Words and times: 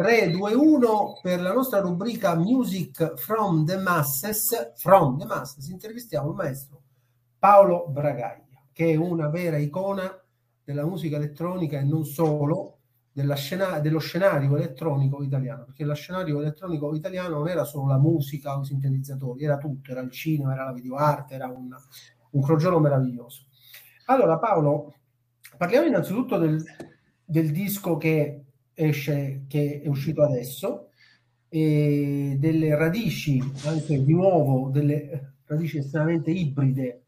3, 0.00 0.30
2, 0.30 0.54
1 0.54 1.18
per 1.20 1.42
la 1.42 1.52
nostra 1.52 1.80
rubrica 1.80 2.34
Music 2.34 3.16
from 3.16 3.66
the 3.66 3.76
Masses. 3.76 4.72
From 4.76 5.18
the 5.18 5.26
Masses 5.26 5.68
intervistiamo 5.68 6.30
il 6.30 6.36
maestro 6.36 6.80
Paolo 7.38 7.86
Bragaglia, 7.86 8.64
che 8.72 8.92
è 8.92 8.94
una 8.94 9.28
vera 9.28 9.58
icona 9.58 10.10
della 10.64 10.86
musica 10.86 11.16
elettronica 11.16 11.78
e 11.78 11.82
non 11.82 12.06
solo 12.06 12.78
scena- 13.34 13.78
dello 13.80 13.98
scenario 13.98 14.56
elettronico 14.56 15.22
italiano, 15.22 15.64
perché 15.64 15.84
lo 15.84 15.92
scenario 15.92 16.40
elettronico 16.40 16.94
italiano 16.94 17.36
non 17.36 17.48
era 17.48 17.64
solo 17.64 17.88
la 17.88 17.98
musica 17.98 18.56
o 18.56 18.62
i 18.62 18.64
sintetizzatori, 18.64 19.44
era 19.44 19.58
tutto, 19.58 19.90
era 19.90 20.00
il 20.00 20.10
cinema, 20.10 20.54
era 20.54 20.64
la 20.64 20.72
videoarte, 20.72 21.34
era 21.34 21.48
un, 21.48 21.76
un 22.30 22.42
crogiolo 22.42 22.80
meraviglioso. 22.80 23.48
Allora 24.06 24.38
Paolo, 24.38 24.94
parliamo 25.58 25.88
innanzitutto 25.88 26.38
del, 26.38 26.64
del 27.22 27.50
disco 27.50 27.98
che 27.98 28.46
esce, 28.88 29.44
che 29.46 29.80
è 29.82 29.88
uscito 29.88 30.22
adesso, 30.22 30.88
e 31.48 32.36
delle 32.38 32.76
radici, 32.76 33.42
anche 33.64 34.02
di 34.02 34.12
nuovo, 34.12 34.70
delle 34.70 35.34
radici 35.46 35.78
estremamente 35.78 36.30
ibride 36.30 37.02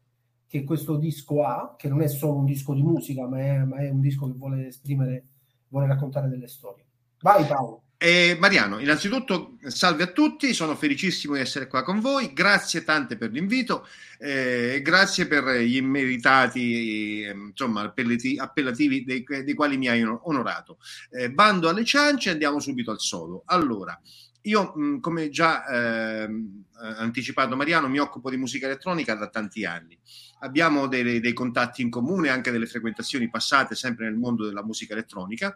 che 0.47 0.63
questo 0.63 0.97
disco 0.97 1.43
ha, 1.43 1.75
che 1.77 1.87
non 1.87 2.01
è 2.01 2.07
solo 2.07 2.37
un 2.37 2.45
disco 2.45 2.73
di 2.73 2.83
musica, 2.83 3.27
ma 3.27 3.39
è, 3.39 3.57
ma 3.63 3.77
è 3.77 3.89
un 3.89 4.01
disco 4.01 4.27
che 4.27 4.37
vuole 4.37 4.67
esprimere, 4.67 5.25
vuole 5.69 5.87
raccontare 5.87 6.29
delle 6.29 6.47
storie. 6.47 6.85
Vai 7.21 7.45
Paolo. 7.47 7.82
Eh, 8.03 8.35
Mariano, 8.37 8.79
innanzitutto 8.79 9.55
salve 9.67 10.03
a 10.03 10.07
tutti, 10.07 10.53
sono 10.53 10.75
felicissimo 10.75 11.35
di 11.35 11.39
essere 11.39 11.67
qua 11.67 11.83
con 11.83 12.01
voi, 12.01 12.33
grazie 12.33 12.83
tante 12.83 13.15
per 13.15 13.31
l'invito, 13.31 13.87
eh, 14.19 14.81
grazie 14.83 15.25
per 15.25 15.61
gli 15.61 15.77
immeritati 15.77 17.21
eh, 17.21 17.29
insomma, 17.31 17.83
appellati, 17.83 18.37
appellativi 18.37 19.05
dei, 19.05 19.23
dei, 19.23 19.53
quali 19.53 19.77
mi 19.77 19.87
hai 19.87 20.03
onorato. 20.03 20.79
Eh, 21.11 21.31
bando 21.31 21.69
alle 21.69 21.85
ciance 21.85 22.27
e 22.27 22.31
andiamo 22.33 22.59
subito 22.59 22.91
al 22.91 22.99
solo. 22.99 23.43
Allora, 23.45 23.97
io 24.41 24.73
mh, 24.75 24.99
come 24.99 25.29
già 25.29 25.65
ehm, 25.65 26.65
anticipato 26.97 27.55
Mariano 27.55 27.87
mi 27.87 27.99
occupo 27.99 28.29
di 28.29 28.35
musica 28.35 28.65
elettronica 28.65 29.15
da 29.15 29.29
tanti 29.29 29.63
anni. 29.63 29.97
Abbiamo 30.39 30.87
dei, 30.87 31.21
dei 31.21 31.33
contatti 31.33 31.81
in 31.81 31.89
comune, 31.89 32.27
anche 32.27 32.51
delle 32.51 32.67
frequentazioni 32.67 33.29
passate 33.29 33.75
sempre 33.75 34.03
nel 34.03 34.17
mondo 34.17 34.43
della 34.43 34.61
musica 34.61 34.91
elettronica 34.91 35.55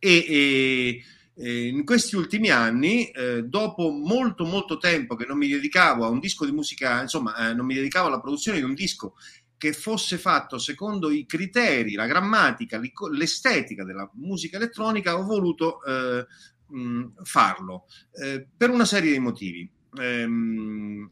e, 0.00 0.10
e 0.10 0.88
eh, 0.88 1.02
in 1.40 1.84
questi 1.84 2.16
ultimi 2.16 2.50
anni, 2.50 3.10
eh, 3.10 3.44
dopo 3.44 3.90
molto 3.90 4.44
molto 4.44 4.78
tempo 4.78 5.14
che 5.14 5.24
non 5.24 5.38
mi 5.38 5.48
dedicavo 5.48 6.04
a 6.04 6.08
un 6.08 6.18
disco 6.18 6.44
di 6.44 6.52
musica, 6.52 7.00
insomma, 7.02 7.50
eh, 7.50 7.54
non 7.54 7.64
mi 7.64 7.74
dedicavo 7.74 8.08
alla 8.08 8.20
produzione 8.20 8.58
di 8.58 8.64
un 8.64 8.74
disco 8.74 9.14
che 9.56 9.72
fosse 9.72 10.18
fatto 10.18 10.58
secondo 10.58 11.10
i 11.10 11.26
criteri, 11.26 11.94
la 11.94 12.06
grammatica, 12.06 12.80
l'estetica 13.12 13.84
della 13.84 14.08
musica 14.14 14.56
elettronica, 14.56 15.18
ho 15.18 15.24
voluto 15.24 15.82
eh, 15.84 16.26
mh, 16.68 17.22
farlo 17.24 17.86
eh, 18.22 18.46
per 18.56 18.70
una 18.70 18.84
serie 18.84 19.12
di 19.12 19.18
motivi. 19.18 19.68
Ehm, 20.00 21.10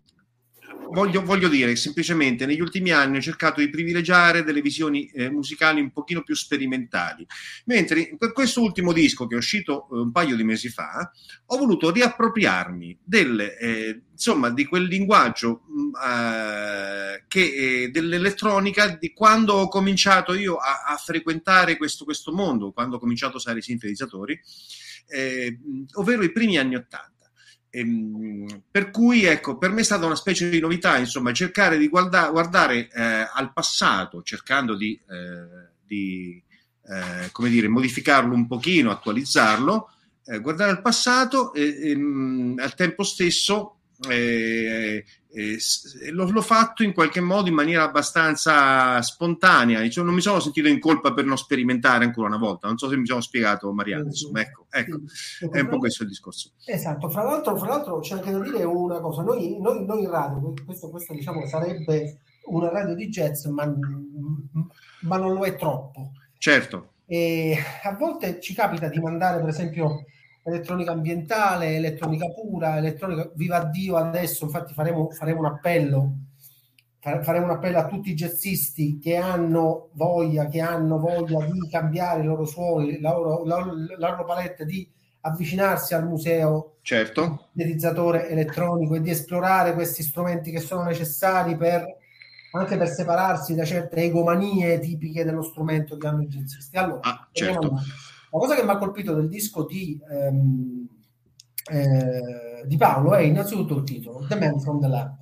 voglio, 0.91 1.23
voglio, 1.23 1.49
dire 1.49 1.75
semplicemente 1.77 2.47
negli 2.47 2.61
ultimi 2.61 2.91
anni 2.91 3.19
ho 3.19 3.21
cercato 3.21 3.61
di 3.61 3.69
privilegiare 3.69 4.43
delle 4.43 4.61
visioni 4.61 5.09
eh, 5.11 5.31
musicali 5.31 5.81
un 5.81 5.91
pochino 5.91 6.23
più 6.23 6.35
sperimentali, 6.35 7.27
mentre 7.67 8.15
per 8.17 8.33
questo 8.33 8.63
ultimo 8.63 8.93
disco 8.93 9.27
che 9.27 9.35
è 9.35 9.39
uscito 9.39 9.89
eh, 9.91 9.99
un 9.99 10.13
paio 10.13 10.37
di 10.37 10.45
mesi 10.45 10.69
fa 10.69 11.11
ho 11.47 11.57
voluto 11.57 11.91
riappropriarmi 11.91 12.99
del, 13.03 13.41
eh, 13.41 14.03
insomma, 14.11 14.51
di 14.51 14.65
quel 14.65 14.85
linguaggio 14.85 15.63
mm, 15.71 15.95
eh, 15.95 17.25
che, 17.29 17.83
eh, 17.85 17.89
dell'elettronica 17.91 18.97
di 18.97 19.13
quando 19.13 19.55
ho 19.55 19.69
cominciato 19.69 20.35
io 20.35 20.57
a, 20.57 20.85
a 20.89 20.97
frequentare 20.97 21.77
questo, 21.77 22.05
questo, 22.05 22.33
mondo, 22.33 22.73
quando 22.73 22.97
ho 22.97 22.99
cominciato 22.99 23.35
a 23.35 23.37
usare 23.37 23.59
i 23.59 23.63
sintetizzatori, 23.63 24.41
eh, 25.09 25.59
ovvero 25.95 26.23
i 26.23 26.33
primi 26.33 26.59
anni 26.59 26.75
Ottanta. 26.75 27.16
Ehm, 27.77 28.63
per 28.71 28.91
cui, 28.91 29.25
ecco, 29.25 29.59
per 29.59 29.71
me 29.71 29.83
è 29.83 29.85
stata 29.85 30.07
una 30.07 30.15
specie 30.15 30.49
di 30.49 30.61
novità, 30.61 30.97
insomma, 30.97 31.33
cercare 31.33 31.77
di 31.77 31.89
guarda- 31.89 32.31
guardare 32.31 32.89
eh, 32.91 33.29
al 33.31 33.53
passato, 33.53 34.23
cercando 34.23 34.75
di, 34.75 34.99
eh, 35.11 35.69
di 35.85 36.43
eh, 36.89 37.29
come 37.33 37.51
dire, 37.51 37.69
modificarlo 37.69 38.33
un 38.33 38.47
pochino, 38.47 38.91
attualizzarlo, 38.91 39.91
eh, 40.25 40.41
guardare 40.41 40.71
al 40.71 40.81
passato 40.81 41.53
e, 41.53 41.91
e 41.91 42.63
al 42.63 42.75
tempo 42.75 43.03
stesso 43.03 43.73
eh, 45.39 45.59
l'ho, 46.13 46.31
l'ho, 46.31 46.41
fatto 46.41 46.83
in 46.83 46.95
qualche 46.95 47.21
modo 47.21 47.51
in 47.51 47.55
maniera 47.55 47.83
abbastanza 47.83 49.03
spontanea, 49.03 49.87
cioè, 49.91 50.03
non 50.03 50.15
mi 50.15 50.23
sono 50.23 50.41
sentito 50.41 50.67
in 50.67 50.81
colpa 50.81 51.13
per 51.13 51.27
non 51.27 51.37
sperimentare 51.37 52.07
ancora 52.07 52.29
una 52.29 52.39
volta. 52.39 52.69
Non 52.69 52.79
so 52.79 52.89
se 52.89 52.97
mi 52.97 53.05
sono 53.05 53.21
spiegato, 53.21 53.71
Mariano. 53.71 54.05
Insomma, 54.05 54.41
ecco, 54.41 54.65
ecco 54.71 55.01
sì. 55.07 55.47
è 55.53 55.61
un 55.61 55.69
po' 55.69 55.77
questo 55.77 56.05
il 56.05 56.09
discorso. 56.09 56.53
Esatto, 56.65 57.11
fra 57.11 57.23
l'altro, 57.23 57.55
fra 57.59 57.69
l'altro 57.69 57.99
c'è 57.99 58.15
anche 58.15 58.31
da 58.31 58.39
dire 58.39 58.65
una 58.65 58.99
cosa: 59.01 59.21
noi, 59.23 59.61
noi, 59.61 59.85
noi 59.85 60.05
in 60.05 60.11
radio, 60.11 60.55
questo, 60.65 60.89
questo 60.89 61.13
diciamo 61.13 61.47
sarebbe 61.47 62.21
una 62.47 62.71
radio 62.71 62.95
di 62.95 63.09
jazz, 63.09 63.45
ma, 63.45 63.71
ma 65.01 65.17
non 65.19 65.35
lo 65.35 65.45
è 65.45 65.55
troppo. 65.57 66.13
Certo. 66.39 66.93
E 67.05 67.59
a 67.83 67.95
volte 67.95 68.41
ci 68.41 68.55
capita 68.55 68.89
di 68.89 69.01
mandare, 69.01 69.41
per 69.41 69.51
esempio, 69.51 70.07
elettronica 70.47 70.93
ambientale, 70.93 71.77
elettronica 71.77 72.27
pura, 72.31 72.77
elettronica 72.77 73.31
viva 73.35 73.65
Dio 73.65 73.97
adesso, 73.97 74.45
infatti 74.45 74.73
faremo, 74.73 75.11
faremo 75.11 75.41
un 75.41 75.47
appello 75.47 76.13
faremo 77.23 77.45
un 77.45 77.51
appello 77.51 77.79
a 77.79 77.87
tutti 77.87 78.11
i 78.11 78.15
jazzisti 78.15 78.99
che 78.99 79.17
hanno 79.17 79.91
voglia, 79.93 80.47
che 80.47 80.61
hanno 80.61 80.99
voglia 80.99 81.45
di 81.45 81.69
cambiare 81.71 82.23
i 82.23 82.25
loro 82.25 82.45
suoni, 82.45 83.01
la 83.01 83.13
loro, 83.13 83.45
la, 83.45 83.65
la 83.97 84.11
loro 84.11 84.25
palette, 84.25 84.65
di 84.65 84.91
avvicinarsi 85.21 85.95
al 85.95 86.07
museo 86.07 86.79
certo. 86.83 87.49
sintetizzatore 87.53 88.29
elettronico 88.29 88.95
e 88.95 89.01
di 89.01 89.11
esplorare 89.11 89.75
questi 89.75 90.03
strumenti 90.03 90.51
che 90.51 90.61
sono 90.61 90.83
necessari 90.83 91.57
per, 91.57 91.85
anche 92.53 92.77
per 92.77 92.89
separarsi 92.89 93.55
da 93.55 93.65
certe 93.65 94.03
egomanie 94.03 94.79
tipiche 94.81 95.25
dello 95.25 95.43
strumento 95.43 95.97
che 95.97 96.07
hanno 96.07 96.23
i 96.23 96.29
jazzisti. 96.29 96.77
Allora, 96.77 97.01
ah, 97.03 97.29
certo. 97.31 97.79
La 98.37 98.43
cosa 98.43 98.55
che 98.55 98.65
mi 98.65 98.71
ha 98.71 98.77
colpito 98.77 99.15
del 99.15 99.29
disco 99.29 99.65
di, 99.65 99.99
ehm, 100.11 100.87
eh, 101.71 102.67
di 102.67 102.77
Paolo 102.77 103.15
è 103.15 103.23
innanzitutto 103.23 103.77
il 103.77 103.85
titolo, 103.85 104.27
The 104.29 104.37
Man 104.37 104.61
from 104.61 104.79
the 104.79 104.89
Lab. 104.89 105.17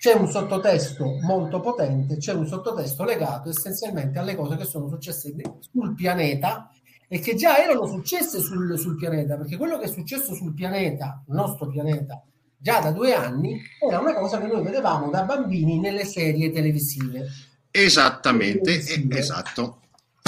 C'è 0.00 0.14
un 0.14 0.28
sottotesto 0.28 1.04
molto 1.22 1.60
potente, 1.60 2.16
c'è 2.16 2.34
un 2.34 2.48
sottotesto 2.48 3.04
legato 3.04 3.48
essenzialmente 3.50 4.18
alle 4.18 4.34
cose 4.34 4.56
che 4.56 4.64
sono 4.64 4.88
successe 4.88 5.32
sul 5.60 5.94
pianeta 5.94 6.68
e 7.06 7.20
che 7.20 7.36
già 7.36 7.62
erano 7.62 7.86
successe 7.86 8.40
sul, 8.40 8.76
sul 8.76 8.96
pianeta, 8.96 9.36
perché 9.36 9.56
quello 9.56 9.78
che 9.78 9.84
è 9.84 9.88
successo 9.88 10.34
sul 10.34 10.54
pianeta, 10.54 11.22
il 11.28 11.34
nostro 11.34 11.68
pianeta, 11.68 12.20
già 12.56 12.80
da 12.80 12.90
due 12.90 13.14
anni, 13.14 13.60
era 13.88 14.00
una 14.00 14.14
cosa 14.14 14.40
che 14.40 14.48
noi 14.48 14.64
vedevamo 14.64 15.10
da 15.10 15.22
bambini 15.22 15.78
nelle 15.78 16.04
serie 16.04 16.50
televisive. 16.50 17.28
Esattamente, 17.70 18.62
televisive. 18.62 19.18
esatto. 19.18 19.81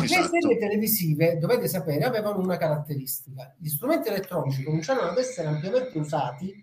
Esatto. 0.05 0.35
Le 0.35 0.41
serie 0.41 0.59
televisive, 0.59 1.39
dovete 1.39 1.69
sapere, 1.69 2.05
avevano 2.05 2.39
una 2.39 2.57
caratteristica. 2.57 3.55
Gli 3.59 3.69
strumenti 3.69 4.09
elettronici 4.09 4.63
cominciarono 4.63 5.09
ad 5.09 5.19
essere 5.19 5.49
ampiamente 5.49 5.99
usati 5.99 6.55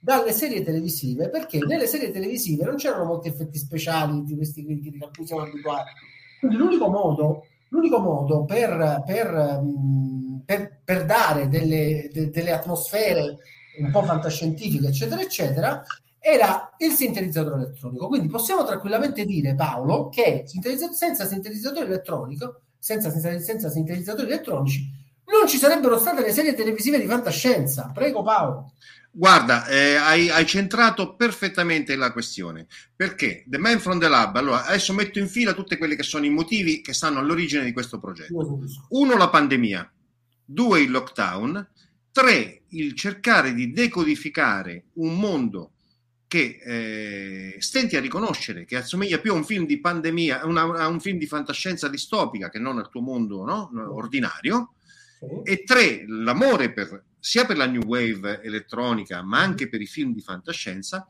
dalle 0.00 0.32
serie 0.32 0.62
televisive 0.62 1.30
perché 1.30 1.58
nelle 1.58 1.86
serie 1.86 2.10
televisive 2.10 2.64
non 2.64 2.76
c'erano 2.76 3.04
molti 3.04 3.28
effetti 3.28 3.58
speciali 3.58 4.22
di 4.22 4.36
questi 4.36 4.62
critici 4.62 4.98
a 5.02 5.08
cui 5.10 5.26
siamo 5.26 5.42
abituati. 5.42 5.90
Quindi 6.40 6.56
l'unico 6.58 6.88
modo, 6.88 7.46
l'unico 7.68 7.98
modo 8.00 8.44
per, 8.44 9.02
per, 9.06 9.60
mm, 9.62 10.38
per, 10.44 10.80
per 10.84 11.04
dare 11.06 11.48
delle, 11.48 12.10
de, 12.12 12.30
delle 12.30 12.52
atmosfere 12.52 13.38
un 13.78 13.90
po' 13.90 14.02
fantascientifiche, 14.02 14.88
eccetera, 14.88 15.22
eccetera, 15.22 15.82
era 16.18 16.74
il 16.78 16.92
sintetizzatore 16.92 17.62
elettronico. 17.62 18.08
Quindi 18.08 18.28
possiamo 18.28 18.64
tranquillamente 18.64 19.24
dire, 19.24 19.54
Paolo, 19.54 20.08
che 20.08 20.44
senza 20.46 21.26
sintetizzatore 21.26 21.86
elettronico 21.86 22.62
senza, 22.84 23.10
senza, 23.10 23.38
senza 23.38 23.70
sintetizzatori 23.70 24.26
elettronici, 24.26 24.86
non 25.32 25.48
ci 25.48 25.56
sarebbero 25.56 25.98
state 25.98 26.20
le 26.20 26.32
serie 26.32 26.52
televisive 26.52 27.00
di 27.00 27.06
fantascienza. 27.06 27.90
Prego 27.94 28.22
Paolo. 28.22 28.74
Guarda, 29.10 29.66
eh, 29.68 29.94
hai, 29.94 30.28
hai, 30.28 30.44
centrato 30.44 31.14
perfettamente 31.14 31.96
la 31.96 32.12
questione. 32.12 32.66
Perché 32.94 33.44
The 33.46 33.56
Man 33.56 33.80
from 33.80 33.98
the 33.98 34.08
Lab, 34.08 34.36
allora 34.36 34.66
adesso 34.66 34.92
metto 34.92 35.18
in 35.18 35.28
fila 35.28 35.54
tutti 35.54 35.78
quelli 35.78 35.96
che 35.96 36.02
sono 36.02 36.26
i 36.26 36.30
motivi 36.30 36.82
che 36.82 36.92
stanno 36.92 37.20
all'origine 37.20 37.64
di 37.64 37.72
questo 37.72 37.98
progetto. 37.98 38.60
Uno, 38.90 39.16
la 39.16 39.30
pandemia. 39.30 39.90
Due, 40.44 40.80
il 40.80 40.90
lockdown. 40.90 41.66
Tre, 42.12 42.64
il 42.68 42.94
cercare 42.94 43.54
di 43.54 43.72
decodificare 43.72 44.88
un 44.94 45.18
mondo 45.18 45.73
che 46.34 46.58
eh, 46.64 47.56
stenti 47.60 47.94
a 47.94 48.00
riconoscere 48.00 48.64
che 48.64 48.74
assomiglia 48.74 49.20
più 49.20 49.30
a 49.30 49.36
un 49.36 49.44
film 49.44 49.66
di 49.66 49.78
pandemia, 49.78 50.44
una, 50.46 50.62
a 50.62 50.88
un 50.88 50.98
film 50.98 51.16
di 51.16 51.28
fantascienza 51.28 51.86
distopica 51.86 52.50
che 52.50 52.58
non 52.58 52.78
al 52.78 52.90
tuo 52.90 53.02
mondo 53.02 53.44
no? 53.44 53.70
ordinario. 53.94 54.72
Sì. 55.20 55.52
E 55.52 55.62
tre, 55.62 56.04
l'amore 56.08 56.72
per, 56.72 57.04
sia 57.20 57.44
per 57.44 57.56
la 57.56 57.66
new 57.66 57.84
wave 57.84 58.42
elettronica, 58.42 59.22
ma 59.22 59.38
anche 59.38 59.68
per 59.68 59.80
i 59.80 59.86
film 59.86 60.12
di 60.12 60.20
fantascienza, 60.20 61.06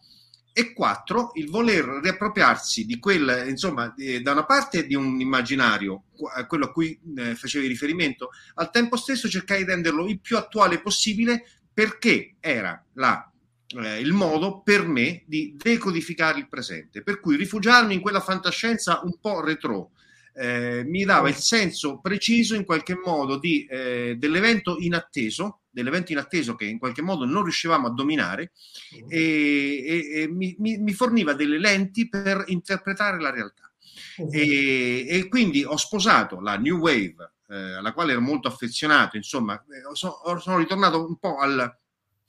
e 0.53 0.75
quattro, 0.75 1.31
il 1.37 1.49
voler 1.49 1.85
riappropriarsi 2.03 2.85
di 2.85 2.99
quel, 2.99 3.47
insomma, 3.49 3.95
eh, 3.97 4.21
da 4.21 4.33
una 4.33 4.45
parte 4.45 4.87
di 4.87 4.95
un 4.95 5.19
immaginario, 5.21 6.05
quello 6.47 6.67
a 6.67 6.71
cui 6.71 7.01
eh, 7.17 7.35
facevi 7.35 7.67
riferimento, 7.67 8.29
al 8.57 8.71
tempo 8.71 8.97
stesso 8.97 9.27
cercare 9.27 9.65
di 9.65 9.71
renderlo 9.71 10.07
il 10.07 10.21
più 10.21 10.37
attuale 10.37 10.83
possibile 10.83 11.45
perché 11.73 12.37
era 12.41 12.81
la, 12.93 13.29
eh, 13.77 13.99
il 14.01 14.13
modo 14.13 14.61
per 14.63 14.87
me 14.87 15.23
di 15.27 15.55
decodificare 15.57 16.39
il 16.39 16.49
presente, 16.49 17.03
per 17.03 17.21
cui 17.21 17.37
rifugiarmi 17.37 17.95
in 17.95 18.01
quella 18.01 18.21
fantascienza 18.21 19.01
un 19.05 19.19
po' 19.21 19.41
retro, 19.41 19.91
eh, 20.37 20.83
mi 20.85 21.05
dava 21.05 21.29
il 21.29 21.37
senso 21.37 22.01
preciso 22.01 22.55
in 22.55 22.65
qualche 22.65 22.97
modo 22.97 23.39
di, 23.39 23.65
eh, 23.67 24.17
dell'evento 24.19 24.77
inatteso, 24.79 25.61
dell'evento 25.71 26.13
inatteso 26.13 26.55
che 26.57 26.67
in 26.67 26.79
qualche 26.79 27.03
modo 27.03 27.25
non 27.25 27.43
riuscivamo 27.43 27.87
a 27.87 27.93
dominare 27.93 28.53
mm. 28.97 29.07
e, 29.09 29.85
e, 29.87 30.21
e 30.23 30.29
mi, 30.29 30.57
mi, 30.59 30.93
forniva 30.93 31.35
delle 31.35 31.59
lenti 31.59 32.09
per 32.09 32.45
interpretare 32.49 33.21
la 33.21 33.31
realtà. 33.31 33.69
E, 34.31 35.07
e, 35.09 35.29
quindi 35.29 35.65
ho 35.65 35.77
sposato 35.77 36.41
la 36.41 36.57
New 36.57 36.79
Wave, 36.79 37.35
eh, 37.49 37.75
alla 37.75 37.93
quale 37.93 38.13
ero 38.13 38.21
molto 38.21 38.49
affezionato, 38.49 39.17
insomma, 39.17 39.55
eh, 39.55 39.95
sono, 39.95 40.39
sono 40.41 40.59
ritornato 40.59 41.05
un 41.05 41.17
po' 41.19 41.39
al, 41.39 41.79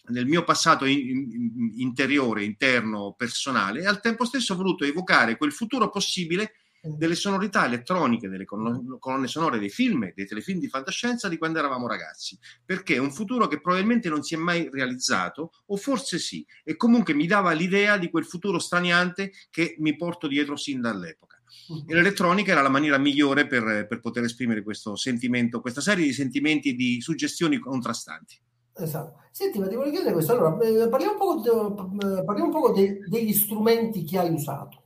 nel 0.07 0.25
mio 0.25 0.43
passato 0.43 0.85
in, 0.85 0.97
in, 0.99 1.71
interiore, 1.77 2.43
interno, 2.43 3.13
personale, 3.17 3.81
e 3.81 3.85
al 3.85 4.01
tempo 4.01 4.25
stesso 4.25 4.53
ho 4.53 4.57
voluto 4.57 4.83
evocare 4.83 5.37
quel 5.37 5.51
futuro 5.51 5.89
possibile 5.89 6.53
delle 6.87 7.15
sonorità 7.15 7.65
elettroniche, 7.65 8.29
delle 8.29 8.45
colonne 8.45 9.27
sonore 9.27 9.57
dei 9.57 9.69
film, 9.69 10.11
dei 10.13 10.25
telefilm 10.25 10.59
di 10.59 10.67
fantascienza 10.67 11.27
di 11.27 11.37
quando 11.37 11.59
eravamo 11.59 11.87
ragazzi, 11.87 12.37
perché 12.63 12.95
è 12.95 12.99
un 12.99 13.11
futuro 13.11 13.47
che 13.47 13.59
probabilmente 13.59 14.09
non 14.09 14.21
si 14.21 14.35
è 14.35 14.37
mai 14.37 14.69
realizzato, 14.71 15.51
o 15.67 15.77
forse 15.77 16.19
sì, 16.19 16.45
e 16.63 16.75
comunque 16.75 17.13
mi 17.13 17.25
dava 17.25 17.51
l'idea 17.53 17.97
di 17.97 18.09
quel 18.09 18.25
futuro 18.25 18.59
straniante 18.59 19.31
che 19.49 19.75
mi 19.79 19.95
porto 19.95 20.27
dietro 20.27 20.55
sin 20.55 20.81
dall'epoca. 20.81 21.41
E 21.87 21.93
l'elettronica 21.93 22.51
era 22.51 22.61
la 22.61 22.69
maniera 22.69 22.97
migliore 22.97 23.47
per, 23.47 23.87
per 23.87 23.99
poter 23.99 24.23
esprimere 24.23 24.61
questo 24.61 24.95
sentimento, 24.95 25.61
questa 25.61 25.81
serie 25.81 26.05
di 26.05 26.13
sentimenti 26.13 26.69
e 26.69 26.73
di 26.73 27.01
suggestioni 27.01 27.57
contrastanti. 27.57 28.39
Esatto. 28.77 29.23
Senti, 29.31 29.59
ma 29.59 29.67
ti 29.67 29.75
voglio 29.75 29.91
chiedere 29.91 30.13
questo. 30.13 30.33
Allora, 30.33 30.57
eh, 30.65 30.87
parliamo 30.89 31.13
un 31.13 31.43
po', 31.43 32.23
parliamo 32.23 32.45
un 32.45 32.51
po 32.51 32.71
de, 32.71 32.99
degli 33.07 33.33
strumenti 33.33 34.03
che 34.03 34.19
hai 34.19 34.31
usato. 34.31 34.83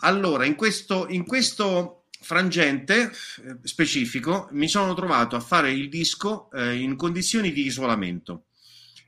Allora, 0.00 0.44
in 0.44 0.56
questo, 0.56 1.06
in 1.08 1.24
questo 1.24 2.04
frangente 2.22 3.02
eh, 3.02 3.58
specifico 3.62 4.48
mi 4.52 4.68
sono 4.68 4.94
trovato 4.94 5.36
a 5.36 5.40
fare 5.40 5.72
il 5.72 5.88
disco 5.88 6.50
eh, 6.52 6.76
in 6.76 6.96
condizioni 6.96 7.52
di 7.52 7.66
isolamento. 7.66 8.44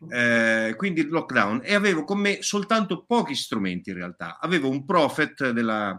Eh, 0.09 0.75
quindi 0.76 1.06
lockdown 1.06 1.61
e 1.62 1.75
avevo 1.75 2.05
con 2.05 2.19
me 2.19 2.43
soltanto 2.43 3.05
pochi 3.06 3.35
strumenti 3.35 3.88
in 3.88 3.97
realtà 3.97 4.38
avevo 4.38 4.69
un 4.69 4.85
Prophet 4.85 5.49
della 5.49 5.99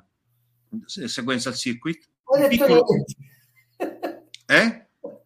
sequential 0.85 1.55
circuit 1.55 2.07
detto 2.37 2.47
piccolo... 2.47 2.85
eh? 4.45 4.84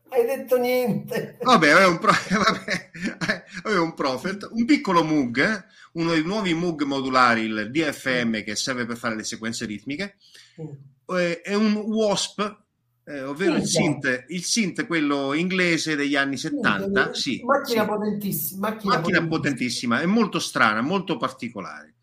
Hai 0.09 0.25
detto 0.25 0.57
niente 0.57 1.37
vabbè 1.41 1.69
avevo 1.69 1.91
un, 1.91 1.99
pro... 1.99 2.11
vabbè, 2.29 3.43
avevo 3.63 3.83
un 3.83 3.93
Prophet 3.93 4.47
un 4.51 4.65
piccolo 4.65 5.03
Moog 5.03 5.37
eh? 5.39 5.63
uno 5.93 6.11
dei 6.11 6.23
nuovi 6.23 6.53
Moog 6.53 6.83
modulari, 6.83 7.41
il 7.41 7.69
DFM, 7.71 8.43
che 8.43 8.55
serve 8.55 8.85
per 8.85 8.97
fare 8.97 9.15
le 9.15 9.23
sequenze 9.23 9.65
ritmiche, 9.65 10.17
mm. 10.61 11.17
eh, 11.17 11.41
è 11.41 11.53
un 11.55 11.73
WASP, 11.73 12.57
eh, 13.05 13.23
ovvero 13.23 13.55
il 13.55 13.65
synth, 13.65 14.25
il 14.27 14.43
synth, 14.43 14.85
quello 14.85 15.33
inglese 15.33 15.95
degli 15.95 16.15
anni 16.15 16.37
70. 16.37 17.13
Sì, 17.13 17.41
macchina 17.43 17.83
sì. 17.83 17.87
potentissima. 17.87 18.69
Macchina, 18.69 18.95
macchina 18.95 19.27
potentissima, 19.27 20.01
è 20.01 20.05
molto 20.05 20.39
strana, 20.39 20.81
molto 20.81 21.17
particolare 21.17 21.95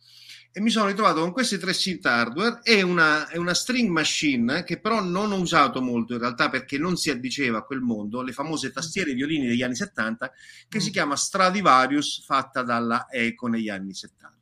e 0.57 0.61
mi 0.63 0.71
sono 0.71 0.87
ritrovato 0.87 1.21
con 1.21 1.33
questi 1.33 1.59
tre 1.59 1.75
synth 1.75 2.07
hardware 2.07 2.61
e 2.63 2.81
una, 2.81 3.29
una, 3.35 3.53
string 3.53 3.91
machine 3.91 4.65
che 4.65 4.81
però 4.81 5.03
non 5.03 5.31
ho 5.31 5.39
usato 5.39 5.83
molto 5.83 6.15
in 6.15 6.19
realtà 6.19 6.49
perché 6.49 6.79
non 6.79 6.97
si 6.97 7.11
addiceva 7.11 7.59
a 7.59 7.63
quel 7.63 7.81
mondo, 7.81 8.23
le 8.23 8.33
famose 8.33 8.73
tastiere 8.73 9.13
violini 9.13 9.49
degli 9.49 9.63
anni 9.63 9.75
70 9.75 10.33
che 10.67 10.81
si 10.81 10.89
mm. 10.89 10.93
chiama 10.93 11.15
Stradivarius 11.15 12.25
fatta 12.25 12.63
dalla 12.63 13.07
Eco 13.11 13.49
negli 13.49 13.69
anni 13.69 13.93
70. 13.93 14.36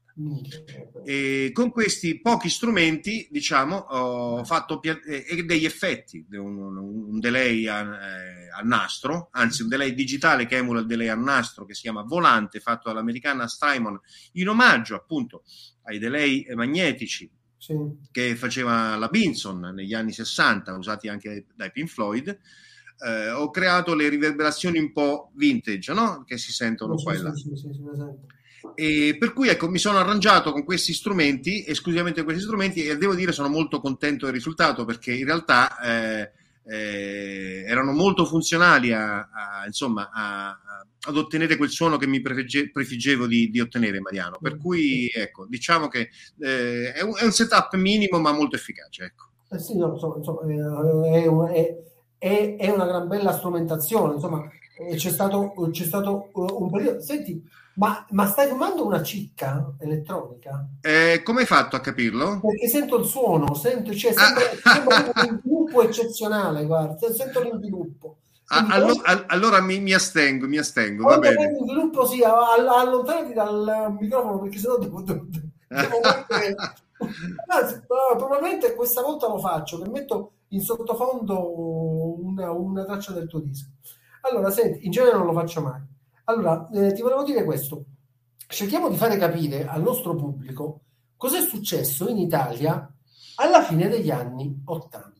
E 1.05 1.51
con 1.53 1.71
questi 1.71 2.21
pochi 2.21 2.49
strumenti, 2.49 3.29
diciamo, 3.31 3.77
ho 3.77 4.45
fatto 4.45 4.79
pia- 4.79 5.01
degli 5.45 5.65
effetti, 5.65 6.25
un, 6.31 6.77
un 6.77 7.19
delay 7.19 7.67
a, 7.67 7.81
eh, 7.81 8.51
a, 8.51 8.61
nastro, 8.63 9.29
anzi 9.33 9.63
un 9.63 9.69
delay 9.69 9.93
digitale 9.93 10.47
che 10.47 10.57
emula 10.57 10.81
il 10.81 10.87
delay 10.87 11.09
a 11.09 11.17
nastro 11.17 11.65
che 11.65 11.75
si 11.75 11.83
chiama 11.83 12.03
Volante, 12.03 12.61
fatto 12.61 12.89
dall'americana 12.89 13.49
Strymon, 13.49 13.99
in 14.33 14.49
omaggio 14.49 14.95
appunto 14.95 15.43
ai 15.83 15.99
delay 15.99 16.47
magnetici 16.55 17.31
sì. 17.59 17.75
che 18.11 18.37
faceva 18.37 18.97
la 18.97 19.09
Binson 19.09 19.73
negli 19.75 19.95
anni 19.95 20.13
60, 20.13 20.77
usati 20.77 21.09
anche 21.09 21.47
dai 21.55 21.73
Pink 21.73 21.89
Floyd. 21.89 22.39
Eh, 23.05 23.31
ho 23.31 23.51
creato 23.51 23.95
le 23.95 24.09
riverberazioni 24.09 24.79
un 24.79 24.93
po' 24.93 25.33
vintage, 25.35 25.93
no? 25.93 26.23
Che 26.25 26.39
si 26.39 26.53
sentono 26.53 26.97
sì, 26.97 27.05
qua 27.05 27.15
e 27.15 27.19
là. 27.19 27.35
Sì, 27.35 27.51
e 28.75 29.17
per 29.19 29.33
cui 29.33 29.49
ecco, 29.49 29.69
mi 29.69 29.79
sono 29.79 29.99
arrangiato 29.99 30.53
con 30.53 30.65
questi 30.65 30.93
strumenti, 30.93 31.65
esclusivamente 31.67 32.25
questi 32.25 32.43
strumenti, 32.43 32.85
e 32.85 32.97
devo 32.97 33.15
dire 33.15 33.33
sono 33.33 33.49
molto 33.49 33.81
contento 33.81 34.25
del 34.25 34.35
risultato 34.35 34.85
perché 34.85 35.13
in 35.13 35.25
realtà 35.25 35.79
eh, 35.81 36.31
eh, 36.67 37.65
erano 37.67 37.93
molto 37.93 38.25
funzionali 38.25 38.93
a, 38.93 39.29
a, 39.31 39.67
insomma, 39.67 40.11
a, 40.13 40.59
ad 41.07 41.17
ottenere 41.17 41.57
quel 41.57 41.69
suono 41.69 41.97
che 41.97 42.07
mi 42.07 42.21
prefigge, 42.21 42.71
prefiggevo 42.71 43.27
di, 43.27 43.51
di, 43.51 43.61
ottenere 43.61 44.01
Mariano. 44.01 44.39
Per 44.41 44.57
cui 44.57 45.11
ecco, 45.13 45.47
diciamo 45.47 45.89
che 45.89 46.11
eh, 46.41 46.93
è, 46.93 47.03
un, 47.03 47.15
è, 47.17 47.25
un, 47.25 47.33
setup 47.33 47.75
minimo 47.75 48.19
ma 48.19 48.33
molto 48.33 48.57
efficace. 48.57 49.05
Ecco. 49.05 49.25
Eh 49.51 49.59
sì, 49.59 49.77
no, 49.77 49.93
insomma, 49.93 50.17
insomma, 50.17 50.41
è, 50.41 51.27
un, 51.27 51.49
è, 52.19 52.57
è, 52.57 52.71
una 52.71 52.87
gran 52.87 53.07
bella 53.09 53.37
strumentazione, 53.37 54.15
insomma, 54.15 54.49
c'è 54.97 55.11
stato, 55.11 55.53
c'è 55.71 55.85
stato 55.85 56.31
un 56.33 56.71
periodo. 56.71 57.01
Senti, 57.01 57.43
ma, 57.77 58.07
ma, 58.11 58.27
stai 58.27 58.49
fumando 58.49 58.87
una 58.87 59.03
cicca 59.03 59.75
elettronica? 59.81 60.69
Eh, 60.81 61.23
come 61.25 61.41
hai 61.41 61.47
fatto 61.47 61.75
a 61.75 61.81
capirlo? 61.81 62.41
Perché 62.41 62.69
sento 62.69 62.99
il 62.99 63.05
suono, 63.07 63.55
sento, 63.55 63.93
cioè, 63.95 64.13
sembra, 64.13 64.45
ah. 64.63 64.73
sembra 64.73 65.25
un 65.27 65.41
sviluppo 65.41 65.83
eccezionale, 65.83 66.67
guarda, 66.67 67.13
sento 67.13 67.43
l'inviluppo. 67.43 68.19
Ah, 68.47 68.67
allora, 68.69 69.27
allora 69.27 69.61
mi, 69.61 69.81
mi, 69.81 69.93
astengo, 69.93 70.47
mi 70.47 70.59
astengo, 70.59 71.05
va 71.05 71.19
bene. 71.19 71.47
Il 71.47 71.59
sviluppo 71.63 72.07
sia 72.07 72.33
allontanati 72.53 73.33
dal 73.33 73.97
microfono 73.99 74.39
perché 74.41 74.59
sennò 74.59 74.79
devo, 74.79 75.01
devo, 75.01 75.27
devo 75.67 76.01
mettere... 76.03 76.55
Anzi, 77.49 77.83
probabilmente 77.87 78.75
questa 78.75 79.03
volta 79.03 79.27
lo 79.27 79.39
faccio, 79.39 79.81
che 79.81 79.89
metto 79.89 80.33
in 80.49 80.61
sottofondo 80.61 82.21
una, 82.23 82.53
una 82.53 82.85
traccia 82.85 83.13
del 83.13 83.27
tuo 83.27 83.41
disco. 83.41 83.71
Allora, 84.21 84.51
senti, 84.51 84.85
in 84.85 84.93
genere 84.93 85.17
non 85.17 85.27
lo 85.27 85.33
faccio 85.33 85.61
mai 85.61 85.93
allora, 86.25 86.69
eh, 86.73 86.93
ti 86.93 87.03
volevo 87.03 87.25
dire 87.25 87.45
questo. 87.45 87.85
Cerchiamo 88.47 88.89
di 88.89 88.97
fare 88.97 89.17
capire 89.17 89.67
al 89.67 89.83
nostro 89.83 90.15
pubblico 90.15 90.81
cos'è 91.17 91.41
successo 91.41 92.09
in 92.09 92.19
Italia 92.19 92.89
alla 93.37 93.63
fine 93.63 93.89
degli 93.89 94.11
anni 94.11 94.63
80. 94.65 95.13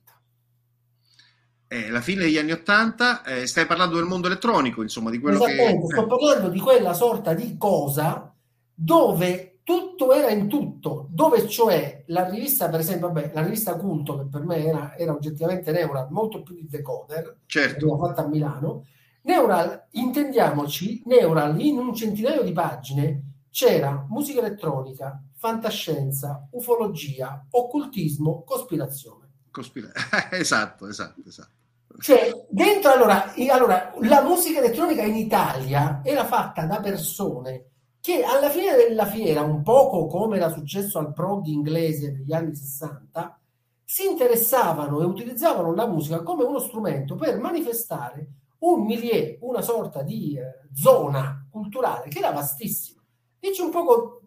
Eh, 1.67 1.91
la 1.91 2.01
fine 2.01 2.23
degli 2.23 2.39
anni 2.39 2.53
80, 2.53 3.25
eh, 3.25 3.47
stai 3.47 3.67
parlando 3.67 3.97
del 3.97 4.05
mondo 4.05 4.29
elettronico, 4.29 4.83
insomma, 4.83 5.11
di 5.11 5.19
quello 5.19 5.41
che... 5.41 5.81
sto 5.91 6.07
parlando 6.07 6.49
di 6.49 6.61
quella 6.61 6.93
sorta 6.93 7.35
di 7.35 7.57
cosa 7.57 8.33
dove 8.73 9.61
tutto 9.65 10.13
era 10.13 10.31
in 10.31 10.47
tutto, 10.47 11.09
dove 11.11 11.49
cioè 11.49 12.05
la 12.09 12.29
rivista, 12.29 12.69
per 12.69 12.81
esempio, 12.81 13.11
vabbè, 13.11 13.31
la 13.33 13.43
rivista 13.43 13.77
Culto, 13.77 14.19
che 14.19 14.27
per 14.31 14.45
me 14.45 14.65
era, 14.65 14.95
era 14.97 15.13
oggettivamente 15.13 15.73
Neura, 15.73 16.07
molto 16.11 16.43
più 16.43 16.55
di 16.55 16.69
Decoder, 16.69 17.39
certo. 17.47 17.97
fatta 17.97 18.25
a 18.25 18.29
Milano, 18.29 18.85
Neural, 19.27 19.87
intendiamoci, 19.93 21.03
Neural 21.07 21.59
in 21.59 21.79
un 21.79 21.95
centinaio 21.95 22.43
di 22.43 22.53
pagine 22.53 23.23
c'era 23.51 24.05
musica 24.09 24.41
elettronica, 24.41 25.19
fantascienza, 25.35 26.47
ufologia, 26.51 27.47
occultismo, 27.51 28.43
cospirazione. 28.45 29.29
Cospira- 29.51 29.93
esatto, 30.31 30.89
esatto, 30.89 31.23
esatto. 31.27 31.53
Cioè, 32.01 32.47
dentro 32.51 32.91
allora, 32.91 33.33
allora, 33.51 33.95
la 34.01 34.23
musica 34.23 34.59
elettronica 34.59 35.03
in 35.03 35.17
Italia 35.17 36.03
era 36.05 36.27
fatta 36.27 36.67
da 36.67 36.81
persone 36.81 37.69
che 38.01 38.25
alla 38.25 38.51
fine 38.51 38.75
della 38.75 39.07
fiera, 39.07 39.41
un 39.41 39.63
poco 39.63 40.07
come 40.07 40.37
era 40.37 40.51
successo 40.51 40.99
al 40.99 41.15
prog 41.15 41.47
inglese 41.47 42.13
negli 42.13 42.33
anni 42.35 42.55
60, 42.55 43.41
si 43.85 44.05
interessavano 44.07 45.01
e 45.01 45.05
utilizzavano 45.07 45.75
la 45.75 45.87
musica 45.87 46.23
come 46.23 46.45
uno 46.45 46.59
strumento 46.59 47.15
per 47.15 47.39
manifestare 47.39 48.29
un 48.73 48.85
milieu, 48.85 49.37
una 49.41 49.63
sorta 49.63 50.03
di 50.03 50.39
eh, 50.39 50.69
zona 50.73 51.47
culturale 51.51 52.09
che 52.09 52.19
era 52.19 52.31
vastissima. 52.31 53.03
Dici 53.39 53.61
un 53.61 53.71
poco 53.71 54.23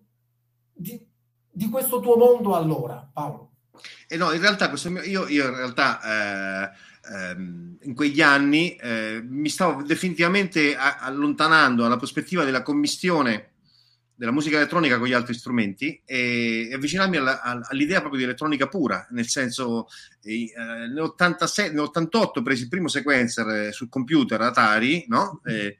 di, 0.73 1.03
di 1.49 1.69
questo 1.69 1.99
tuo 1.99 2.17
mondo 2.17 2.55
allora, 2.55 3.09
Paolo. 3.11 3.51
Eh 4.07 4.17
no, 4.17 4.31
in 4.31 4.39
realtà 4.39 4.71
mio, 4.89 5.01
io, 5.01 5.27
io, 5.27 5.47
in 5.47 5.55
realtà 5.55 5.99
eh, 6.01 6.69
ehm, 7.13 7.77
in 7.81 7.93
quegli 7.95 8.21
anni 8.21 8.75
eh, 8.75 9.21
mi 9.23 9.49
stavo 9.49 9.83
definitivamente 9.83 10.75
allontanando 10.75 11.83
dalla 11.83 11.97
prospettiva 11.97 12.43
della 12.43 12.63
commistione 12.63 13.56
della 14.17 14.31
musica 14.31 14.57
elettronica 14.57 14.97
con 14.97 15.07
gli 15.07 15.13
altri 15.13 15.35
strumenti 15.35 16.01
e, 16.03 16.71
avvicinarmi 16.73 17.17
alla, 17.17 17.41
all'idea 17.41 17.99
proprio 17.99 18.19
di 18.19 18.25
elettronica 18.25 18.67
pura, 18.67 19.05
nel 19.11 19.27
senso 19.27 19.87
eh, 20.23 20.51
nell'86, 20.55 21.71
nell'88 21.71 22.41
presi 22.41 22.63
il 22.63 22.69
primo 22.69 22.87
sequencer 22.87 23.47
eh, 23.47 23.71
sul 23.71 23.89
computer 23.89 24.41
Atari, 24.41 25.05
no? 25.07 25.39
eh, 25.45 25.77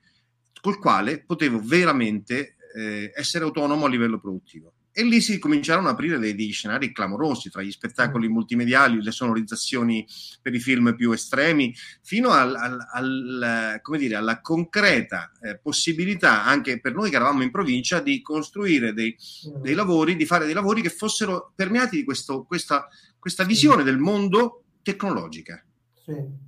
col 0.62 0.78
quale 0.78 1.24
potevo 1.26 1.60
veramente 1.64 2.58
eh, 2.76 3.12
essere 3.16 3.44
autonomo 3.44 3.86
a 3.86 3.90
livello 3.90 4.20
produttivo. 4.20 4.74
E 5.00 5.04
lì 5.04 5.22
si 5.22 5.38
cominciarono 5.38 5.90
ad 5.90 5.94
aprire 5.94 6.18
dei, 6.18 6.34
degli 6.34 6.52
scenari 6.52 6.92
clamorosi 6.92 7.52
tra 7.52 7.62
gli 7.62 7.70
spettacoli 7.70 8.28
mm. 8.28 8.32
multimediali, 8.32 9.04
le 9.04 9.12
sonorizzazioni 9.12 10.04
per 10.42 10.56
i 10.56 10.60
film 10.60 10.96
più 10.96 11.12
estremi, 11.12 11.72
fino 12.02 12.32
al, 12.32 12.56
al, 12.56 12.84
al, 12.94 13.82
dire, 13.96 14.16
alla 14.16 14.42
concreta 14.42 15.32
eh, 15.40 15.60
possibilità, 15.60 16.46
anche 16.46 16.80
per 16.80 16.96
noi 16.96 17.12
che 17.12 17.16
eravamo 17.16 17.44
in 17.44 17.52
provincia, 17.52 18.00
di 18.00 18.24
costruire 18.24 18.92
dei, 18.92 19.16
mm. 19.50 19.62
dei, 19.62 19.76
lavori, 19.76 20.16
di 20.16 20.26
fare 20.26 20.46
dei 20.46 20.56
lavori 20.56 20.82
che 20.82 20.90
fossero 20.90 21.52
permeati 21.56 21.98
di 21.98 22.04
questo, 22.04 22.46
questa, 22.46 22.88
questa 23.20 23.44
visione 23.44 23.84
del 23.84 24.00
mondo 24.00 24.64
tecnologica. 24.82 25.64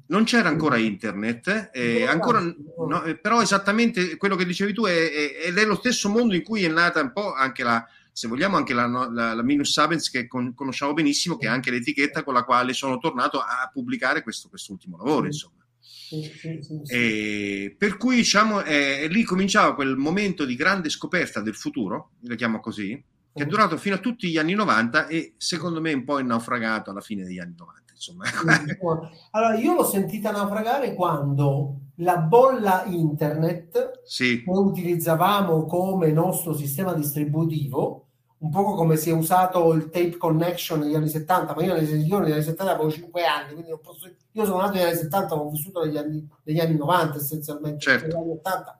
Non 0.08 0.24
c'era 0.24 0.50
ancora 0.50 0.78
internet, 0.78 1.70
eh, 1.72 2.08
ancora, 2.08 2.40
no, 2.42 3.04
eh, 3.04 3.16
però 3.16 3.44
esattamente 3.44 4.18
quello 4.18 4.36
che 4.36 4.46
dicevi 4.46 4.74
tu 4.74 4.86
è, 4.86 5.12
è, 5.12 5.48
ed 5.48 5.58
è 5.58 5.66
lo 5.66 5.76
stesso 5.76 6.10
mondo 6.10 6.34
in 6.34 6.42
cui 6.42 6.64
è 6.64 6.70
nata 6.70 7.02
un 7.02 7.12
po' 7.12 7.34
anche 7.34 7.64
la, 7.64 7.86
se 8.12 8.28
vogliamo, 8.28 8.58
anche 8.58 8.74
la, 8.74 8.88
la, 8.88 9.34
la 9.34 9.44
Minus 9.44 9.72
Sabens 9.72 10.10
che 10.10 10.28
con, 10.28 10.54
conosciamo 10.54 10.94
benissimo, 10.94 11.38
che 11.38 11.48
è 11.48 11.50
anche 11.50 11.72
l'etichetta 11.72 12.24
con 12.24 12.34
la 12.34 12.44
quale 12.44 12.74
sono 12.74 12.98
tornato 12.98 13.40
a 13.40 13.70
pubblicare 13.72 14.24
questo, 14.24 14.50
quest'ultimo 14.50 14.98
lavoro, 14.98 15.26
insomma. 15.26 15.58
Sì, 15.82 17.76
per 17.78 17.98
cui 17.98 18.18
diciamo, 18.18 18.64
eh, 18.64 19.08
lì 19.10 19.24
cominciava 19.24 19.76
quel 19.76 19.96
momento 19.96 20.46
di 20.46 20.56
grande 20.56 20.90
scoperta 20.90 21.40
del 21.42 21.56
futuro, 21.56 22.12
lo 22.22 22.36
chiamo 22.36 22.60
così, 22.60 23.02
che 23.34 23.44
è 23.44 23.46
durato 23.46 23.78
fino 23.78 23.96
a 23.96 24.00
tutti 24.00 24.30
gli 24.30 24.38
anni 24.38 24.54
90 24.54 25.08
e 25.08 25.34
secondo 25.38 25.80
me 25.80 25.94
un 25.94 26.04
po' 26.04 26.20
è 26.20 26.24
naufragato 26.24 26.90
alla 26.90 27.02
fine 27.02 27.24
degli 27.24 27.40
anni 27.40 27.56
90 27.56 27.89
insomma. 28.00 28.24
Allora, 29.32 29.56
io 29.56 29.76
l'ho 29.76 29.84
sentita 29.84 30.32
naufragare 30.32 30.94
quando 30.94 31.76
la 31.96 32.18
bolla 32.18 32.86
internet 32.86 34.02
sì. 34.06 34.42
che 34.42 34.50
utilizzavamo 34.50 35.66
come 35.66 36.12
nostro 36.12 36.54
sistema 36.54 36.94
distributivo, 36.94 38.06
un 38.38 38.50
po' 38.52 38.74
come 38.74 38.96
si 38.96 39.10
è 39.10 39.14
usato 39.14 39.74
il 39.74 39.90
tape 39.90 40.16
connection 40.16 40.80
negli 40.80 40.96
anni 40.96 41.10
70, 41.10 41.54
ma 41.54 41.64
io 41.64 41.74
negli, 41.74 42.14
anni 42.14 42.42
70 42.42 42.74
avevo 42.74 42.90
5 42.90 43.24
anni, 43.26 43.54
quindi 43.54 43.72
posso, 43.82 44.10
io 44.32 44.46
sono 44.46 44.62
nato 44.62 44.74
negli 44.74 44.84
anni 44.84 44.96
70, 44.96 45.36
ho 45.36 45.50
vissuto 45.50 45.84
negli 45.84 45.98
anni, 45.98 46.26
negli 46.44 46.60
anni 46.60 46.78
90 46.78 47.18
essenzialmente, 47.18 47.80
certo. 47.80 48.06
negli 48.08 48.16
anni 48.16 48.32
80 48.32 48.80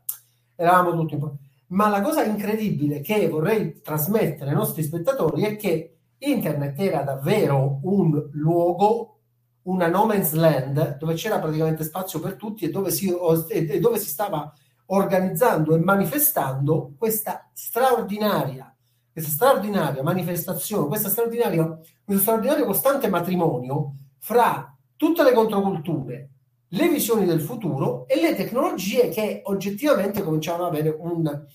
eravamo 0.56 0.92
tutti 0.92 1.14
un 1.16 1.20
po'. 1.20 1.38
Ma 1.68 1.90
la 1.90 2.02
cosa 2.02 2.24
incredibile 2.24 3.02
che 3.02 3.28
vorrei 3.28 3.82
trasmettere 3.82 4.50
ai 4.50 4.56
nostri 4.56 4.82
spettatori 4.82 5.44
è 5.44 5.56
che 5.56 5.99
Internet 6.20 6.80
era 6.80 7.02
davvero 7.02 7.80
un 7.84 8.30
luogo, 8.34 9.20
una 9.64 9.88
no 9.88 10.06
man's 10.06 10.34
land, 10.34 10.98
dove 10.98 11.14
c'era 11.14 11.40
praticamente 11.40 11.84
spazio 11.84 12.20
per 12.20 12.36
tutti 12.36 12.66
e 12.66 12.70
dove 12.70 12.92
si, 12.92 13.14
e 13.50 13.80
dove 13.80 13.98
si 13.98 14.08
stava 14.08 14.52
organizzando 14.88 15.76
e 15.76 15.80
manifestando 15.80 16.94
questa 16.98 17.50
straordinaria, 17.54 18.74
questa 19.12 19.32
straordinaria 19.32 20.04
manifestazione, 20.04 20.88
questa 20.88 21.10
straordinaria, 21.10 21.80
questo 22.04 22.24
straordinario 22.24 22.66
costante 22.66 23.08
matrimonio 23.08 23.94
fra 24.18 24.76
tutte 24.96 25.24
le 25.24 25.32
controculture, 25.32 26.30
le 26.70 26.90
visioni 26.90 27.26
del 27.26 27.42
futuro 27.42 28.08
e 28.08 28.20
le 28.20 28.36
tecnologie 28.36 29.10
che 29.10 29.42
oggettivamente 29.46 30.24
cominciavano 30.24 30.66
ad 30.66 30.74
avere 30.74 30.96
un, 31.00 31.46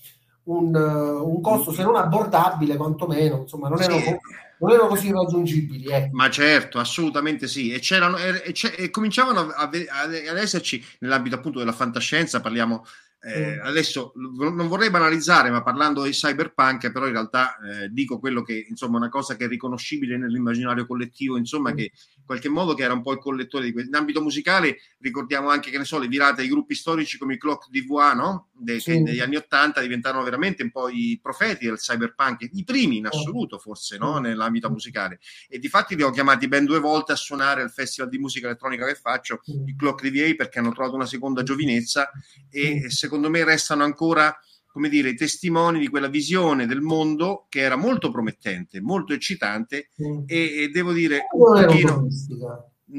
un, 0.43 0.75
un 0.75 1.41
costo, 1.41 1.71
se 1.71 1.83
non 1.83 1.97
abbordabile, 1.97 2.77
quantomeno, 2.77 3.41
insomma, 3.41 3.67
non 3.67 3.81
erano... 3.81 3.99
Sì 3.99 4.17
non 4.59 4.71
erano 4.71 4.87
così 4.87 5.11
raggiungibili. 5.11 5.85
Eh. 5.85 6.09
Ma 6.11 6.29
certo, 6.29 6.79
assolutamente 6.79 7.47
sì. 7.47 7.71
E, 7.71 7.79
c'erano, 7.79 8.17
e, 8.17 8.53
e, 8.77 8.89
cominciavano 8.89 9.49
a, 9.49 9.63
a, 9.63 9.69
ad 9.69 10.37
esserci 10.37 10.83
nell'ambito 10.99 11.35
appunto 11.35 11.59
della 11.59 11.73
fantascienza, 11.73 12.41
parliamo 12.41 12.85
eh, 13.25 13.59
adesso 13.59 14.13
non 14.15 14.67
vorrei 14.67 14.91
banalizzare, 14.91 15.49
ma 15.49 15.63
parlando 15.63 16.03
di 16.03 16.11
cyberpunk, 16.11 16.91
però 16.91 17.07
in 17.07 17.13
realtà 17.13 17.57
eh, 17.57 17.89
dico 17.89 18.19
quello 18.19 18.43
che 18.43 18.67
insomma 18.69 18.97
una 18.97 19.09
cosa 19.09 19.35
che 19.35 19.45
è 19.45 19.47
riconoscibile 19.47 20.15
nell'immaginario 20.15 20.85
collettivo, 20.85 21.35
insomma, 21.35 21.71
mm. 21.71 21.75
che 21.75 21.91
qualche 22.25 22.49
modo 22.49 22.73
che 22.73 22.83
era 22.83 22.93
un 22.93 23.01
po' 23.01 23.11
il 23.11 23.19
collettore 23.19 23.65
di 23.65 23.71
questo. 23.71 23.89
In 23.89 23.95
ambito 23.95 24.21
musicale 24.21 24.79
ricordiamo 24.99 25.49
anche 25.49 25.69
che 25.69 25.77
ne 25.77 25.85
so, 25.85 25.99
le 25.99 26.07
virate 26.07 26.41
ai 26.41 26.47
gruppi 26.47 26.75
storici 26.75 27.17
come 27.17 27.35
i 27.35 27.37
Clock 27.37 27.69
DVA, 27.69 28.13
no? 28.13 28.49
De, 28.53 28.79
sì. 28.79 28.91
che 28.91 28.99
negli 28.99 29.19
anni 29.19 29.35
Ottanta 29.35 29.81
diventarono 29.81 30.23
veramente 30.23 30.63
un 30.63 30.71
po' 30.71 30.89
i 30.89 31.19
profeti 31.21 31.65
del 31.65 31.77
cyberpunk, 31.77 32.49
i 32.51 32.63
primi 32.63 32.97
in 32.97 33.07
assoluto, 33.07 33.57
forse, 33.57 33.97
no? 33.97 34.17
Nell'ambito 34.17 34.69
musicale. 34.69 35.19
E 35.47 35.59
di 35.59 35.69
fatti 35.69 35.95
li 35.95 36.03
ho 36.03 36.09
chiamati 36.09 36.47
ben 36.47 36.65
due 36.65 36.79
volte 36.79 37.11
a 37.11 37.15
suonare 37.15 37.61
al 37.61 37.71
festival 37.71 38.09
di 38.09 38.17
musica 38.17 38.47
elettronica 38.47 38.85
che 38.85 38.95
faccio, 38.95 39.41
i 39.65 39.75
Clock 39.75 40.07
DVA, 40.07 40.33
perché 40.35 40.59
hanno 40.59 40.71
trovato 40.71 40.95
una 40.95 41.05
seconda 41.05 41.43
giovinezza 41.43 42.09
e 42.49 42.89
secondo 42.89 43.29
me 43.29 43.43
restano 43.43 43.83
ancora 43.83 44.35
come 44.75 44.89
dire, 44.89 45.13
testimoni 45.13 45.79
di 45.79 45.87
quella 45.87 46.09
visione 46.09 46.65
del 46.65 46.81
mondo 46.81 47.45
che 47.47 47.61
era 47.61 47.77
molto 47.77 48.11
promettente, 48.11 48.81
molto 48.81 49.13
eccitante 49.13 49.91
mm. 50.05 50.23
e, 50.25 50.63
e, 50.63 50.67
devo 50.67 50.91
dire 50.91 51.27
un 51.31 51.65
pochino, 51.65 52.07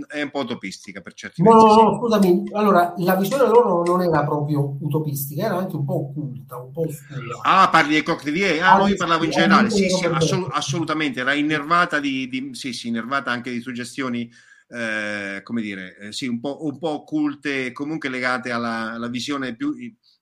è 0.08 0.22
un 0.22 0.30
po' 0.30 0.38
utopistica 0.38 1.02
per 1.02 1.12
certi 1.12 1.42
no, 1.42 1.52
versi. 1.52 1.66
No, 1.66 1.82
no, 1.82 1.96
scusami, 1.98 2.44
allora 2.52 2.94
la 2.96 3.14
visione 3.16 3.46
loro 3.46 3.82
non 3.84 4.00
era 4.00 4.24
proprio 4.24 4.78
utopistica, 4.80 5.44
era 5.44 5.58
anche 5.58 5.76
un 5.76 5.84
po' 5.84 6.08
occulta, 6.08 6.56
un 6.56 6.72
po' 6.72 6.86
oscura. 6.86 7.40
Ah, 7.42 7.68
parli 7.68 7.92
dei 7.92 8.02
cocktail 8.02 8.32
di 8.34 8.58
Ah, 8.58 8.78
no, 8.78 8.86
io 8.86 8.96
parlavo 8.96 9.24
in 9.24 9.30
generale, 9.30 9.68
sì, 9.68 9.90
sì, 9.90 10.06
assol- 10.06 10.48
assolutamente, 10.52 11.20
era 11.20 11.34
innervata 11.34 12.00
di, 12.00 12.26
di, 12.26 12.54
sì, 12.54 12.72
sì, 12.72 12.88
innervata 12.88 13.30
anche 13.30 13.50
di 13.50 13.60
suggestioni 13.60 14.30
eh, 14.68 15.42
come 15.42 15.60
dire, 15.60 15.98
eh, 15.98 16.12
sì, 16.12 16.26
un 16.26 16.40
po', 16.40 16.64
un 16.64 16.78
po' 16.78 16.88
occulte, 16.88 17.70
comunque 17.72 18.08
legate 18.08 18.50
alla, 18.50 18.92
alla 18.92 19.08
visione 19.08 19.54
più 19.54 19.74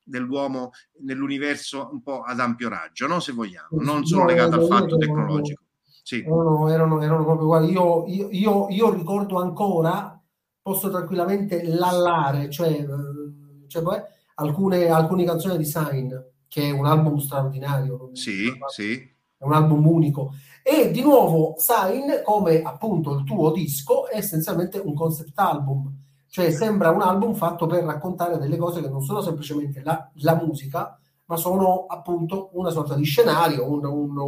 dell'uomo 0.05 0.71
nell'universo 1.01 1.89
un 1.91 2.03
po' 2.03 2.21
ad 2.21 2.39
ampio 2.39 2.69
raggio, 2.69 3.07
no? 3.07 3.21
se 3.21 3.33
vogliamo, 3.33 3.69
non 3.83 4.05
solo 4.05 4.23
no, 4.23 4.29
legato 4.29 4.57
al 4.57 4.67
fatto 4.67 4.97
tecnologico. 4.97 5.63
Sì. 6.03 6.23
No, 6.27 6.69
erano, 6.69 7.01
erano, 7.01 7.25
proprio 7.25 7.47
uguali. 7.47 7.73
Io, 7.73 8.05
io, 8.07 8.29
io, 8.31 8.67
io, 8.69 8.93
ricordo 8.93 9.41
ancora, 9.41 10.23
posso 10.61 10.91
tranquillamente 10.91 11.65
lallare, 11.65 12.51
cioè, 12.51 12.69
eh, 12.69 13.67
cioè 13.69 13.83
beh, 13.83 14.05
alcune, 14.35 14.89
alcune 14.89 15.25
canzoni 15.25 15.57
di 15.57 15.65
Sign, 15.65 16.15
che 16.47 16.63
è 16.63 16.71
un 16.71 16.85
album 16.85 17.17
straordinario. 17.17 18.11
Sì, 18.13 18.53
sì. 18.69 18.97
È 19.37 19.45
un 19.45 19.55
album 19.55 19.87
unico. 19.87 20.35
E 20.63 20.91
di 20.91 21.01
nuovo, 21.01 21.55
Sign, 21.57 22.23
come 22.23 22.61
appunto 22.61 23.15
il 23.15 23.25
tuo 23.25 23.51
disco, 23.51 24.07
è 24.07 24.19
essenzialmente 24.19 24.79
un 24.79 24.93
concept 24.93 25.39
album 25.39 25.91
cioè 26.35 26.51
sembra 26.51 26.91
un 26.91 27.01
album 27.01 27.33
fatto 27.35 27.67
per 27.67 27.85
raccontare 27.85 28.39
delle 28.39 28.57
cose 28.57 28.81
che 28.81 28.89
non 28.89 29.05
sono 29.05 29.21
semplicemente 29.21 29.83
la, 29.85 30.11
la 30.15 30.35
musica, 30.35 30.99
ma 31.27 31.37
sono 31.37 31.87
appunto 31.87 32.51
una 32.55 32.71
sorta 32.71 32.97
di 32.97 33.05
scenario, 33.05 33.71
un, 33.71 33.85
un, 33.85 34.19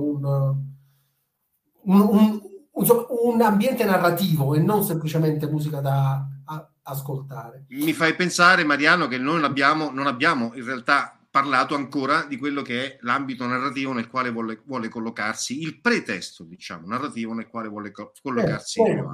un, 1.83 2.41
un 2.71 3.43
ambiente 3.43 3.85
narrativo 3.85 4.55
e 4.55 4.61
non 4.61 4.85
semplicemente 4.85 5.49
musica 5.49 5.81
da 5.81 6.25
a, 6.45 6.71
ascoltare. 6.83 7.65
Mi 7.71 7.93
fai 7.93 8.15
pensare, 8.15 8.63
Mariano, 8.63 9.09
che 9.09 9.19
noi 9.19 9.35
non 9.35 9.45
abbiamo, 9.45 9.91
non 9.91 10.07
abbiamo 10.07 10.53
in 10.55 10.65
realtà 10.65 11.19
parlato 11.29 11.75
ancora 11.75 12.23
di 12.23 12.37
quello 12.37 12.63
che 12.63 12.85
è 12.85 12.99
l'ambito 13.01 13.45
narrativo 13.47 13.93
nel 13.93 14.09
quale 14.09 14.31
vuole, 14.31 14.63
vuole 14.65 14.89
collocarsi, 14.89 15.61
il 15.61 15.81
pretesto, 15.81 16.45
diciamo, 16.45 16.87
narrativo 16.87 17.33
nel 17.33 17.49
quale 17.49 17.67
vuole 17.67 17.91
collocarsi. 18.23 18.81
Eh, 18.81 19.05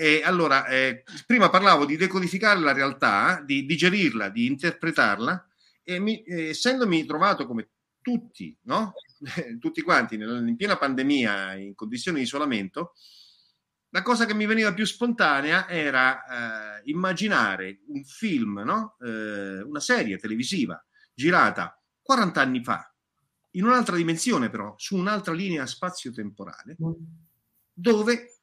eh, 0.00 0.22
allora, 0.24 0.64
eh, 0.66 1.02
prima 1.26 1.50
parlavo 1.50 1.84
di 1.84 1.96
decodificare 1.96 2.60
la 2.60 2.72
realtà, 2.72 3.42
di 3.44 3.66
digerirla, 3.66 4.28
di 4.28 4.46
interpretarla, 4.46 5.44
e 5.82 5.98
mi, 5.98 6.22
eh, 6.22 6.50
essendomi 6.50 7.04
trovato 7.04 7.48
come 7.48 7.70
tutti, 8.00 8.56
no? 8.62 8.92
tutti 9.58 9.82
quanti 9.82 10.14
in 10.14 10.54
piena 10.56 10.76
pandemia, 10.76 11.54
in 11.54 11.74
condizioni 11.74 12.18
di 12.18 12.24
isolamento, 12.24 12.92
la 13.88 14.02
cosa 14.02 14.24
che 14.24 14.34
mi 14.34 14.46
veniva 14.46 14.72
più 14.72 14.86
spontanea 14.86 15.68
era 15.68 16.78
eh, 16.78 16.82
immaginare 16.84 17.80
un 17.88 18.04
film, 18.04 18.60
no? 18.64 18.96
Eh, 19.00 19.62
una 19.62 19.80
serie 19.80 20.16
televisiva 20.18 20.80
girata 21.12 21.76
40 22.00 22.40
anni 22.40 22.62
fa, 22.62 22.94
in 23.52 23.64
un'altra 23.64 23.96
dimensione 23.96 24.48
però, 24.48 24.74
su 24.76 24.94
un'altra 24.94 25.32
linea 25.32 25.66
spazio-temporale, 25.66 26.76
mm. 26.80 26.92
dove 27.72 28.37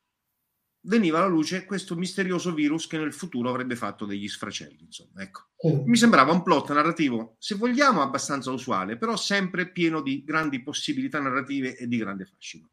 veniva 0.86 1.18
alla 1.18 1.28
luce 1.28 1.66
questo 1.66 1.96
misterioso 1.96 2.54
virus 2.54 2.88
che 2.88 2.98
nel 2.98 3.14
futuro 3.14 3.50
avrebbe 3.50 3.76
fatto 3.76 4.06
degli 4.06 4.28
sfracelli. 4.28 4.82
Insomma, 4.82 5.22
ecco. 5.22 5.48
mm. 5.68 5.88
Mi 5.88 5.98
sembrava 5.98 6.32
un 6.32 6.44
plot 6.44 6.72
narrativo, 6.72 7.36
se 7.40 7.56
vogliamo, 7.56 8.02
abbastanza 8.02 8.52
usuale, 8.52 8.98
però 8.98 9.16
sempre 9.16 9.72
pieno 9.72 10.02
di 10.02 10.24
grandi 10.24 10.62
possibilità 10.62 11.20
narrative 11.20 11.76
e 11.76 11.88
di 11.88 11.98
grande 11.98 12.26
fascino. 12.26 12.72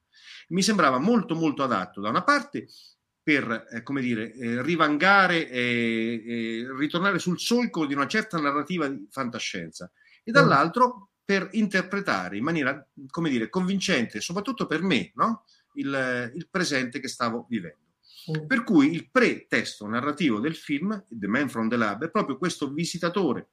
Mi 0.48 0.62
sembrava 0.62 0.98
molto, 0.98 1.34
molto 1.34 1.62
adatto, 1.62 2.00
da 2.00 2.08
una 2.10 2.24
parte, 2.24 2.68
per, 3.22 3.68
eh, 3.70 3.82
come 3.82 4.00
dire, 4.00 4.32
eh, 4.34 4.62
rivangare 4.62 5.48
e, 5.48 6.22
e 6.26 6.66
ritornare 6.76 7.18
sul 7.18 7.38
solco 7.38 7.86
di 7.86 7.94
una 7.94 8.06
certa 8.06 8.38
narrativa 8.38 8.88
di 8.88 9.06
fantascienza, 9.10 9.90
e 10.24 10.30
dall'altro 10.30 11.10
per 11.24 11.48
interpretare 11.52 12.36
in 12.36 12.44
maniera, 12.44 12.86
come 13.08 13.30
dire, 13.30 13.48
convincente, 13.48 14.20
soprattutto 14.20 14.66
per 14.66 14.82
me, 14.82 15.12
no? 15.14 15.44
il, 15.74 16.32
il 16.34 16.48
presente 16.50 17.00
che 17.00 17.08
stavo 17.08 17.46
vivendo. 17.48 17.91
Mm. 18.30 18.46
Per 18.46 18.64
cui 18.64 18.92
il 18.92 19.10
pre-testo 19.10 19.86
narrativo 19.86 20.38
del 20.38 20.54
film, 20.54 21.06
The 21.08 21.26
Man 21.26 21.48
from 21.48 21.68
the 21.68 21.76
Lab, 21.76 22.04
è 22.04 22.10
proprio 22.10 22.38
questo 22.38 22.72
visitatore 22.72 23.48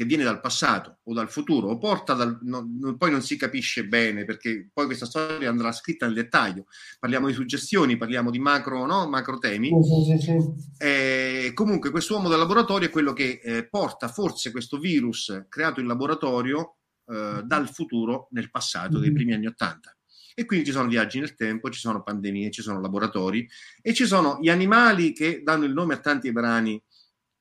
che 0.00 0.06
viene 0.06 0.24
dal 0.24 0.40
passato 0.40 1.00
o 1.02 1.12
dal 1.12 1.28
futuro 1.28 1.68
o 1.68 1.76
porta 1.76 2.14
dal, 2.14 2.38
no, 2.42 2.96
poi 2.96 3.10
non 3.10 3.20
si 3.20 3.36
capisce 3.36 3.86
bene 3.86 4.24
perché 4.24 4.70
poi 4.72 4.86
questa 4.86 5.04
storia 5.04 5.50
andrà 5.50 5.72
scritta 5.72 6.06
nel 6.06 6.14
dettaglio 6.14 6.64
parliamo 6.98 7.26
di 7.26 7.34
suggestioni, 7.34 7.98
parliamo 7.98 8.30
di 8.30 8.38
macro, 8.38 8.86
no? 8.86 9.06
macro 9.08 9.36
temi 9.36 9.68
sì, 9.68 10.18
sì, 10.18 10.22
sì. 10.22 10.38
Eh, 10.78 11.50
comunque 11.52 11.90
questo 11.90 12.14
uomo 12.14 12.30
del 12.30 12.38
laboratorio 12.38 12.88
è 12.88 12.90
quello 12.90 13.12
che 13.12 13.40
eh, 13.42 13.68
porta 13.68 14.08
forse 14.08 14.50
questo 14.50 14.78
virus 14.78 15.46
creato 15.50 15.80
in 15.80 15.86
laboratorio 15.86 16.76
eh, 17.06 17.42
dal 17.44 17.68
futuro 17.68 18.28
nel 18.30 18.50
passato 18.50 18.98
dei 18.98 19.08
mm-hmm. 19.08 19.14
primi 19.14 19.32
anni 19.34 19.46
Ottanta 19.48 19.94
e 20.34 20.44
quindi 20.44 20.66
ci 20.66 20.72
sono 20.72 20.88
viaggi 20.88 21.18
nel 21.18 21.34
tempo, 21.34 21.70
ci 21.70 21.80
sono 21.80 22.02
pandemie, 22.02 22.50
ci 22.50 22.62
sono 22.62 22.80
laboratori 22.80 23.48
e 23.80 23.92
ci 23.92 24.06
sono 24.06 24.38
gli 24.40 24.48
animali 24.48 25.12
che 25.12 25.42
danno 25.42 25.64
il 25.64 25.72
nome 25.72 25.94
a 25.94 25.98
tanti 25.98 26.32
brani 26.32 26.80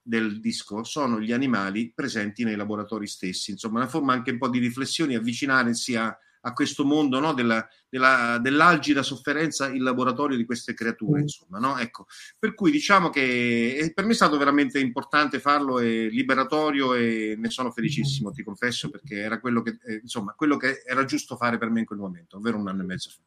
del 0.02 0.40
disco 0.40 0.84
sono 0.84 1.20
gli 1.20 1.32
animali 1.32 1.92
presenti 1.94 2.44
nei 2.44 2.56
laboratori 2.56 3.06
stessi. 3.06 3.52
Insomma, 3.52 3.80
una 3.80 3.88
forma 3.88 4.14
anche 4.14 4.32
un 4.32 4.38
po' 4.40 4.50
di 4.50 4.58
riflessione, 4.58 5.16
avvicinarsi 5.16 5.96
a, 5.96 6.18
a 6.42 6.54
questo 6.54 6.86
mondo 6.86 7.20
no? 7.20 7.34
della, 7.34 7.66
della, 7.90 8.38
dell'algida 8.42 9.04
sofferenza 9.04 9.68
il 9.68 9.82
laboratorio 9.82 10.38
di 10.38 10.46
queste 10.46 10.74
creature. 10.74 11.20
Mm. 11.20 11.22
Insomma, 11.24 11.60
no? 11.60 11.78
ecco. 11.78 12.06
Per 12.38 12.54
cui 12.54 12.72
diciamo 12.72 13.10
che 13.10 13.78
eh, 13.78 13.94
per 13.94 14.06
me 14.06 14.12
è 14.12 14.16
stato 14.16 14.38
veramente 14.38 14.80
importante 14.80 15.40
farlo 15.40 15.80
e 15.80 16.08
liberatorio 16.10 16.94
e 16.94 17.36
ne 17.38 17.50
sono 17.50 17.72
felicissimo, 17.72 18.32
ti 18.32 18.44
confesso, 18.44 18.90
perché 18.90 19.18
era 19.18 19.40
quello 19.40 19.62
che, 19.62 19.78
eh, 19.86 20.00
insomma, 20.02 20.34
quello 20.36 20.58
che 20.58 20.84
era 20.86 21.06
giusto 21.06 21.36
fare 21.36 21.58
per 21.58 21.70
me 21.70 21.82
in 21.82 21.86
quel 21.86 22.00
momento, 22.00 22.38
ovvero 22.38 22.58
un 22.58 22.68
anno 22.68 22.84
e 22.84 22.86
mezzo 22.86 23.10
fa. 23.10 23.22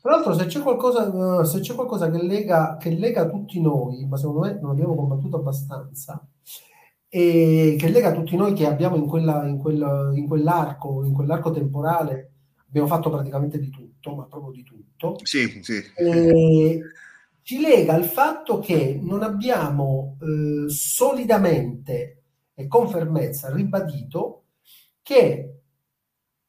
Tra 0.00 0.12
l'altro, 0.12 0.32
se 0.32 0.46
c'è 0.46 0.60
qualcosa, 0.60 1.44
se 1.44 1.60
c'è 1.60 1.74
qualcosa 1.74 2.08
che, 2.08 2.22
lega, 2.22 2.76
che 2.78 2.90
lega 2.90 3.28
tutti 3.28 3.60
noi, 3.60 4.06
ma 4.06 4.16
secondo 4.16 4.40
me 4.40 4.58
non 4.60 4.70
abbiamo 4.70 4.94
combattuto 4.94 5.36
abbastanza, 5.36 6.24
e 7.08 7.76
che 7.78 7.88
lega 7.88 8.12
tutti 8.12 8.36
noi 8.36 8.52
che 8.52 8.66
abbiamo 8.66 8.96
in, 8.96 9.06
quella, 9.06 9.46
in, 9.46 9.56
quel, 9.58 10.12
in, 10.14 10.26
quell'arco, 10.26 11.04
in 11.04 11.12
quell'arco 11.12 11.50
temporale, 11.50 12.32
abbiamo 12.68 12.86
fatto 12.86 13.10
praticamente 13.10 13.58
di 13.58 13.70
tutto, 13.70 14.14
ma 14.14 14.24
proprio 14.24 14.52
di 14.52 14.62
tutto. 14.62 15.16
Sì, 15.22 15.60
sì. 15.62 15.82
E 15.96 16.80
ci 17.42 17.60
lega 17.60 17.96
il 17.96 18.04
fatto 18.04 18.58
che 18.58 18.98
non 19.02 19.22
abbiamo 19.22 20.18
eh, 20.20 20.68
solidamente 20.68 22.22
e 22.54 22.66
con 22.66 22.88
fermezza 22.90 23.50
ribadito 23.54 24.42
che 25.00 25.60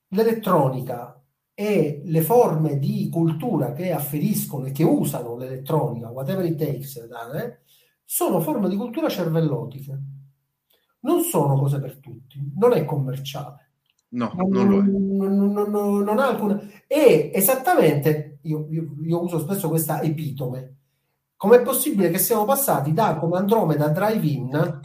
l'elettronica 0.10 1.22
e 1.54 2.02
le 2.04 2.22
forme 2.22 2.80
di 2.80 3.10
cultura 3.10 3.72
che 3.74 3.92
afferiscono 3.92 4.66
e 4.66 4.72
che 4.72 4.84
usano 4.84 5.38
l'elettronica, 5.38 6.10
whatever 6.10 6.46
it 6.46 6.58
takes, 6.58 6.98
eh, 6.98 7.60
sono 8.04 8.42
forme 8.42 8.68
di 8.68 8.76
cultura 8.76 9.08
cervellotiche. 9.08 10.19
Non 11.02 11.22
sono 11.24 11.58
cose 11.58 11.80
per 11.80 11.98
tutti, 11.98 12.40
non 12.58 12.74
è 12.74 12.86
commerciale. 12.86 13.68
No, 14.10 14.32
non, 14.36 14.50
non 14.50 14.68
lo 14.68 14.80
è. 14.80 14.84
Non, 14.84 15.52
non, 15.52 16.04
non, 16.04 16.20
ha 16.20 16.28
alcuna... 16.28 16.60
E 16.88 17.32
esattamente, 17.34 18.40
io, 18.44 18.68
io, 18.70 18.96
io 19.02 19.24
uso 19.24 19.40
spesso 19.40 19.70
questa 19.70 20.02
epitome, 20.02 20.76
com'è 21.38 21.62
possibile 21.62 22.10
che 22.10 22.18
siamo 22.18 22.46
passati 22.46 22.92
da 22.92 23.18
come 23.18 23.38
Andromeda 23.38 23.88
Drive-In 23.88 24.82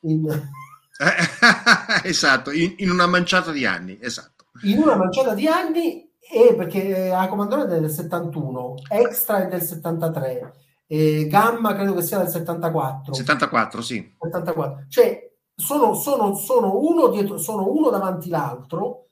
in... 0.00 0.50
esatto, 2.04 2.50
in, 2.50 2.74
in 2.78 2.90
una 2.90 3.06
manciata 3.06 3.52
di 3.52 3.64
anni, 3.64 3.98
esatto 4.00 4.36
in 4.62 4.78
una 4.78 4.96
manciata 4.96 5.34
di 5.34 5.46
anni 5.46 6.10
e 6.18 6.54
perché 6.56 7.12
a 7.12 7.28
comandante 7.28 7.76
è 7.76 7.80
del 7.80 7.90
71, 7.90 8.74
Extra 8.88 9.44
è 9.44 9.48
del 9.48 9.62
73, 9.62 10.52
e 10.86 11.26
Gamma 11.26 11.74
credo 11.74 11.94
che 11.94 12.02
sia 12.02 12.18
del 12.18 12.28
74. 12.28 13.14
74, 13.14 13.82
sì. 13.82 14.14
74. 14.18 14.84
Cioè, 14.88 15.30
sono, 15.54 15.94
sono, 15.94 16.34
sono, 16.34 16.78
uno 16.78 17.08
dietro, 17.08 17.38
sono 17.38 17.68
uno 17.70 17.90
davanti 17.90 18.28
l'altro, 18.28 19.08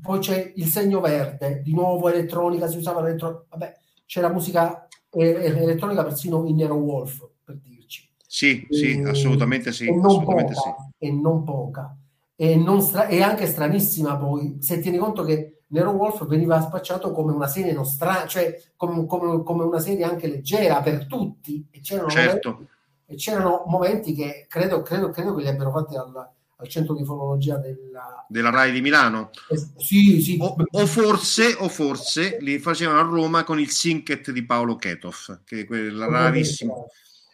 poi 0.00 0.18
c'è 0.18 0.52
il 0.56 0.66
segno 0.66 1.00
verde, 1.00 1.62
di 1.62 1.72
nuovo 1.72 2.08
elettronica, 2.08 2.66
si 2.66 2.78
usava 2.78 3.02
l'elettronica, 3.02 3.44
vabbè, 3.50 3.74
c'è 4.06 4.20
la 4.20 4.32
musica 4.32 4.88
eh, 5.10 5.28
elettronica 5.28 6.02
persino 6.02 6.44
in 6.46 6.56
Nero 6.56 6.74
Wolf, 6.74 7.28
per 7.44 7.56
dirci. 7.56 8.10
Sì, 8.26 8.66
e, 8.68 8.74
sì, 8.74 9.02
assolutamente 9.06 9.72
sì. 9.72 9.86
E 9.86 9.94
non 9.94 10.06
assolutamente 10.06 10.54
poca, 10.54 10.76
sì. 10.98 11.06
E 11.06 11.12
non 11.12 11.44
poca 11.44 11.96
e, 12.42 12.80
stra- 12.80 13.06
è 13.06 13.20
anche 13.20 13.46
stranissima 13.46 14.16
poi, 14.16 14.56
se 14.60 14.80
tieni 14.80 14.98
conto 14.98 15.22
che 15.22 15.61
Nero 15.72 15.90
Wolf 15.90 16.26
veniva 16.26 16.60
spacciato 16.60 17.12
come 17.12 17.32
una 17.32 17.46
serie 17.46 17.72
nostra, 17.72 18.26
cioè 18.26 18.60
come, 18.76 19.06
come, 19.06 19.42
come, 19.42 19.64
una 19.64 19.80
serie 19.80 20.04
anche 20.04 20.28
leggera 20.28 20.82
per 20.82 21.06
tutti, 21.06 21.66
e 21.70 21.80
c'erano, 21.80 22.08
certo. 22.08 22.50
momenti, 22.50 22.72
e 23.06 23.16
c'erano 23.16 23.64
momenti 23.66 24.14
che 24.14 24.46
credo, 24.48 24.82
credo, 24.82 25.08
credo 25.08 25.34
che 25.34 25.42
li 25.42 25.48
abbiano 25.48 25.70
fatti 25.70 25.96
al, 25.96 26.12
al 26.56 26.68
centro 26.68 26.94
di 26.94 27.04
fonologia 27.04 27.56
della... 27.56 28.24
della 28.28 28.50
RAI 28.50 28.72
di 28.72 28.82
Milano. 28.82 29.30
Eh, 29.48 29.56
sì, 29.78 30.20
sì. 30.20 30.36
O, 30.40 30.56
o, 30.70 30.86
forse, 30.86 31.56
o 31.58 31.68
forse 31.68 32.36
li 32.40 32.58
facevano 32.58 33.00
a 33.00 33.04
Roma 33.04 33.42
con 33.42 33.58
il 33.58 33.70
Sinket 33.70 34.30
di 34.30 34.44
Paolo 34.44 34.76
Ketov, 34.76 35.40
che 35.42 35.60
è 35.60 35.64
quella 35.64 36.06
rarissimo. 36.06 36.88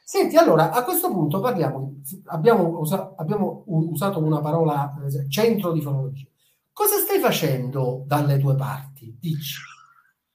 Senti, 0.04 0.36
allora 0.36 0.70
a 0.70 0.84
questo 0.84 1.10
punto 1.10 1.40
parliamo, 1.40 2.00
abbiamo, 2.26 2.78
usa, 2.78 3.14
abbiamo 3.16 3.64
usato 3.66 4.20
una 4.20 4.40
parola, 4.40 4.94
eh, 5.04 5.28
centro 5.28 5.72
di 5.72 5.82
fonologia. 5.82 6.26
Cosa 6.78 6.98
stai 6.98 7.18
facendo 7.18 8.04
dalle 8.06 8.38
due 8.38 8.54
parti? 8.54 9.12
Dici. 9.18 9.58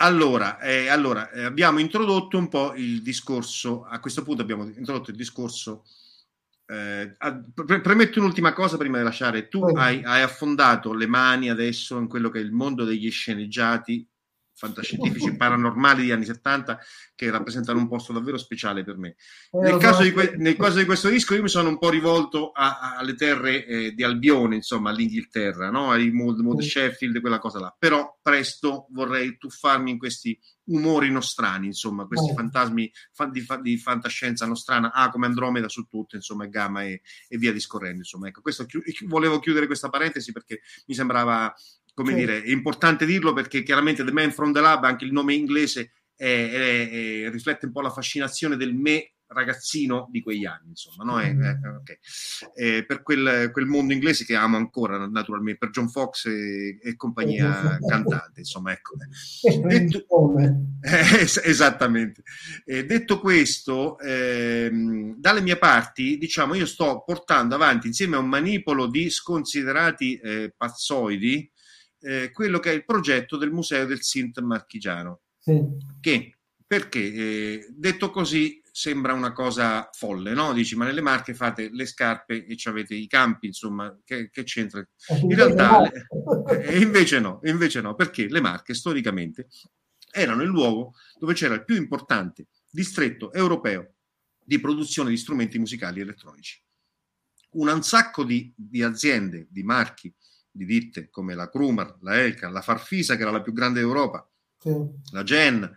Allora, 0.01 0.59
eh, 0.59 0.89
allora 0.89 1.31
eh, 1.31 1.45
abbiamo 1.45 1.79
introdotto 1.79 2.37
un 2.37 2.49
po' 2.49 2.73
il 2.75 3.01
discorso, 3.01 3.85
a 3.85 4.01
questo 4.01 4.23
punto 4.23 4.41
abbiamo 4.41 4.65
introdotto 4.65 5.11
il 5.11 5.15
discorso, 5.15 5.85
eh, 6.65 7.15
pre- 7.53 7.79
premetto 7.79 8.19
un'ultima 8.19 8.51
cosa 8.51 8.75
prima 8.75 8.97
di 8.97 9.05
lasciare, 9.05 9.47
tu 9.47 9.63
hai, 9.63 10.03
hai, 10.03 10.21
affondato 10.21 10.91
le 10.91 11.07
mani 11.07 11.49
adesso 11.49 11.97
in 11.97 12.09
quello 12.09 12.29
che 12.29 12.39
è 12.39 12.43
il 12.43 12.51
mondo 12.51 12.83
degli 12.83 13.09
sceneggiati 13.09 14.05
fantascientifici 14.55 15.35
paranormali 15.35 16.01
degli 16.01 16.11
anni 16.11 16.25
70 16.25 16.79
che 17.15 17.29
rappresentano 17.29 17.79
un 17.79 17.87
posto 17.87 18.13
davvero 18.13 18.37
speciale 18.37 18.83
per 18.83 18.97
me. 18.97 19.15
Eh, 19.51 19.59
nel, 19.59 19.77
caso 19.77 20.03
di, 20.03 20.11
que- 20.11 20.35
nel 20.37 20.55
caso 20.55 20.77
di 20.77 20.85
questo 20.85 21.09
disco 21.09 21.33
io 21.33 21.41
mi 21.41 21.49
sono 21.49 21.69
un 21.69 21.77
po' 21.77 21.89
rivolto 21.89 22.51
a- 22.51 22.79
a- 22.79 22.95
alle 22.97 23.15
terre 23.15 23.65
eh, 23.65 23.91
di 23.93 24.03
Albione, 24.03 24.55
insomma, 24.55 24.89
all'Inghilterra, 24.91 25.69
no? 25.69 25.91
ai 25.91 26.11
Mold, 26.11 26.39
Mold 26.39 26.61
Sheffield, 26.61 27.19
quella 27.19 27.39
cosa 27.39 27.59
là. 27.59 27.75
Però 27.77 28.19
presto 28.21 28.87
vorrei 28.91 29.37
tuffarmi 29.37 29.91
in 29.91 29.97
questi 29.97 30.39
umori 30.65 31.11
nostrani, 31.11 31.67
insomma, 31.67 32.05
questi 32.05 32.31
oh. 32.31 32.35
fantasmi 32.35 32.91
fa- 33.11 33.29
di, 33.29 33.41
fa- 33.41 33.59
di, 33.59 33.77
fantascienza 33.77 34.45
nostrana, 34.45 34.91
ah, 34.93 35.09
come 35.09 35.25
Andromeda 35.25 35.67
su 35.67 35.85
tutto, 35.87 36.15
insomma, 36.15 36.45
Gamma 36.45 36.83
e, 36.83 37.01
e 37.27 37.37
via 37.37 37.51
discorrendo, 37.51 37.97
insomma. 37.97 38.27
Ecco, 38.27 38.41
questo, 38.41 38.65
chi- 38.65 38.81
volevo 39.07 39.39
chiudere 39.39 39.65
questa 39.65 39.89
parentesi 39.89 40.31
perché 40.31 40.61
mi 40.87 40.93
sembrava 40.95 41.53
come 41.93 42.11
sì. 42.11 42.15
dire, 42.15 42.43
è 42.43 42.49
importante 42.49 43.05
dirlo 43.05 43.33
perché 43.33 43.63
chiaramente 43.63 44.03
The 44.03 44.11
Man 44.11 44.31
from 44.31 44.51
the 44.51 44.61
Lab, 44.61 44.83
anche 44.83 45.05
il 45.05 45.11
nome 45.11 45.33
inglese, 45.33 45.91
è, 46.15 46.25
è, 46.25 46.89
è, 47.25 47.29
riflette 47.29 47.65
un 47.65 47.71
po' 47.71 47.81
la 47.81 47.89
fascinazione 47.89 48.55
del 48.55 48.73
me 48.73 49.13
ragazzino 49.33 50.07
di 50.11 50.21
quegli 50.21 50.45
anni, 50.45 50.69
insomma, 50.69 51.03
no? 51.03 51.19
è, 51.19 51.33
mm. 51.33 51.41
okay. 51.79 52.85
per 52.85 53.01
quel, 53.01 53.49
quel, 53.51 53.65
mondo 53.65 53.91
inglese 53.91 54.23
che 54.25 54.35
amo 54.35 54.57
ancora, 54.57 55.05
naturalmente, 55.07 55.57
per 55.59 55.69
John 55.71 55.89
Fox 55.89 56.25
e, 56.25 56.79
e 56.81 56.95
compagnia 56.95 57.77
cantante, 57.85 58.39
insomma, 58.39 58.71
ecco. 58.71 58.95
Detto, 59.67 60.35
eh, 60.81 61.27
esattamente. 61.43 62.23
Eh, 62.65 62.85
detto 62.85 63.19
questo, 63.19 63.97
ehm, 63.99 65.15
dalle 65.17 65.41
mie 65.41 65.57
parti, 65.57 66.17
diciamo, 66.17 66.53
io 66.53 66.65
sto 66.65 67.03
portando 67.03 67.55
avanti 67.55 67.87
insieme 67.87 68.15
a 68.15 68.19
un 68.19 68.29
manipolo 68.29 68.87
di 68.87 69.09
sconsiderati 69.09 70.15
eh, 70.17 70.53
pazzoidi, 70.55 71.51
eh, 72.03 72.31
quello 72.31 72.59
che 72.59 72.71
è 72.71 72.73
il 72.73 72.85
progetto 72.85 73.37
del 73.37 73.51
Museo 73.51 73.85
del 73.85 74.01
Sint 74.01 74.39
Marchigiano. 74.41 75.21
Sì. 75.39 75.61
Che 75.99 76.37
perché 76.65 76.99
eh, 76.99 77.67
detto 77.69 78.09
così 78.09 78.61
sembra 78.71 79.13
una 79.13 79.33
cosa 79.33 79.89
folle, 79.91 80.33
no? 80.33 80.51
Dici, 80.53 80.75
ma 80.75 80.85
nelle 80.85 81.01
Marche 81.01 81.35
fate 81.35 81.69
le 81.71 81.85
scarpe 81.85 82.45
e 82.45 82.57
avete 82.63 82.95
i 82.95 83.05
campi, 83.05 83.45
insomma, 83.45 83.95
che, 84.03 84.31
che 84.31 84.43
c'entra? 84.43 84.79
Eh, 84.79 85.19
In 85.19 85.35
realtà, 85.35 85.83
eh, 86.49 86.79
invece 86.79 87.19
no, 87.19 87.39
invece 87.43 87.81
no, 87.81 87.93
perché 87.93 88.27
le 88.27 88.41
Marche 88.41 88.73
storicamente 88.73 89.47
erano 90.11 90.41
il 90.41 90.49
luogo 90.49 90.93
dove 91.19 91.33
c'era 91.33 91.53
il 91.53 91.65
più 91.65 91.75
importante 91.75 92.47
distretto 92.69 93.31
europeo 93.31 93.93
di 94.43 94.59
produzione 94.59 95.11
di 95.11 95.17
strumenti 95.17 95.59
musicali 95.59 96.01
elettronici. 96.01 96.59
Un 97.51 97.83
sacco 97.83 98.23
di, 98.23 98.51
di 98.55 98.81
aziende, 98.81 99.45
di 99.51 99.61
marchi, 99.61 100.11
di 100.53 100.65
ditte 100.65 101.09
come 101.09 101.33
la 101.33 101.49
Krumar, 101.49 101.97
la 102.01 102.19
Elka, 102.19 102.49
la 102.49 102.61
Farfisa 102.61 103.15
che 103.15 103.23
era 103.23 103.31
la 103.31 103.41
più 103.41 103.53
grande 103.53 103.79
d'Europa, 103.79 104.29
sì. 104.59 104.73
la 105.11 105.23
Gen, 105.23 105.69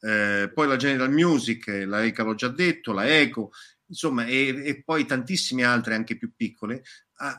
eh, 0.00 0.50
poi 0.52 0.66
la 0.66 0.76
General 0.76 1.10
Music, 1.10 1.66
la 1.86 2.02
Elka 2.02 2.24
l'ho 2.24 2.34
già 2.34 2.48
detto, 2.48 2.92
la 2.92 3.06
Eco, 3.06 3.52
insomma, 3.86 4.26
e, 4.26 4.62
e, 4.64 4.82
poi 4.82 5.06
tantissime 5.06 5.62
altre 5.64 5.94
anche 5.94 6.16
più 6.16 6.32
piccole, 6.34 6.82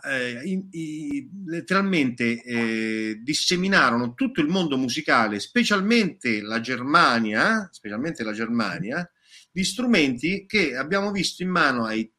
eh, 0.08 0.42
in, 0.46 0.68
in, 0.72 1.30
letteralmente 1.48 2.42
eh, 2.42 3.20
disseminarono 3.22 4.14
tutto 4.14 4.40
il 4.40 4.48
mondo 4.48 4.78
musicale, 4.78 5.40
specialmente 5.40 6.42
la 6.42 6.62
Germania, 6.62 7.68
specialmente 7.72 8.24
la 8.24 8.32
Germania, 8.32 9.10
di 9.52 9.64
strumenti 9.64 10.46
che 10.46 10.76
abbiamo 10.76 11.12
visto 11.12 11.44
in 11.44 11.50
mano 11.50 11.86
ai 11.86 12.12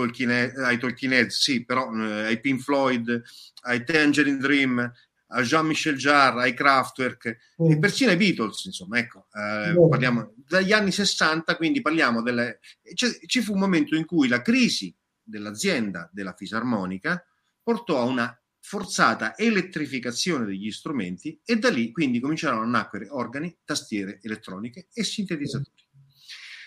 Tolkien, 0.00 0.52
ai 0.56 0.78
Tolkien 0.78 1.30
sì, 1.30 1.64
però 1.64 1.92
eh, 1.94 2.26
ai 2.26 2.40
Pink 2.40 2.62
Floyd, 2.62 3.22
ai 3.62 3.84
Tangerine 3.84 4.38
Dream, 4.38 4.92
a 5.32 5.42
Jean-Michel 5.42 5.96
Jarre, 5.96 6.42
ai 6.42 6.54
Kraftwerk 6.54 7.36
mm. 7.62 7.70
e 7.70 7.78
persino 7.78 8.10
ai 8.10 8.16
Beatles, 8.16 8.64
insomma, 8.64 8.98
ecco, 8.98 9.26
eh, 9.32 9.72
mm. 9.72 9.88
parliamo 9.88 10.34
dagli 10.36 10.72
anni 10.72 10.90
60, 10.90 11.56
quindi 11.56 11.82
parliamo 11.82 12.22
delle... 12.22 12.60
ci 12.94 13.42
fu 13.42 13.52
un 13.52 13.60
momento 13.60 13.94
in 13.94 14.06
cui 14.06 14.28
la 14.28 14.42
crisi 14.42 14.94
dell'azienda 15.22 16.08
della 16.12 16.34
fisarmonica 16.34 17.24
portò 17.62 18.00
a 18.00 18.04
una 18.04 18.34
forzata 18.62 19.36
elettrificazione 19.38 20.44
degli 20.44 20.70
strumenti 20.70 21.40
e 21.44 21.56
da 21.56 21.70
lì 21.70 21.92
quindi 21.92 22.20
cominciarono 22.20 22.62
a 22.62 22.66
nacquere 22.66 23.08
organi, 23.08 23.58
tastiere 23.64 24.18
elettroniche 24.22 24.88
e 24.92 25.04
sintetizzatori. 25.04 25.88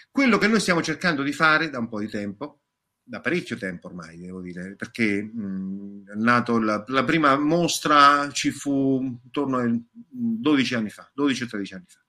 Quello 0.10 0.38
che 0.38 0.48
noi 0.48 0.60
stiamo 0.60 0.82
cercando 0.82 1.24
di 1.24 1.34
fare 1.34 1.70
da 1.70 1.80
un 1.80 1.90
po' 1.90 2.00
di 2.00 2.08
tempo 2.08 2.63
da 3.06 3.20
parecchio 3.20 3.58
tempo 3.58 3.88
ormai, 3.88 4.18
devo 4.18 4.42
dire, 4.42 4.76
perché 4.76 5.22
mh, 5.22 6.12
è 6.12 6.16
nato 6.16 6.60
la, 6.60 6.84
la, 6.88 7.04
prima 7.04 7.38
mostra 7.38 8.30
ci 8.32 8.52
fu 8.52 9.20
intorno 9.24 9.58
a 9.58 9.80
12 10.10 10.76
anni 10.76 10.90
fa, 10.90 11.10
12 11.14 11.44
o 11.44 11.48
13 11.48 11.74
anni 11.74 11.86
fa. 11.88 12.02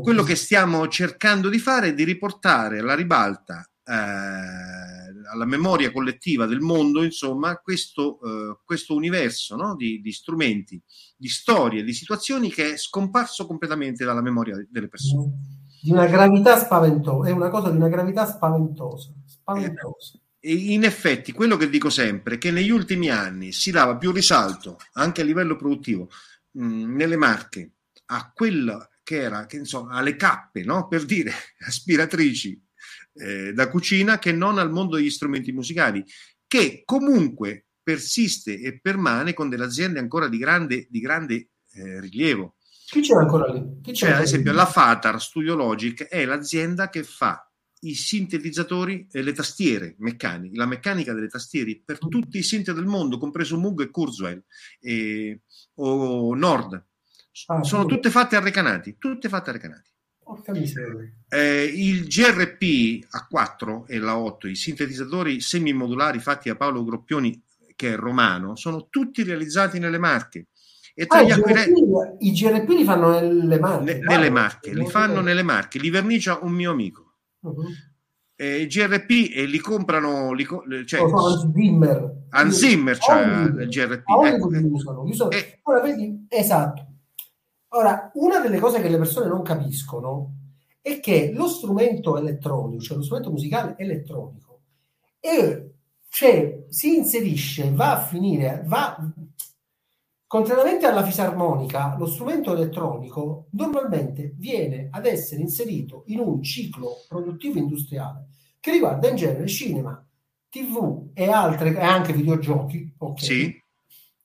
Quello 0.00 0.22
che 0.22 0.34
stiamo 0.34 0.88
cercando 0.88 1.48
di 1.48 1.58
fare 1.58 1.88
è 1.88 1.94
di 1.94 2.04
riportare 2.04 2.80
alla 2.80 2.94
ribalta, 2.94 3.68
eh, 3.84 3.92
alla 3.92 5.44
memoria 5.44 5.92
collettiva 5.92 6.46
del 6.46 6.60
mondo, 6.60 7.02
insomma, 7.02 7.56
questo, 7.56 8.20
eh, 8.22 8.58
questo 8.64 8.94
universo 8.94 9.56
no? 9.56 9.76
di, 9.76 10.00
di, 10.00 10.12
strumenti, 10.12 10.80
di 11.16 11.28
storie, 11.28 11.84
di 11.84 11.92
situazioni 11.92 12.50
che 12.50 12.72
è 12.72 12.76
scomparso 12.76 13.46
completamente 13.46 14.04
dalla 14.04 14.22
memoria 14.22 14.56
delle 14.68 14.88
persone. 14.88 15.61
Di 15.82 15.90
una 15.90 16.06
gravità 16.06 16.58
spaventosa, 16.58 17.28
è 17.28 17.32
una 17.32 17.48
cosa 17.48 17.70
di 17.70 17.76
una 17.76 17.88
gravità 17.88 18.24
spaventosa 18.24 19.12
spaventoso. 19.42 20.20
In 20.44 20.84
effetti, 20.84 21.32
quello 21.32 21.56
che 21.56 21.68
dico 21.68 21.88
sempre 21.88 22.34
è 22.34 22.38
che 22.38 22.50
negli 22.50 22.70
ultimi 22.70 23.10
anni 23.10 23.52
si 23.52 23.70
dava 23.70 23.96
più 23.96 24.10
risalto 24.10 24.78
anche 24.94 25.20
a 25.20 25.24
livello 25.24 25.56
produttivo 25.56 26.08
mh, 26.52 26.94
nelle 26.96 27.16
marche 27.16 27.72
a 28.06 28.32
quello 28.34 28.88
che 29.02 29.20
era, 29.20 29.46
che 29.46 29.56
insomma, 29.56 29.94
alle 29.94 30.16
cappe, 30.16 30.64
no? 30.64 30.88
per 30.88 31.04
dire 31.04 31.32
aspiratrici 31.66 32.60
eh, 33.14 33.52
da 33.52 33.68
cucina, 33.68 34.18
che 34.18 34.32
non 34.32 34.58
al 34.58 34.70
mondo 34.70 34.96
degli 34.96 35.10
strumenti 35.10 35.52
musicali, 35.52 36.04
che 36.46 36.82
comunque 36.84 37.66
persiste 37.82 38.58
e 38.58 38.80
permane 38.80 39.34
con 39.34 39.48
delle 39.48 39.64
aziende 39.64 39.98
ancora 39.98 40.28
di 40.28 40.38
grande, 40.38 40.86
di 40.90 41.00
grande 41.00 41.48
eh, 41.72 42.00
rilievo. 42.00 42.56
Chi 42.92 43.00
c'è 43.00 43.14
ancora 43.14 43.50
lì? 43.50 43.80
Chi 43.80 43.92
c'è, 43.92 44.08
c'è 44.08 44.12
ad 44.12 44.20
esempio 44.20 44.50
lì? 44.50 44.58
la 44.58 44.66
Fatar 44.66 45.18
Studio 45.18 45.54
Logic 45.54 46.02
è 46.08 46.26
l'azienda 46.26 46.90
che 46.90 47.02
fa 47.04 47.50
i 47.80 47.94
sintetizzatori 47.94 49.08
e 49.10 49.22
le 49.22 49.32
tastiere 49.32 49.94
meccaniche, 50.00 50.58
la 50.58 50.66
meccanica 50.66 51.14
delle 51.14 51.28
tastiere 51.28 51.80
per 51.82 51.98
mm. 52.04 52.08
tutti 52.10 52.36
i 52.36 52.42
synth 52.42 52.70
del 52.72 52.84
mondo, 52.84 53.16
compreso 53.16 53.56
Moog 53.56 53.80
e 53.80 53.90
Kurzweil 53.90 54.44
e, 54.78 55.40
o 55.76 56.34
Nord. 56.34 56.84
Ah, 57.46 57.62
Sono 57.62 57.86
tutte 57.86 58.10
fatte 58.10 58.36
a 58.36 58.40
recanati, 58.40 58.96
tutte 58.98 59.30
fatte 59.30 59.48
a 59.48 59.52
recanati. 59.54 59.88
Eh, 61.28 61.64
il 61.64 62.04
GRP 62.04 63.06
A4 63.32 63.84
e 63.86 63.98
la 64.00 64.18
8, 64.18 64.48
i 64.48 64.54
sintetizzatori 64.54 65.40
semimodulari 65.40 66.18
fatti 66.18 66.50
da 66.50 66.56
Paolo 66.56 66.84
Groppioni, 66.84 67.42
che 67.74 67.94
è 67.94 67.96
romano, 67.96 68.54
sono 68.54 68.88
tutti 68.90 69.22
realizzati 69.22 69.78
nelle 69.78 69.98
marche. 69.98 70.48
E 70.94 71.06
tra 71.06 71.18
ah, 71.18 71.22
gli 71.22 71.30
acquirenti, 71.30 71.82
I 72.18 72.32
GRP 72.32 72.68
li 72.68 72.84
fanno 72.84 73.10
nelle 73.18 73.58
marche. 73.58 73.94
Ne, 73.94 74.00
nelle 74.00 74.30
marche, 74.30 74.74
li 74.74 74.86
fanno 74.86 75.20
nelle 75.20 75.42
marche, 75.42 75.78
li 75.78 75.90
vernicia 75.90 76.38
un 76.42 76.52
mio 76.52 76.70
amico. 76.70 77.14
Uh-huh. 77.40 77.64
Eh, 78.34 78.66
GRP 78.66 79.30
e 79.34 79.44
li 79.46 79.58
comprano 79.58 80.32
li, 80.32 80.44
cioè, 80.86 81.00
oh, 81.00 81.52
Zimmer 81.54 82.24
Hans 82.30 82.56
Zimmer 82.56 82.98
cioè, 82.98 83.22
il 83.22 83.68
GRP 83.68 84.02
ecco. 84.24 84.48
usano, 84.48 85.02
usano. 85.02 85.30
Eh. 85.30 85.60
Ora, 85.62 85.80
vedi, 85.80 86.26
esatto 86.28 86.86
ora 87.68 88.10
una 88.14 88.40
delle 88.40 88.58
cose 88.58 88.80
che 88.80 88.88
le 88.88 88.96
persone 88.96 89.28
non 89.28 89.42
capiscono 89.42 90.32
è 90.80 90.98
che 90.98 91.30
lo 91.34 91.46
strumento 91.46 92.16
elettronico 92.16 92.82
cioè 92.82 92.96
lo 92.96 93.02
strumento 93.02 93.30
musicale 93.30 93.74
elettronico 93.76 94.60
e 95.20 95.74
cioè, 96.08 96.64
si 96.68 96.96
inserisce 96.96 97.70
va 97.70 97.92
a 97.92 98.02
finire 98.02 98.64
va 98.66 98.96
Contrariamente 100.32 100.86
alla 100.86 101.04
fisarmonica, 101.04 101.94
lo 101.98 102.06
strumento 102.06 102.54
elettronico 102.54 103.48
normalmente 103.50 104.32
viene 104.38 104.88
ad 104.90 105.04
essere 105.04 105.42
inserito 105.42 106.04
in 106.06 106.20
un 106.20 106.42
ciclo 106.42 107.04
produttivo 107.06 107.58
industriale 107.58 108.28
che 108.58 108.70
riguarda 108.70 109.10
in 109.10 109.16
genere 109.16 109.46
cinema, 109.46 110.02
tv 110.48 111.10
e, 111.12 111.28
altre, 111.28 111.76
e 111.76 111.82
anche 111.82 112.14
videogiochi. 112.14 112.94
Okay? 112.96 113.22
Sì. 113.22 113.62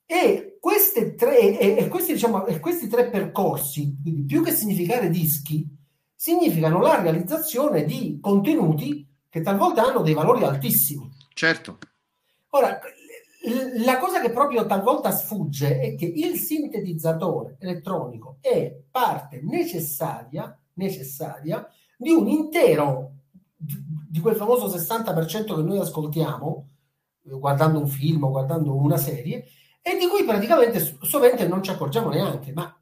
E, 0.06 0.56
queste 0.62 1.14
tre, 1.16 1.60
e, 1.60 1.76
e, 1.78 1.90
questi, 1.90 2.14
diciamo, 2.14 2.46
e 2.46 2.58
questi 2.62 2.88
tre 2.88 3.10
percorsi, 3.10 3.98
quindi 4.02 4.24
più 4.24 4.42
che 4.42 4.54
significare 4.54 5.10
dischi, 5.10 5.68
significano 6.16 6.80
la 6.80 7.02
realizzazione 7.02 7.84
di 7.84 8.20
contenuti 8.22 9.06
che 9.28 9.42
talvolta 9.42 9.84
hanno 9.84 10.04
dei 10.04 10.14
valori 10.14 10.46
altissimi. 10.46 11.12
Certo. 11.34 11.80
Ora, 12.52 12.80
la 13.84 13.98
cosa 13.98 14.20
che 14.20 14.32
proprio 14.32 14.66
talvolta 14.66 15.12
sfugge 15.12 15.80
è 15.80 15.96
che 15.96 16.06
il 16.06 16.36
sintetizzatore 16.36 17.58
elettronico 17.60 18.38
è 18.42 18.76
parte 18.90 19.42
necessaria, 19.42 20.58
necessaria 20.74 21.68
di 21.98 22.12
un 22.12 22.28
intero, 22.28 23.12
di 23.56 24.20
quel 24.20 24.36
famoso 24.36 24.68
60% 24.68 25.56
che 25.56 25.62
noi 25.62 25.80
ascoltiamo 25.80 26.68
guardando 27.22 27.80
un 27.80 27.88
film 27.88 28.24
o 28.24 28.30
guardando 28.30 28.76
una 28.76 28.98
serie 28.98 29.46
e 29.82 29.98
di 29.98 30.08
cui 30.08 30.24
praticamente 30.24 30.80
sovente 31.02 31.48
non 31.48 31.64
ci 31.64 31.72
accorgiamo 31.72 32.10
neanche, 32.10 32.52
ma 32.54 32.78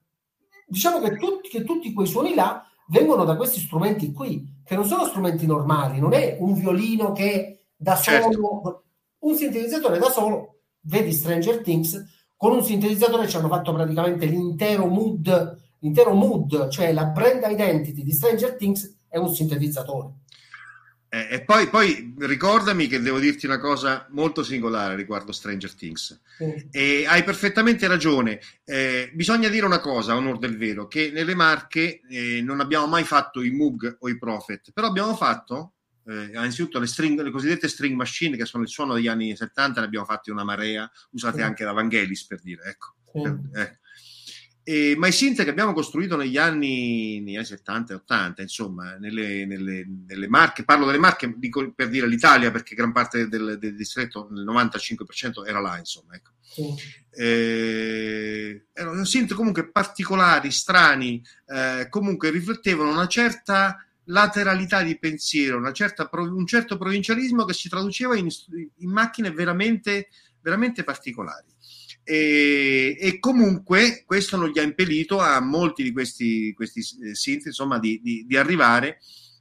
diciamo 0.67 0.99
che 0.99 1.17
tutti, 1.17 1.49
che 1.49 1.63
tutti 1.63 1.93
quei 1.93 2.07
suoni 2.07 2.33
là 2.33 2.65
vengono 2.87 3.23
da 3.23 3.35
questi 3.35 3.59
strumenti 3.59 4.11
qui, 4.11 4.61
che 4.63 4.75
non 4.75 4.85
sono 4.85 5.05
strumenti 5.05 5.45
normali, 5.45 5.99
non 5.99 6.13
è 6.13 6.37
un 6.39 6.53
violino 6.53 7.11
che 7.11 7.67
da 7.75 7.95
certo. 7.95 8.31
solo, 8.31 8.83
un 9.19 9.35
sintetizzatore 9.35 9.97
da 9.97 10.09
solo 10.09 10.54
vedi 10.85 11.11
Stranger 11.11 11.61
Things, 11.61 12.03
con 12.35 12.53
un 12.53 12.63
sintetizzatore 12.63 13.27
ci 13.27 13.37
hanno 13.37 13.47
fatto 13.47 13.73
praticamente 13.73 14.25
l'intero 14.25 14.87
mood, 14.87 15.57
l'intero 15.79 16.13
mood, 16.13 16.69
cioè 16.69 16.91
la 16.93 17.05
brand 17.05 17.43
identity 17.47 18.03
di 18.03 18.11
Stranger 18.11 18.55
Things 18.55 18.97
è 19.07 19.17
un 19.17 19.33
sintetizzatore. 19.33 20.13
Eh, 21.15 21.35
e 21.35 21.41
poi, 21.43 21.69
poi, 21.69 22.13
ricordami 22.19 22.87
che 22.87 22.99
devo 22.99 23.19
dirti 23.19 23.45
una 23.45 23.59
cosa 23.59 24.05
molto 24.09 24.43
singolare 24.43 24.95
riguardo 24.95 25.31
Stranger 25.31 25.73
Things. 25.73 26.19
Sì. 26.37 26.67
E 26.71 27.05
hai 27.07 27.23
perfettamente 27.23 27.87
ragione. 27.87 28.41
Eh, 28.65 29.11
bisogna 29.13 29.47
dire 29.47 29.65
una 29.65 29.79
cosa, 29.79 30.11
a 30.11 30.17
onore 30.17 30.39
del 30.39 30.57
vero, 30.57 30.87
che 30.87 31.11
nelle 31.13 31.33
marche 31.33 32.01
eh, 32.09 32.41
non 32.41 32.59
abbiamo 32.59 32.87
mai 32.87 33.05
fatto 33.05 33.41
i 33.41 33.51
Moog 33.51 33.97
o 33.99 34.09
i 34.09 34.17
Prophet, 34.17 34.71
però 34.73 34.87
abbiamo 34.87 35.15
fatto 35.15 35.74
eh, 36.07 36.25
innanzitutto 36.25 36.79
le, 36.79 36.87
string, 36.87 37.21
le, 37.21 37.31
cosiddette 37.31 37.67
string 37.67 37.95
machine 37.95 38.37
che 38.37 38.45
sono 38.45 38.63
il 38.63 38.69
suono 38.69 38.93
degli 38.93 39.07
anni 39.07 39.35
70 39.35 39.79
ne 39.79 39.85
abbiamo 39.85 40.05
fatti 40.05 40.29
una 40.29 40.43
marea 40.43 40.89
usate 41.11 41.37
sì. 41.37 41.43
anche 41.43 41.63
da 41.63 41.71
Vangelis 41.71 42.25
per 42.25 42.41
dire 42.41 42.63
ecco 42.65 42.95
sì. 43.11 43.59
eh. 43.59 43.79
E, 44.67 44.95
ma 44.97 45.05
i 45.05 45.11
synth 45.11 45.43
che 45.43 45.49
abbiamo 45.51 45.73
costruito 45.73 46.17
negli 46.17 46.37
anni, 46.37 47.21
negli 47.21 47.35
anni 47.35 47.45
70 47.45 47.93
e 47.93 47.95
80 47.97 48.41
insomma 48.41 48.95
nelle, 48.95 49.45
nelle, 49.45 49.85
nelle, 50.07 50.27
marche 50.27 50.63
parlo 50.63 50.87
delle 50.87 50.97
marche 50.97 51.31
dico, 51.37 51.71
per 51.71 51.87
dire 51.87 52.07
l'Italia 52.07 52.49
perché 52.49 52.73
gran 52.73 52.91
parte 52.91 53.27
del, 53.27 53.59
del 53.59 53.75
distretto 53.75 54.27
il 54.31 54.43
95% 54.43 55.45
era 55.45 55.59
là 55.59 55.77
insomma 55.77 56.15
ecco. 56.15 56.31
Sì. 56.41 56.73
Eh, 57.11 58.65
erano 58.73 59.05
synth 59.05 59.35
comunque 59.35 59.69
particolari 59.69 60.49
strani 60.49 61.23
eh, 61.45 61.85
comunque 61.87 62.31
riflettevano 62.31 62.89
una 62.89 63.07
certa 63.07 63.85
lateralità 64.05 64.83
di 64.83 64.97
pensiero, 64.97 65.71
certa, 65.71 66.09
un 66.11 66.45
certo 66.45 66.77
provincialismo 66.77 67.45
che 67.45 67.53
si 67.53 67.69
traduceva 67.69 68.15
in, 68.15 68.27
in 68.77 68.89
macchine 68.91 69.31
veramente, 69.31 70.09
veramente 70.41 70.83
particolari. 70.83 71.53
E, 72.03 72.95
e, 72.99 73.19
comunque 73.19 74.03
questo 74.05 74.37
non 74.37 74.49
gli 74.49 74.59
ha 74.59 74.63
impedito 74.63 75.19
a 75.19 75.39
molti 75.39 75.81
di 75.81 75.91
questi, 75.91 76.53
questi 76.53 76.81
eh, 77.01 77.15
synth 77.15 77.47
insomma, 77.47 77.79
di, 77.79 77.99
di, 78.03 78.25
di 78.27 78.37
arrivare 78.37 78.99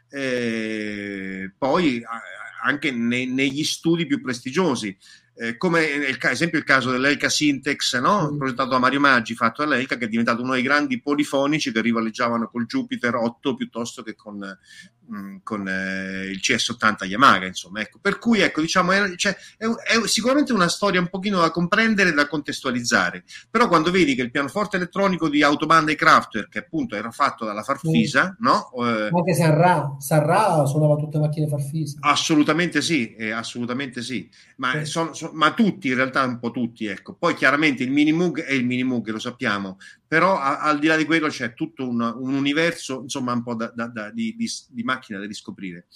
eh, 0.09 1.53
poi 1.59 2.03
a, 2.03 2.21
anche 2.63 2.91
ne, 2.91 3.27
negli 3.27 3.65
studi 3.65 4.07
più 4.07 4.21
prestigiosi. 4.21 4.97
Eh, 5.37 5.57
come 5.57 5.97
nel 5.99 6.19
esempio 6.21 6.59
il 6.59 6.65
caso 6.65 6.91
dell'Elka 6.91 7.29
Syntex, 7.29 7.99
no? 7.99 8.31
mm. 8.33 8.39
progettato 8.39 8.71
da 8.71 8.79
Mario 8.79 9.01
Maggi, 9.01 9.35
fatto 9.35 9.65
dall'Elka, 9.65 9.97
che 9.97 10.05
è 10.05 10.09
diventato 10.09 10.43
uno 10.43 10.53
dei 10.53 10.63
grandi 10.63 11.01
polifonici 11.01 11.73
che 11.73 11.81
rivaleggiavano 11.81 12.49
col 12.49 12.67
Jupiter 12.67 13.17
8 13.17 13.55
piuttosto 13.55 14.03
che 14.03 14.15
con, 14.15 14.37
mh, 14.39 15.17
mm, 15.17 15.37
con 15.43 15.67
eh, 15.69 16.27
il 16.31 16.41
CS80 16.41 17.07
Yamaha, 17.07 17.47
insomma. 17.47 17.81
Ecco. 17.81 17.99
Per 18.01 18.19
cui, 18.19 18.41
ecco, 18.41 18.61
diciamo, 18.61 18.93
è, 18.93 19.17
cioè, 19.17 19.37
è, 19.57 19.67
è, 19.67 20.07
sicuramente 20.07 20.53
una 20.53 20.69
storia 20.69 21.01
un 21.01 21.09
pochino 21.09 21.41
da 21.41 21.51
comprendere 21.51 22.11
e 22.11 22.13
da 22.15 22.29
contestualizzare, 22.29 23.25
però 23.51 23.67
quando 23.69 23.91
vedi 23.91 24.15
che 24.15 24.23
il 24.23 24.31
pianoforte 24.31 24.77
elettronico 24.77 25.29
di 25.29 25.43
Autobahn 25.43 25.89
e 25.89 25.97
Kraftwerk, 25.97 26.49
che 26.49 26.59
appunto 26.61 26.95
era 26.95 27.11
fatto 27.11 27.45
dalla 27.45 27.63
Farfisa, 27.63 28.37
mm. 28.41 28.45
no? 28.45 28.71
Eh, 28.79 29.11
Anche 29.13 29.35
Sarra, 29.35 29.97
Sarra 29.99 30.65
suonava 30.67 30.97
tutte 30.97 31.19
le 31.19 31.25
macchine 31.25 31.49
Farfisa. 31.49 31.99
Assolutamente 32.01 32.81
sì, 32.83 33.15
eh, 33.15 33.31
assolutamente 33.31 34.03
sì, 34.03 34.29
ma, 34.57 34.73
sì. 34.79 34.85
Sono, 34.85 35.13
sono, 35.13 35.24
ma 35.33 35.55
tutti, 35.55 35.89
in 35.89 35.95
realtà 35.95 36.25
un 36.25 36.39
po' 36.39 36.51
tutti, 36.51 36.87
ecco. 36.87 37.15
Poi 37.15 37.35
chiaramente 37.35 37.83
il 37.83 37.91
Minimoog 37.91 38.43
è 38.43 38.53
il 38.53 38.67
Minimoog, 38.67 39.09
lo 39.11 39.19
sappiamo, 39.19 39.79
però 40.07 40.39
a, 40.39 40.61
al 40.61 40.79
di 40.79 40.87
là 40.87 40.97
di 40.97 41.05
quello 41.05 41.29
c'è 41.29 41.55
tutto 41.55 41.89
un, 41.89 42.01
un 42.01 42.35
universo, 42.35 43.03
insomma, 43.03 43.33
un 43.33 43.43
po' 43.43 43.55
da, 43.55 43.73
da, 43.75 43.87
da, 43.87 44.11
di, 44.11 44.35
di, 44.37 44.51
di, 44.69 44.83
macchina 44.83 45.19
da 45.19 45.27
riscoprire. 45.27 45.87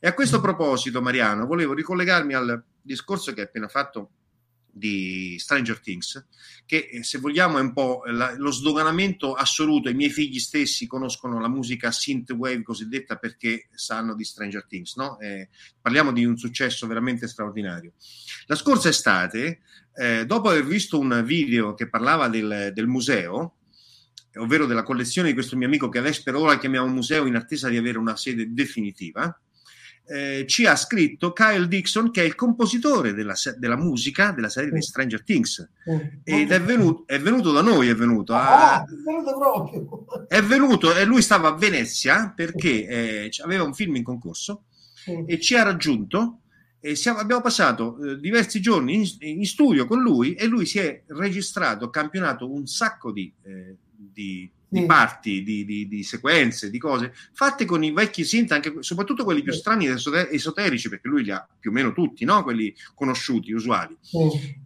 E 0.00 0.08
a 0.08 0.14
questo 0.14 0.38
mm. 0.38 0.42
proposito, 0.42 1.02
Mariano, 1.02 1.46
volevo 1.46 1.74
ricollegarmi 1.74 2.34
al 2.34 2.62
discorso 2.80 3.32
che 3.32 3.40
hai 3.40 3.46
appena 3.46 3.68
fatto 3.68 4.10
di 4.78 5.36
Stranger 5.38 5.80
Things, 5.80 6.26
che 6.64 6.88
eh, 6.90 7.02
se 7.02 7.18
vogliamo 7.18 7.58
è 7.58 7.60
un 7.60 7.72
po' 7.72 8.02
la, 8.06 8.34
lo 8.36 8.50
sdoganamento 8.50 9.34
assoluto. 9.34 9.88
I 9.88 9.94
miei 9.94 10.10
figli 10.10 10.38
stessi 10.38 10.86
conoscono 10.86 11.40
la 11.40 11.48
musica 11.48 11.90
synthwave 11.90 12.62
cosiddetta 12.62 13.16
perché 13.16 13.68
sanno 13.74 14.14
di 14.14 14.24
Stranger 14.24 14.66
Things. 14.66 14.96
No? 14.96 15.18
Eh, 15.18 15.48
parliamo 15.80 16.12
di 16.12 16.24
un 16.24 16.36
successo 16.38 16.86
veramente 16.86 17.28
straordinario. 17.28 17.92
La 18.46 18.54
scorsa 18.54 18.88
estate, 18.88 19.60
eh, 19.94 20.24
dopo 20.24 20.48
aver 20.48 20.64
visto 20.64 20.98
un 20.98 21.22
video 21.26 21.74
che 21.74 21.88
parlava 21.88 22.28
del, 22.28 22.70
del 22.72 22.86
museo, 22.86 23.56
ovvero 24.36 24.66
della 24.66 24.82
collezione 24.82 25.28
di 25.28 25.34
questo 25.34 25.56
mio 25.56 25.66
amico 25.66 25.88
che 25.88 25.98
adesso 25.98 26.22
per 26.24 26.36
ora 26.36 26.58
chiamiamo 26.58 26.86
museo 26.86 27.26
in 27.26 27.34
attesa 27.34 27.68
di 27.68 27.76
avere 27.76 27.98
una 27.98 28.16
sede 28.16 28.52
definitiva, 28.52 29.36
eh, 30.08 30.46
ci 30.46 30.64
ha 30.64 30.74
scritto 30.74 31.32
Kyle 31.32 31.68
Dixon, 31.68 32.10
che 32.10 32.22
è 32.22 32.24
il 32.24 32.34
compositore 32.34 33.12
della, 33.12 33.34
della 33.58 33.76
musica 33.76 34.32
della 34.32 34.48
serie 34.48 34.70
di 34.70 34.80
Stranger 34.80 35.22
Things. 35.22 35.68
Ed 36.24 36.50
è 36.50 36.60
venuto, 36.60 37.06
è 37.06 37.20
venuto 37.20 37.52
da 37.52 37.60
noi, 37.60 37.88
è 37.88 37.94
venuto. 37.94 38.32
A, 38.34 38.76
ah, 38.76 38.84
è 40.26 40.42
venuto 40.42 40.94
e 40.94 41.04
lui 41.04 41.20
stava 41.20 41.48
a 41.48 41.56
Venezia 41.56 42.32
perché 42.34 42.86
eh, 42.86 43.30
aveva 43.42 43.64
un 43.64 43.74
film 43.74 43.96
in 43.96 44.02
concorso 44.02 44.64
e 45.26 45.38
ci 45.38 45.54
ha 45.54 45.62
raggiunto. 45.62 46.40
E 46.80 46.94
siamo, 46.94 47.18
abbiamo 47.18 47.42
passato 47.42 47.98
eh, 47.98 48.20
diversi 48.20 48.60
giorni 48.60 48.94
in, 48.94 49.06
in, 49.18 49.44
studio 49.46 49.84
con 49.84 50.00
lui 50.00 50.34
e 50.34 50.46
lui 50.46 50.64
si 50.64 50.78
è 50.78 51.02
registrato, 51.08 51.90
campionato 51.90 52.48
un 52.48 52.66
sacco 52.66 53.10
di, 53.10 53.32
eh, 53.42 53.76
di 53.96 54.48
di 54.68 54.84
parti, 54.84 55.42
di, 55.42 55.64
di, 55.64 55.88
di, 55.88 56.02
sequenze, 56.02 56.68
di 56.68 56.78
cose 56.78 57.12
fatte 57.32 57.64
con 57.64 57.82
i 57.82 57.90
vecchi 57.90 58.24
synth, 58.24 58.52
anche, 58.52 58.74
soprattutto 58.80 59.24
quelli 59.24 59.42
più 59.42 59.52
strani 59.52 59.86
ed 59.86 59.98
esoterici, 60.30 60.88
perché 60.88 61.08
lui 61.08 61.24
li 61.24 61.30
ha 61.30 61.46
più 61.58 61.70
o 61.70 61.72
meno 61.72 61.92
tutti, 61.92 62.24
no? 62.24 62.42
quelli 62.42 62.74
conosciuti, 62.94 63.52
usuali. 63.52 63.96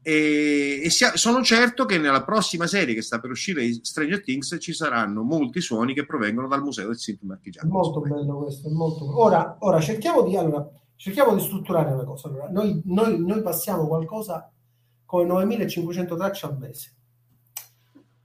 E, 0.03 0.81
e 0.83 0.91
sia, 0.91 1.17
sono 1.17 1.43
certo 1.43 1.85
che 1.85 1.99
nella 1.99 2.25
prossima 2.25 2.67
serie 2.67 2.95
che 2.95 3.03
sta 3.03 3.21
per 3.21 3.31
uscire 3.31 3.73
Stranger 3.83 4.23
Things 4.23 4.57
ci 4.61 4.73
saranno 4.73 5.23
molti 5.23 5.61
suoni 5.61 5.95
che 5.95 6.05
provengono 6.05 6.49
dal 6.49 6.63
museo 6.63 6.87
del 6.87 6.99
synth 6.99 7.23
marchigiano. 7.23 7.71
Molto 7.71 8.01
bello 8.01 8.39
questo, 8.39 8.69
molto 8.71 9.21
Ora, 9.21 9.57
ora 9.61 9.81
cerchiamo 9.81 10.23
di, 10.23 10.37
allora, 10.37 10.69
cerchiamo 10.97 11.35
di 11.35 11.43
strutturare 11.43 11.93
una 11.93 12.05
cosa. 12.05 12.29
Allora, 12.29 12.49
noi, 12.51 12.83
noi, 12.87 13.25
noi 13.25 13.43
passiamo 13.43 13.87
qualcosa 13.87 14.51
come 15.05 15.25
9500 15.27 16.17
tracce 16.17 16.47
al 16.47 16.59
mese 16.59 16.97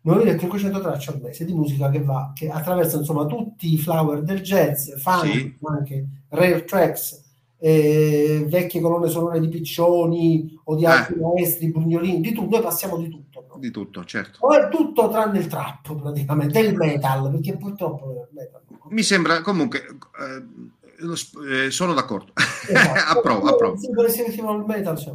9500 0.08 0.80
tracce 0.80 1.12
al 1.12 1.20
mese 1.22 1.44
di 1.44 1.54
musica 1.54 1.90
che 1.90 2.02
va, 2.02 2.32
che 2.34 2.50
attraversa 2.50 2.98
insomma 2.98 3.26
tutti 3.26 3.74
i 3.74 3.78
flower 3.78 4.24
del 4.24 4.42
jazz, 4.42 4.94
funk, 4.94 5.26
sì. 5.26 5.58
anche 5.64 6.08
rare 6.30 6.64
tracks, 6.64 7.26
eh, 7.60 8.46
vecchie 8.48 8.80
colonne 8.80 9.10
sonore 9.10 9.42
di 9.42 9.50
Piccioni 9.50 10.60
o 10.64 10.76
di 10.76 10.86
altri 10.86 11.16
eh. 11.16 11.20
maestri, 11.20 11.72
Bugnolini, 11.72 12.22
di 12.22 12.32
tutto, 12.32 12.56
noi 12.56 12.62
passiamo 12.62 12.98
di 12.98 13.10
tutto. 13.10 13.46
No? 13.50 13.58
Di 13.60 13.70
tutto, 13.70 14.06
certo. 14.06 14.40
O 14.46 14.70
tutto 14.70 15.10
tranne 15.10 15.40
il 15.40 15.48
trap 15.48 15.94
praticamente, 15.94 16.60
il 16.60 16.76
metal, 16.76 17.30
perché 17.30 17.58
purtroppo 17.58 18.28
metal. 18.32 18.62
Mi 18.90 19.04
sembra 19.04 19.42
comunque... 19.42 19.80
Eh, 19.80 21.66
eh 21.66 21.70
sono 21.70 21.94
d'accordo, 21.94 22.32
esatto. 22.68 23.00
approvo, 23.20 23.48
approvo. 23.48 23.80
Per 23.94 24.06
esempio 24.06 24.56
il 24.56 24.64
metal, 24.66 24.98
cioè, 24.98 25.14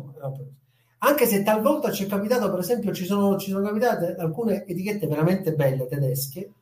anche 1.05 1.27
se 1.27 1.43
talvolta 1.43 1.91
ci 1.91 2.05
è 2.05 2.07
capitato, 2.07 2.49
per 2.51 2.61
esempio, 2.61 2.93
ci 2.93 3.05
sono, 3.05 3.37
ci 3.37 3.51
sono 3.51 3.67
capitate 3.67 4.15
alcune 4.17 4.65
etichette 4.67 5.07
veramente 5.07 5.55
belle 5.55 5.87
tedesche 5.87 6.53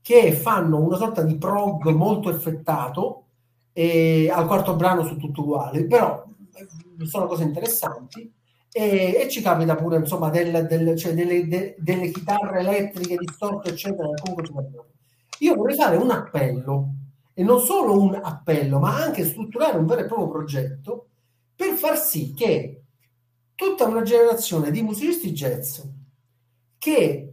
che 0.00 0.32
fanno 0.32 0.80
una 0.80 0.96
sorta 0.96 1.22
di 1.22 1.36
prog 1.36 1.84
molto 1.88 2.30
effettato 2.30 3.24
e 3.72 4.30
al 4.32 4.46
quarto 4.46 4.74
brano 4.74 5.04
su 5.04 5.16
tutto 5.16 5.42
uguale, 5.42 5.84
però 5.86 6.24
eh, 6.54 7.06
sono 7.06 7.26
cose 7.26 7.42
interessanti 7.42 8.32
e, 8.72 9.16
e 9.20 9.28
ci 9.28 9.42
capita 9.42 9.74
pure 9.74 9.96
insomma 9.98 10.30
del, 10.30 10.66
del, 10.66 10.96
cioè 10.96 11.14
delle, 11.14 11.46
de, 11.48 11.74
delle, 11.78 12.10
chitarre 12.10 12.60
elettriche 12.60 13.16
distorte 13.16 13.70
eccetera 13.70 14.08
io 15.38 15.54
vorrei 15.54 15.76
fare 15.76 15.96
un 15.96 16.10
appello 16.10 16.88
e 17.32 17.42
non 17.42 17.60
solo 17.60 18.00
un 18.00 18.18
appello 18.22 18.78
ma 18.78 19.02
anche 19.02 19.24
strutturare 19.24 19.78
un 19.78 19.86
vero 19.86 20.02
e 20.02 20.06
proprio 20.06 20.28
progetto 20.28 21.06
per 21.56 21.74
far 21.74 21.96
sì 21.96 22.34
che 22.34 22.77
tutta 23.58 23.86
una 23.86 24.02
generazione 24.02 24.70
di 24.70 24.82
musicisti 24.82 25.32
jazz 25.32 25.80
che 26.78 27.32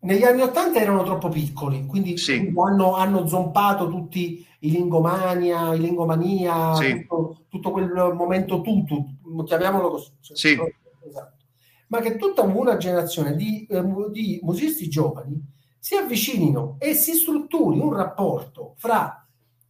negli 0.00 0.22
anni 0.22 0.42
Ottanta 0.42 0.78
erano 0.78 1.04
troppo 1.04 1.30
piccoli, 1.30 1.86
quindi 1.86 2.18
sì. 2.18 2.52
hanno, 2.54 2.96
hanno, 2.96 3.26
zompato 3.26 3.88
tutti 3.88 4.46
i 4.58 4.70
Lingomania, 4.70 5.72
i 5.72 5.80
Lingomania, 5.80 6.74
sì. 6.74 7.06
tutto, 7.06 7.44
tutto, 7.48 7.70
quel 7.70 8.12
momento 8.14 8.60
tutu, 8.60 9.06
chiamiamolo 9.46 9.88
così. 9.88 10.10
Sì. 10.20 10.58
Esatto. 11.06 11.44
Ma 11.86 12.00
che 12.00 12.16
tutta 12.16 12.42
una 12.42 12.76
generazione 12.76 13.34
di, 13.34 13.66
eh, 13.66 13.82
di 14.10 14.40
musicisti 14.42 14.86
giovani 14.90 15.42
si 15.78 15.94
avvicinino 15.94 16.76
e 16.78 16.92
si 16.92 17.14
strutturi 17.14 17.78
un 17.78 17.94
rapporto 17.94 18.74
fra 18.76 19.26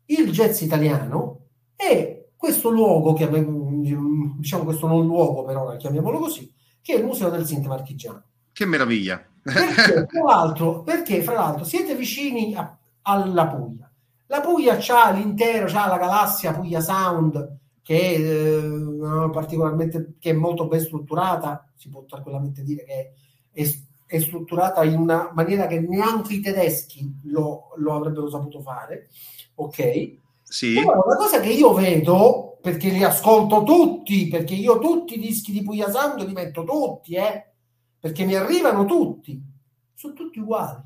il 0.06 0.32
jazz 0.32 0.60
italiano 0.60 1.42
e 1.76 2.30
questo 2.36 2.70
luogo 2.70 3.12
che 3.12 3.24
diciamo 4.44 4.64
questo 4.64 4.86
non 4.86 5.06
luogo 5.06 5.42
per 5.42 5.56
ora, 5.56 5.76
chiamiamolo 5.76 6.18
così, 6.18 6.52
che 6.82 6.92
è 6.92 6.98
il 6.98 7.04
Museo 7.04 7.30
del 7.30 7.46
Sinti 7.46 7.66
Marchigiano. 7.66 8.22
Che 8.52 8.66
meraviglia! 8.66 9.24
Perché, 9.42 10.04
tra 10.06 10.22
l'altro, 10.22 10.82
perché 10.82 11.22
fra 11.22 11.32
l'altro 11.32 11.64
siete 11.64 11.96
vicini 11.96 12.54
a, 12.54 12.76
alla 13.02 13.46
Puglia. 13.46 13.90
La 14.26 14.40
Puglia 14.40 14.76
c'ha 14.78 15.10
l'intero, 15.10 15.66
c'ha 15.66 15.86
la 15.86 15.96
galassia 15.96 16.52
Puglia 16.52 16.80
Sound, 16.80 17.56
che 17.82 18.14
è, 18.14 18.20
eh, 18.20 19.30
particolarmente, 19.32 20.14
che 20.18 20.30
è 20.30 20.34
molto 20.34 20.66
ben 20.66 20.80
strutturata, 20.80 21.66
si 21.74 21.88
può 21.88 22.04
tranquillamente 22.04 22.62
dire 22.62 22.84
che 22.84 23.12
è, 23.50 23.66
è, 24.06 24.18
strutturata 24.18 24.84
in 24.84 24.98
una 24.98 25.30
maniera 25.32 25.66
che 25.66 25.80
neanche 25.80 26.34
i 26.34 26.40
tedeschi 26.40 27.20
lo, 27.24 27.72
lo 27.76 27.94
avrebbero 27.94 28.28
saputo 28.28 28.60
fare, 28.60 29.08
ok? 29.54 30.16
Sì. 30.42 30.74
Però 30.74 31.02
una 31.02 31.16
cosa 31.16 31.40
che 31.40 31.48
io 31.50 31.72
vedo, 31.72 32.53
perché 32.64 32.88
li 32.88 33.04
ascolto 33.04 33.62
tutti, 33.62 34.26
perché 34.26 34.54
io 34.54 34.78
tutti 34.78 35.16
i 35.16 35.20
dischi 35.20 35.52
di 35.52 35.62
Puglia 35.62 35.90
Sound 35.90 36.26
li 36.26 36.32
metto 36.32 36.64
tutti, 36.64 37.12
eh, 37.12 37.50
perché 38.00 38.24
mi 38.24 38.34
arrivano 38.36 38.86
tutti, 38.86 39.38
sono 39.92 40.14
tutti 40.14 40.38
uguali. 40.38 40.80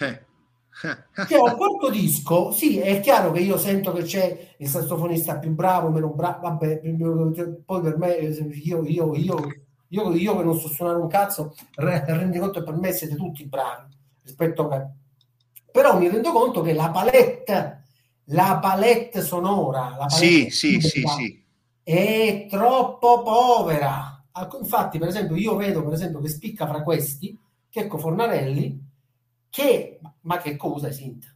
Eh. 0.00 0.24
Cioè, 1.28 1.38
al 1.38 1.56
quarto 1.56 1.90
disco, 1.90 2.50
sì, 2.50 2.78
è 2.78 3.00
chiaro 3.00 3.30
che 3.30 3.40
io 3.40 3.58
sento 3.58 3.92
che 3.92 4.04
c'è 4.04 4.54
il 4.56 4.68
sassofonista 4.68 5.38
più 5.38 5.50
bravo, 5.50 5.90
meno 5.90 6.08
bravo, 6.08 6.40
vabbè, 6.40 6.80
poi 7.64 7.80
per 7.82 7.98
me, 7.98 8.14
io, 8.14 8.82
io, 8.84 9.14
io, 9.14 9.46
io, 9.88 10.14
io 10.14 10.36
che 10.36 10.44
non 10.44 10.58
so 10.58 10.68
suonare 10.68 10.98
un 10.98 11.08
cazzo, 11.08 11.54
rendi 11.74 12.38
conto 12.38 12.60
che 12.60 12.70
per 12.70 12.76
me 12.76 12.92
siete 12.92 13.16
tutti 13.16 13.44
bravi, 13.44 13.94
rispetto 14.22 14.68
a... 14.70 14.90
Però 15.70 15.98
mi 15.98 16.08
rendo 16.08 16.32
conto 16.32 16.62
che 16.62 16.72
la 16.72 16.90
palette 16.90 17.84
la 18.30 18.58
palette 18.60 19.20
sonora, 19.20 19.90
la 19.90 20.06
palette 20.06 20.50
sì, 20.50 20.50
sì, 20.50 20.80
sì, 20.80 21.02
sì, 21.06 21.44
è 21.82 22.46
troppo 22.48 23.22
povera. 23.22 24.12
Infatti, 24.60 24.98
per 24.98 25.08
esempio, 25.08 25.36
io 25.36 25.56
vedo 25.56 25.82
per 25.82 25.94
esempio 25.94 26.20
che 26.20 26.28
spicca 26.28 26.66
fra 26.66 26.82
questi 26.82 27.38
Checco 27.68 27.98
Fornarelli, 27.98 28.84
che 29.48 30.00
ma 30.22 30.38
che 30.38 30.56
cosa 30.56 30.88
è 30.88 30.92
Sinta? 30.92 31.28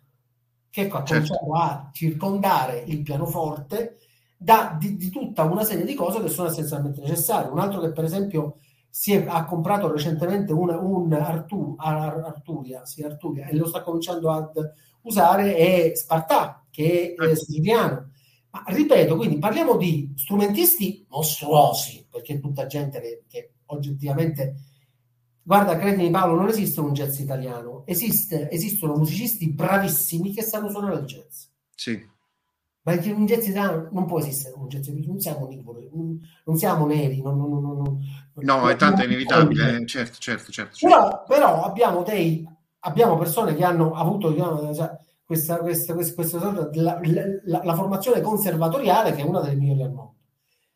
Checco 0.68 0.98
ha 0.98 1.04
certo. 1.04 1.36
cominciato 1.36 1.54
a 1.54 1.90
circondare 1.92 2.82
il 2.86 3.02
pianoforte 3.02 3.98
da, 4.36 4.76
di, 4.78 4.96
di, 4.96 5.10
tutta 5.10 5.44
una 5.44 5.64
serie 5.64 5.84
di 5.84 5.94
cose 5.94 6.20
che 6.20 6.28
sono 6.28 6.48
essenzialmente 6.48 7.00
necessarie. 7.00 7.50
Un 7.50 7.58
altro 7.58 7.80
che, 7.80 7.92
per 7.92 8.04
esempio, 8.04 8.58
si 8.88 9.12
è, 9.12 9.24
ha 9.26 9.44
comprato 9.44 9.90
recentemente 9.90 10.52
una, 10.52 10.78
un 10.78 11.12
Artu, 11.12 11.74
Arturia, 11.78 12.84
sì, 12.84 13.02
Arturia, 13.02 13.46
e 13.46 13.56
lo 13.56 13.66
sta 13.66 13.82
cominciando 13.82 14.30
ad 14.30 14.72
usare 15.02 15.56
è 15.56 15.92
Spartà, 15.94 16.59
che 16.70 17.14
è 17.16 17.24
eh, 17.24 17.36
siciliano. 17.36 18.10
Ma 18.50 18.64
ripeto, 18.66 19.16
quindi 19.16 19.38
parliamo 19.38 19.76
di 19.76 20.12
strumentisti 20.16 21.06
mostruosi, 21.08 22.06
perché 22.10 22.40
tutta 22.40 22.66
gente 22.66 23.24
che, 23.28 23.52
oggettivamente 23.66 24.56
Guarda, 25.42 25.76
credimi 25.78 26.10
Paolo, 26.10 26.36
non 26.36 26.48
esiste 26.48 26.80
un 26.80 26.92
jazz 26.92 27.18
italiano, 27.18 27.82
esiste, 27.86 28.48
esistono 28.50 28.94
musicisti 28.94 29.50
bravissimi 29.50 30.32
che 30.32 30.42
sanno 30.42 30.68
suonare 30.68 31.00
il 31.00 31.06
jazz. 31.06 31.44
Sì. 31.74 32.08
Ma 32.82 32.92
un 32.92 33.26
jazz 33.26 33.48
italiano 33.48 33.88
non 33.90 34.06
può 34.06 34.20
esistere 34.20 34.54
un 34.56 34.68
jazz 34.68 34.86
italiano, 34.86 35.08
non 35.08 35.20
siamo 35.20 35.46
nipoli, 35.48 35.90
non 35.90 36.56
siamo 36.56 36.86
neri. 36.86 37.20
Non, 37.20 37.36
non, 37.36 37.50
non, 37.50 37.98
no, 38.34 38.68
è 38.68 38.76
tanto 38.76 39.02
inevitabile, 39.02 39.78
eh, 39.78 39.86
certo, 39.86 40.18
certo, 40.18 40.52
certo. 40.52 40.76
certo. 40.76 40.86
Però, 40.86 41.24
però, 41.26 41.64
abbiamo, 41.64 42.02
dei, 42.02 42.46
abbiamo 42.80 43.16
persone 43.16 43.56
che 43.56 43.64
hanno 43.64 43.94
avuto 43.94 44.32
cioè, 44.72 44.96
questa, 45.30 45.58
questa, 45.58 45.94
questa, 45.94 46.70
la, 46.72 46.98
la, 47.44 47.60
la, 47.62 47.74
formazione 47.76 48.20
conservatoriale 48.20 49.12
che 49.12 49.22
è 49.22 49.24
una 49.24 49.38
delle 49.38 49.54
migliori 49.54 49.82
al 49.84 49.92
mondo. 49.92 50.16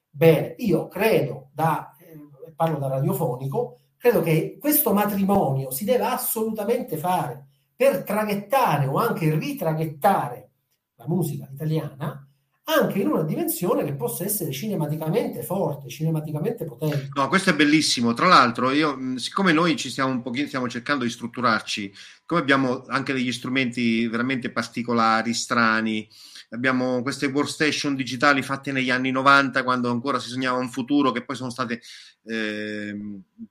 Bene, 0.09 0.55
io 0.59 0.87
credo, 0.87 1.49
da, 1.53 1.93
eh, 1.99 2.53
parlo 2.55 2.79
da 2.79 2.87
radiofonico, 2.87 3.81
credo 3.97 4.21
che 4.21 4.57
questo 4.61 4.93
matrimonio 4.93 5.73
si 5.73 5.85
deve 5.85 6.05
assolutamente 6.05 6.97
fare 6.97 7.49
per 7.75 8.05
traghettare 8.05 8.87
o 8.87 8.97
anche 8.97 9.37
ritraghettare 9.37 10.51
la 10.95 11.09
musica 11.09 11.49
italiana 11.53 12.24
anche 12.67 13.01
in 13.01 13.09
una 13.09 13.23
dimensione 13.23 13.85
che 13.85 13.95
possa 13.95 14.25
essere 14.25 14.51
cinematicamente 14.51 15.43
forte, 15.43 15.89
cinematicamente 15.89 16.65
potente. 16.65 17.11
No, 17.13 17.29
questo 17.29 17.51
è 17.51 17.55
bellissimo. 17.55 18.15
Tra 18.15 18.27
l'altro, 18.27 18.71
io, 18.71 18.97
siccome 19.17 19.53
noi 19.53 19.77
ci 19.77 19.91
stiamo 19.91 20.11
un 20.11 20.23
pochino, 20.23 20.47
stiamo 20.47 20.69
cercando 20.69 21.05
di 21.05 21.11
strutturarci, 21.11 21.93
come 22.25 22.41
abbiamo 22.41 22.85
anche 22.87 23.13
degli 23.13 23.33
strumenti 23.33 24.07
veramente 24.07 24.51
particolari, 24.51 25.35
strani, 25.35 26.09
abbiamo 26.51 27.03
queste 27.03 27.27
workstation 27.27 27.95
digitali 27.95 28.41
fatte 28.41 28.73
negli 28.73 28.91
anni 28.91 29.11
90 29.11 29.63
quando 29.63 29.91
ancora 29.91 30.19
si 30.19 30.31
sognava 30.31 30.59
un 30.59 30.71
futuro 30.71 31.11
che 31.11 31.25
poi 31.25 31.37
sono 31.37 31.51
state 31.51 31.81
eh, 32.27 32.97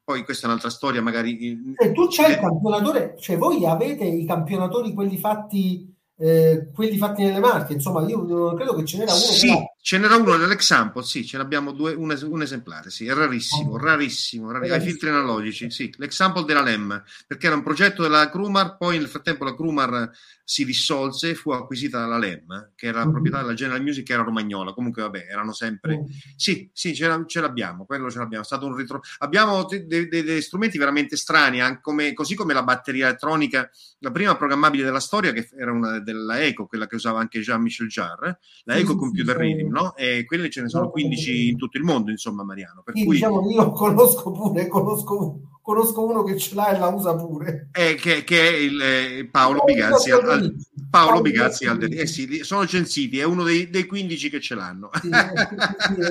poi 0.04 0.23
questa 0.23 0.45
è 0.45 0.49
un'altra 0.49 0.69
storia 0.69 1.02
magari 1.02 1.76
e 1.78 1.91
tu 1.91 2.08
c'hai 2.10 2.32
il 2.32 2.39
campionatore 2.39 3.15
cioè 3.19 3.38
voi 3.38 3.65
avete 3.65 4.06
i 4.06 4.26
campionatori 4.26 4.93
quelli 4.93 5.17
fatti 5.17 5.92
eh, 6.23 6.69
quelli 6.73 6.97
fatti 6.97 7.21
nelle 7.21 7.39
marche 7.39 7.73
insomma 7.73 8.01
io 8.07 8.53
credo 8.55 8.75
che 8.75 8.86
ce 8.86 8.97
n'era 8.97 9.12
uno 9.12 9.21
sì, 9.21 9.53
ce 9.81 9.97
n'era 9.97 10.15
uno 10.15 10.38
nell'Example 10.38 11.03
sì 11.03 11.25
ce 11.25 11.36
n'abbiamo 11.36 11.73
due, 11.73 11.93
un, 11.93 12.17
un 12.29 12.41
esemplare 12.41 12.89
sì 12.89 13.07
è 13.07 13.13
rarissimo 13.13 13.71
oh. 13.71 13.77
rarissimo, 13.77 14.49
rarissimo. 14.49 14.77
ai 14.77 14.81
filtri 14.81 15.09
analogici 15.09 15.69
sì 15.69 15.93
l'example 15.97 16.45
della 16.45 16.62
LEM 16.62 17.03
perché 17.27 17.47
era 17.47 17.57
un 17.57 17.63
progetto 17.63 18.03
della 18.03 18.29
Krumar 18.29 18.77
poi 18.77 18.99
nel 18.99 19.09
frattempo 19.09 19.43
la 19.43 19.53
Krumar 19.53 20.12
si 20.45 20.65
dissolse 20.65 21.29
e 21.29 21.36
fu 21.36 21.51
acquisita 21.51 21.99
dalla 21.99 22.17
LEM, 22.17 22.71
che 22.75 22.88
era 22.88 22.97
la 22.97 23.03
mm-hmm. 23.03 23.13
proprietà 23.13 23.41
della 23.41 23.53
General 23.53 23.81
Music, 23.81 24.05
che 24.05 24.13
era 24.13 24.23
romagnola. 24.23 24.73
Comunque, 24.73 25.01
vabbè, 25.01 25.25
erano 25.29 25.53
sempre. 25.53 25.99
Mm. 25.99 26.05
Sì, 26.36 26.69
sì, 26.73 26.93
ce, 26.93 27.23
ce, 27.25 27.41
l'abbiamo, 27.41 27.86
quello 27.86 28.12
ce 28.12 28.19
l'abbiamo. 28.19 28.43
È 28.43 28.45
stato 28.45 28.65
un 28.65 28.75
ritro... 28.75 29.01
Abbiamo 29.19 29.63
dei, 29.65 29.86
dei, 29.88 30.07
dei 30.07 30.41
strumenti 30.41 30.77
veramente 30.77 31.15
strani, 31.15 31.79
come, 31.81 32.13
così 32.13 32.36
come 32.36 32.53
la 32.53 32.63
batteria 32.63 33.07
elettronica, 33.07 33.69
la 33.99 34.12
prima 34.12 34.36
programmabile 34.36 34.83
della 34.83 34.99
storia, 34.99 35.31
che 35.31 35.49
era 35.57 35.71
una 35.71 35.99
della 36.13 36.41
Eco, 36.41 36.67
quella 36.67 36.88
che 36.88 36.95
usava 36.95 37.19
anche 37.19 37.41
Jean-Michel 37.41 37.88
Jarre, 37.88 38.39
la 38.63 38.76
Eco 38.76 38.95
Computer 38.95 39.36
Rhythm, 39.36 39.69
no? 39.69 39.95
E 39.95 40.23
quelle 40.26 40.49
ce 40.49 40.62
ne 40.62 40.69
sono 40.69 40.89
15 40.89 41.49
in 41.49 41.58
tutto 41.58 41.78
il 41.78 41.84
mondo, 41.84 42.12
insomma, 42.12 42.43
Mariano. 42.43 42.82
Per 42.84 42.95
sì, 42.95 43.04
cui... 43.04 43.15
diciamo, 43.15 43.49
io 43.49 43.71
conosco 43.71 44.32
pure, 44.32 44.67
conosco 44.67 45.39
conosco 45.63 46.06
uno 46.06 46.23
che 46.23 46.38
ce 46.38 46.56
l'ha 46.56 46.76
e 46.76 46.78
la 46.78 46.88
usa 46.88 47.15
pure. 47.15 47.69
Eh, 47.71 47.95
che, 47.95 48.26
che, 48.26 48.49
è 48.49 48.52
il 48.58 48.82
eh, 48.82 49.30
Paolo 49.32 49.63
Bigazzi. 49.63 50.12
Al, 50.12 50.30
al, 50.30 50.56
Paolo 50.89 51.21
Bigazzi 51.21 51.65
Alderi. 51.65 51.95
Eh 51.95 52.06
sì, 52.06 52.43
sono 52.43 52.67
censiti, 52.67 53.17
è 53.17 53.23
uno 53.23 53.43
dei, 53.43 53.69
dei 53.69 53.86
15 53.86 54.30
che 54.30 54.41
ce 54.41 54.56
l'hanno. 54.56 54.89
Sì, 55.02 55.10
sì, 55.10 56.02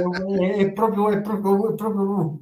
è, 0.41 0.57
è, 0.57 0.73
proprio, 0.73 1.11
è, 1.11 1.21
proprio, 1.21 1.71
è 1.71 1.75
proprio 1.75 2.03
lui. 2.03 2.39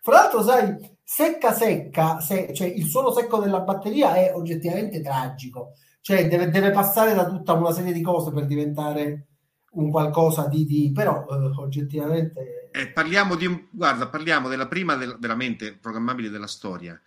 Fra 0.00 0.12
l'altro, 0.12 0.42
sai, 0.42 0.74
secca 1.04 1.52
secca, 1.52 2.20
se, 2.20 2.52
cioè 2.54 2.66
il 2.66 2.86
suono 2.86 3.12
secco 3.12 3.38
della 3.38 3.60
batteria 3.60 4.14
è 4.14 4.32
oggettivamente 4.34 5.02
tragico. 5.02 5.74
Cioè 6.08 6.26
deve, 6.26 6.48
deve 6.48 6.70
passare 6.70 7.12
da 7.12 7.26
tutta 7.26 7.52
una 7.52 7.70
serie 7.70 7.92
di 7.92 8.00
cose 8.00 8.32
per 8.32 8.46
diventare 8.46 9.26
un 9.72 9.90
qualcosa 9.90 10.46
di, 10.46 10.64
di 10.64 10.90
però 10.90 11.26
eh, 11.28 11.60
oggettivamente 11.60 12.70
eh, 12.72 12.88
parliamo 12.88 13.34
di 13.34 13.68
guarda 13.70 14.08
parliamo 14.08 14.48
della 14.48 14.66
prima 14.68 14.94
del, 14.96 15.18
veramente 15.20 15.76
programmabile 15.76 16.30
della 16.30 16.46
storia 16.46 16.98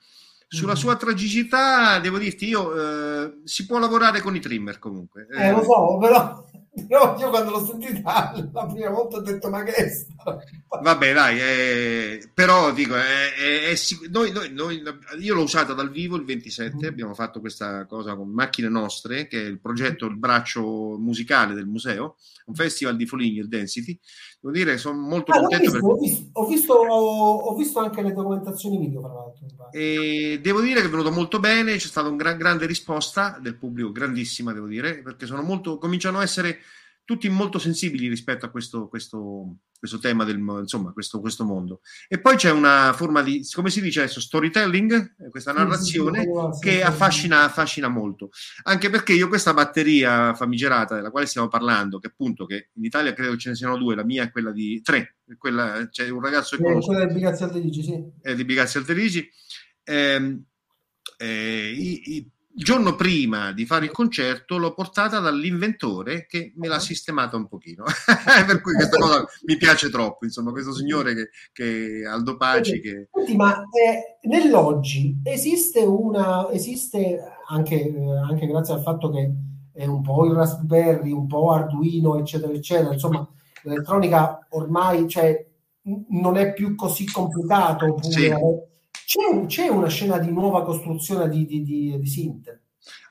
sulla 0.48 0.74
mm. 0.74 0.76
sua 0.76 0.96
tragicità 0.98 1.98
devo 1.98 2.20
dirti 2.20 2.46
io 2.48 2.76
eh, 3.24 3.40
si 3.44 3.66
può 3.66 3.80
lavorare 3.80 4.22
con 4.22 4.36
i 4.36 4.40
trimmer 4.40 4.78
comunque 4.78 5.26
eh, 5.36 5.50
lo 5.50 5.64
so 5.64 5.98
però 5.98 6.46
io, 6.74 7.16
io 7.18 7.30
quando 7.30 7.52
l'ho 7.52 7.66
sentita 7.66 8.34
la 8.54 8.66
prima 8.66 8.90
volta 8.90 9.18
ho 9.18 9.22
detto 9.22 9.50
ma 9.50 9.62
che 9.64 9.74
è 9.74 9.90
sta? 9.90 10.40
vabbè 10.82 11.14
dai 11.14 11.40
eh, 11.40 12.30
però 12.34 12.72
dico 12.72 12.96
è, 12.96 13.34
è, 13.34 13.74
noi, 14.10 14.32
noi, 14.32 14.52
noi, 14.52 14.84
io 15.20 15.34
l'ho 15.34 15.44
usata 15.44 15.74
dal 15.74 15.92
vivo 15.92 16.16
il 16.16 16.24
27 16.24 16.78
mm. 16.78 16.88
abbiamo 16.88 17.14
fatto 17.14 17.42
questa 17.42 17.86
cosa 17.86 18.16
con 18.16 18.30
macchine 18.30 18.70
nostre 18.70 19.28
che 19.28 19.42
è 19.42 19.46
il 19.46 19.60
progetto 19.60 20.06
il 20.06 20.18
braccio 20.18 20.98
musicale 20.98 21.54
del 21.54 21.68
museo 21.68 22.16
un 22.46 22.56
festival 22.56 22.96
di 22.96 23.06
Foligno 23.06 23.42
il 23.42 23.50
Density 23.50 24.00
devo 24.42 24.54
dire 24.54 24.78
sono 24.80 25.00
molto 25.00 25.32
ah, 25.32 25.40
contento 25.40 25.72
visto, 25.72 25.88
perché... 25.88 25.88
ho, 25.88 25.98
visto, 25.98 26.30
ho, 26.34 26.48
visto, 26.48 26.74
ho, 26.74 27.56
visto, 27.56 27.80
anche 27.80 28.02
le 28.02 28.12
documentazioni 28.12 28.80
video 28.80 29.00
tra 29.00 29.14
l'altro 29.14 29.70
e 29.72 30.40
devo 30.42 30.62
dire 30.62 30.82
che 30.82 30.88
è 30.88 30.90
venuto 30.90 31.12
molto 31.12 31.40
bene 31.40 31.76
c'è 31.76 31.88
stata 31.88 32.08
una 32.08 32.18
gran, 32.18 32.38
grande 32.38 32.66
risposta 32.66 33.38
del 33.40 33.56
pubblico 33.56 33.92
grandissima 33.92 34.52
devo 34.52 34.66
dire 34.66 35.04
perché 35.04 35.28
sono 35.28 35.44
molto 35.44 35.78
cominciano 35.78 36.18
a 36.18 36.24
essere 36.24 36.58
tutti 37.12 37.28
molto 37.28 37.60
sensibili 37.60 38.08
rispetto 38.08 38.46
a 38.46 38.50
questo, 38.50 38.88
questo, 38.88 39.58
questo 39.78 40.00
tema 40.00 40.24
del 40.24 40.38
insomma, 40.38 40.94
questo, 40.94 41.20
questo, 41.20 41.44
mondo. 41.44 41.82
E 42.08 42.22
poi 42.22 42.38
c'è 42.38 42.52
una 42.52 42.94
forma 42.94 43.22
di, 43.22 43.46
come 43.52 43.70
si 43.70 43.82
dice 43.82 44.00
adesso, 44.00 44.22
storytelling, 44.22 45.16
eh, 45.20 45.30
questa 45.30 45.52
narrazione 45.52 46.26
che 46.62 46.82
affascina, 46.82 47.44
affascina 47.44 47.90
molto. 47.90 48.30
Anche 48.64 48.90
perché 48.90 49.12
io 49.12 49.28
questa 49.28 49.54
batteria 49.54 50.34
famigerata 50.34 50.96
della 50.96 51.12
quale 51.12 51.26
stiamo 51.26 51.50
parlando, 51.50 52.00
che 52.00 52.08
appunto 52.08 52.46
che 52.46 52.70
in 52.76 52.86
Italia 52.86 53.12
credo 53.12 53.36
ce 53.36 53.50
ne 53.50 53.56
siano 53.56 53.78
due, 53.78 53.96
la 53.96 54.06
mia 54.06 54.24
è 54.24 54.32
quella 54.32 54.54
di 54.54 54.82
tre, 54.82 55.18
quella, 55.38 55.90
c'è 55.92 56.08
un 56.08 56.22
ragazzo 56.22 56.56
che 56.56 56.66
eh, 56.66 56.80
quella 56.80 57.06
di 57.06 57.14
Bigazzi 57.14 57.44
Alterici, 57.44 57.84
sì. 57.84 58.02
È 58.22 58.34
di 58.34 58.46
Bigazzi 58.46 58.78
Alterici. 58.78 59.30
Eh, 59.84 60.40
eh, 61.18 61.74
i, 61.76 62.16
i, 62.16 62.32
il 62.54 62.64
giorno 62.64 62.96
prima 62.96 63.52
di 63.54 63.66
fare 63.66 63.86
il 63.86 63.92
concerto 63.92 64.58
l'ho 64.58 64.74
portata 64.74 65.20
dall'inventore 65.20 66.26
che 66.26 66.54
me 66.56 66.68
l'ha 66.68 66.80
sistemata 66.80 67.38
un 67.38 67.48
pochino. 67.48 67.84
Per 68.46 68.62
cui 68.62 68.74
questa 68.74 68.98
cosa 68.98 69.26
mi 69.46 69.58
piace 69.58 69.90
troppo 69.90 70.26
insomma 70.26 70.52
questo 70.52 70.74
signore 70.74 71.14
che, 71.14 71.30
che 71.52 72.06
Aldo 72.06 72.38
Paci 72.38 72.82
che... 72.82 73.10
Senti, 73.14 73.36
ma 73.36 73.62
eh, 73.62 74.28
nell'oggi 74.28 75.20
esiste 75.24 75.82
una 75.82 76.50
esiste 76.52 77.20
anche, 77.48 77.76
eh, 77.76 78.18
anche 78.18 78.48
grazie 78.48 78.74
al 78.74 78.82
fatto 78.82 79.10
che 79.10 79.32
è 79.74 79.86
un 79.86 80.02
po' 80.02 80.26
il 80.26 80.34
Raspberry 80.34 81.12
un 81.12 81.28
po' 81.28 81.52
Arduino 81.52 82.20
eccetera 82.20 82.52
eccetera 82.52 82.94
insomma 82.94 83.26
l'elettronica 83.64 84.48
ormai 84.50 85.08
cioè, 85.08 85.48
non 86.10 86.38
è 86.38 86.54
più 86.54 86.76
così 86.76 87.06
complicato 87.06 87.86
oppure 87.86 88.12
sì 88.12 88.70
c'è, 89.12 89.46
c'è, 89.46 89.68
una 89.68 89.90
scena 89.90 90.18
di 90.20 90.32
nuova 90.32 90.64
costruzione 90.64 91.28
di, 91.28 91.46
di, 91.46 91.64
di, 91.64 92.00
di 92.00 92.08
synth? 92.08 92.60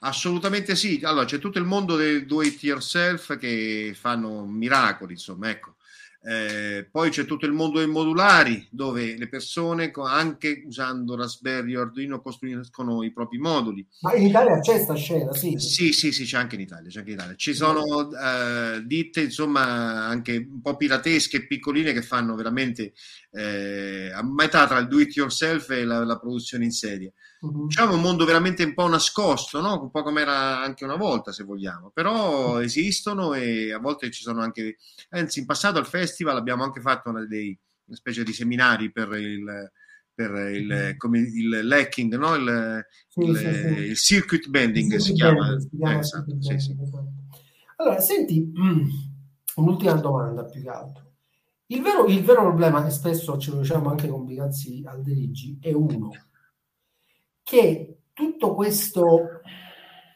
Assolutamente 0.01 0.75
sì. 0.75 1.01
Allora, 1.03 1.27
c'è 1.27 1.39
tutto 1.39 1.59
il 1.59 1.67
mondo 1.67 1.97
del 1.97 2.25
do 2.25 2.43
it 2.43 2.63
yourself 2.63 3.37
che 3.37 3.93
fanno 3.95 4.47
miracoli, 4.47 5.13
insomma, 5.13 5.51
ecco. 5.51 5.75
Eh, 6.23 6.87
poi 6.91 7.09
c'è 7.09 7.25
tutto 7.25 7.47
il 7.47 7.53
mondo 7.53 7.79
dei 7.79 7.89
modulari 7.89 8.69
dove 8.71 9.17
le 9.17 9.27
persone 9.27 9.91
anche 9.95 10.65
usando 10.67 11.17
Raspberry 11.17 11.75
o 11.75 11.81
Arduino 11.81 12.21
costruiscono 12.21 13.03
i 13.03 13.11
propri 13.11 13.39
moduli. 13.39 13.87
Ma 14.01 14.15
in 14.15 14.27
Italia 14.27 14.61
c'è 14.61 14.75
questa 14.75 14.95
scena, 14.95 15.33
sì. 15.33 15.59
Sì, 15.59 15.93
sì, 15.93 16.13
sì, 16.13 16.25
c'è 16.25 16.37
anche 16.37 16.57
in 16.57 16.63
Italia. 16.63 16.91
C'è 16.91 16.99
anche 16.99 17.11
in 17.11 17.17
Italia. 17.17 17.37
Ci 17.37 17.55
sono 17.55 18.11
eh, 18.13 18.83
ditte, 18.85 19.23
insomma, 19.23 20.07
anche 20.07 20.37
un 20.37 20.61
po' 20.61 20.77
piratesche 20.77 21.39
e 21.39 21.47
piccoline 21.47 21.93
che 21.93 22.03
fanno 22.03 22.35
veramente 22.35 22.93
eh, 23.33 24.11
a 24.13 24.23
metà 24.25 24.67
tra 24.67 24.79
il 24.79 24.89
do 24.89 24.99
it 24.99 25.15
yourself 25.15 25.71
e 25.71 25.85
la, 25.85 26.05
la 26.05 26.19
produzione 26.19 26.65
in 26.65 26.73
serie. 26.73 27.13
Uh-huh. 27.41 27.67
Diciamo 27.67 27.95
un 27.95 28.01
mondo 28.01 28.25
veramente 28.25 28.65
un 28.65 28.75
po' 28.75 28.89
nascosto, 28.89 29.61
no? 29.61 29.81
un 29.81 29.91
po' 29.91 30.03
come 30.03 30.23
era 30.23 30.63
anche 30.63 30.85
una 30.85 30.97
volta, 30.97 31.33
se 31.33 31.45
vogliamo, 31.45 31.91
però 31.91 32.55
uh-huh. 32.55 32.59
esistono 32.59 33.35
e 33.35 33.73
a 33.73 33.79
volte 33.79 34.11
ci 34.11 34.23
sono 34.23 34.41
anche, 34.41 34.77
anzi, 35.11 35.41
in 35.41 35.47
passato 35.47 35.79
al 35.79 35.87
festival 35.87 36.37
abbiamo 36.37 36.65
anche 36.65 36.81
fatto 36.81 37.11
una, 37.11 37.25
dei, 37.25 37.57
una 37.87 37.97
specie 37.97 38.25
di 38.25 38.33
seminari 38.33 38.91
per 38.91 39.13
il, 39.13 39.71
per 40.13 40.31
il, 40.53 40.95
come 40.97 41.21
il 41.21 41.67
lacking, 41.67 42.17
no? 42.17 42.35
il, 42.35 42.87
sì, 43.09 43.21
il, 43.21 43.37
sì, 43.37 43.45
sì. 43.45 43.83
il 43.83 43.97
circuit 43.97 44.49
bending 44.49 44.97
si, 44.97 45.13
chiama. 45.13 45.57
Esatto, 45.99 46.37
esatto. 46.37 47.13
Allora, 47.77 47.99
senti, 48.01 48.53
un'ultima 49.55 49.95
domanda 49.95 50.45
più 50.45 50.61
che 50.63 50.69
altro. 50.69 51.09
Il 51.71 51.83
vero, 51.83 52.05
il 52.07 52.25
vero 52.25 52.43
problema, 52.43 52.85
e 52.85 52.91
spesso 52.91 53.39
ce 53.39 53.53
lo 53.53 53.59
diciamo 53.59 53.91
anche 53.91 54.09
con 54.09 54.25
Bigazzi 54.25 54.83
Alderigi, 54.85 55.59
è 55.61 55.73
uno 55.73 56.11
che 57.45 57.99
tutto 58.13 58.55
questo, 58.55 59.41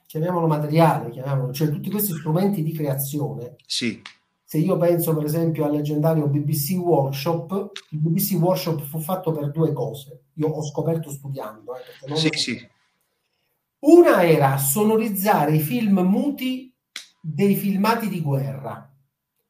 chiamiamolo 0.07 0.49
materiale, 0.49 1.11
chiamiamolo, 1.11 1.53
cioè 1.53 1.71
tutti 1.71 1.91
questi 1.91 2.13
strumenti 2.13 2.63
di 2.63 2.73
creazione, 2.73 3.55
sì. 3.67 4.03
se 4.43 4.59
io 4.59 4.77
penso 4.77 5.15
per 5.15 5.25
esempio 5.25 5.65
al 5.65 5.73
leggendario 5.73 6.27
BBC 6.27 6.73
Workshop, 6.73 7.71
il 7.91 7.99
BBC 7.99 8.33
Workshop 8.33 8.83
fu 8.83 8.99
fatto 8.99 9.31
per 9.31 9.53
due 9.53 9.73
cose. 9.73 10.23
Io 10.35 10.49
ho 10.49 10.63
scoperto 10.63 11.09
studiando. 11.09 11.75
Eh, 12.07 12.17
sì, 12.17 12.29
sì. 12.33 12.69
Una 13.81 14.25
era 14.25 14.57
sonorizzare 14.59 15.55
i 15.55 15.61
film 15.61 16.01
muti 16.01 16.73
dei 17.21 17.55
filmati 17.55 18.09
di 18.09 18.21
guerra, 18.21 18.94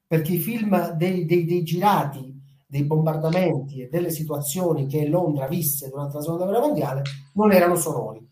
perché 0.07 0.35
i 0.35 0.39
film 0.39 0.93
dei, 0.93 1.25
dei, 1.25 1.45
dei 1.45 1.63
girati 1.63 2.35
dei 2.67 2.85
bombardamenti 2.85 3.83
e 3.83 3.89
delle 3.89 4.11
situazioni 4.11 4.89
che 4.89 5.07
Londra 5.07 5.47
visse 5.47 5.89
durante 5.89 6.17
la 6.17 6.23
seconda 6.23 6.45
guerra 6.45 6.61
mondiale 6.61 7.03
non 7.35 7.53
erano 7.53 7.77
sonori. 7.77 8.27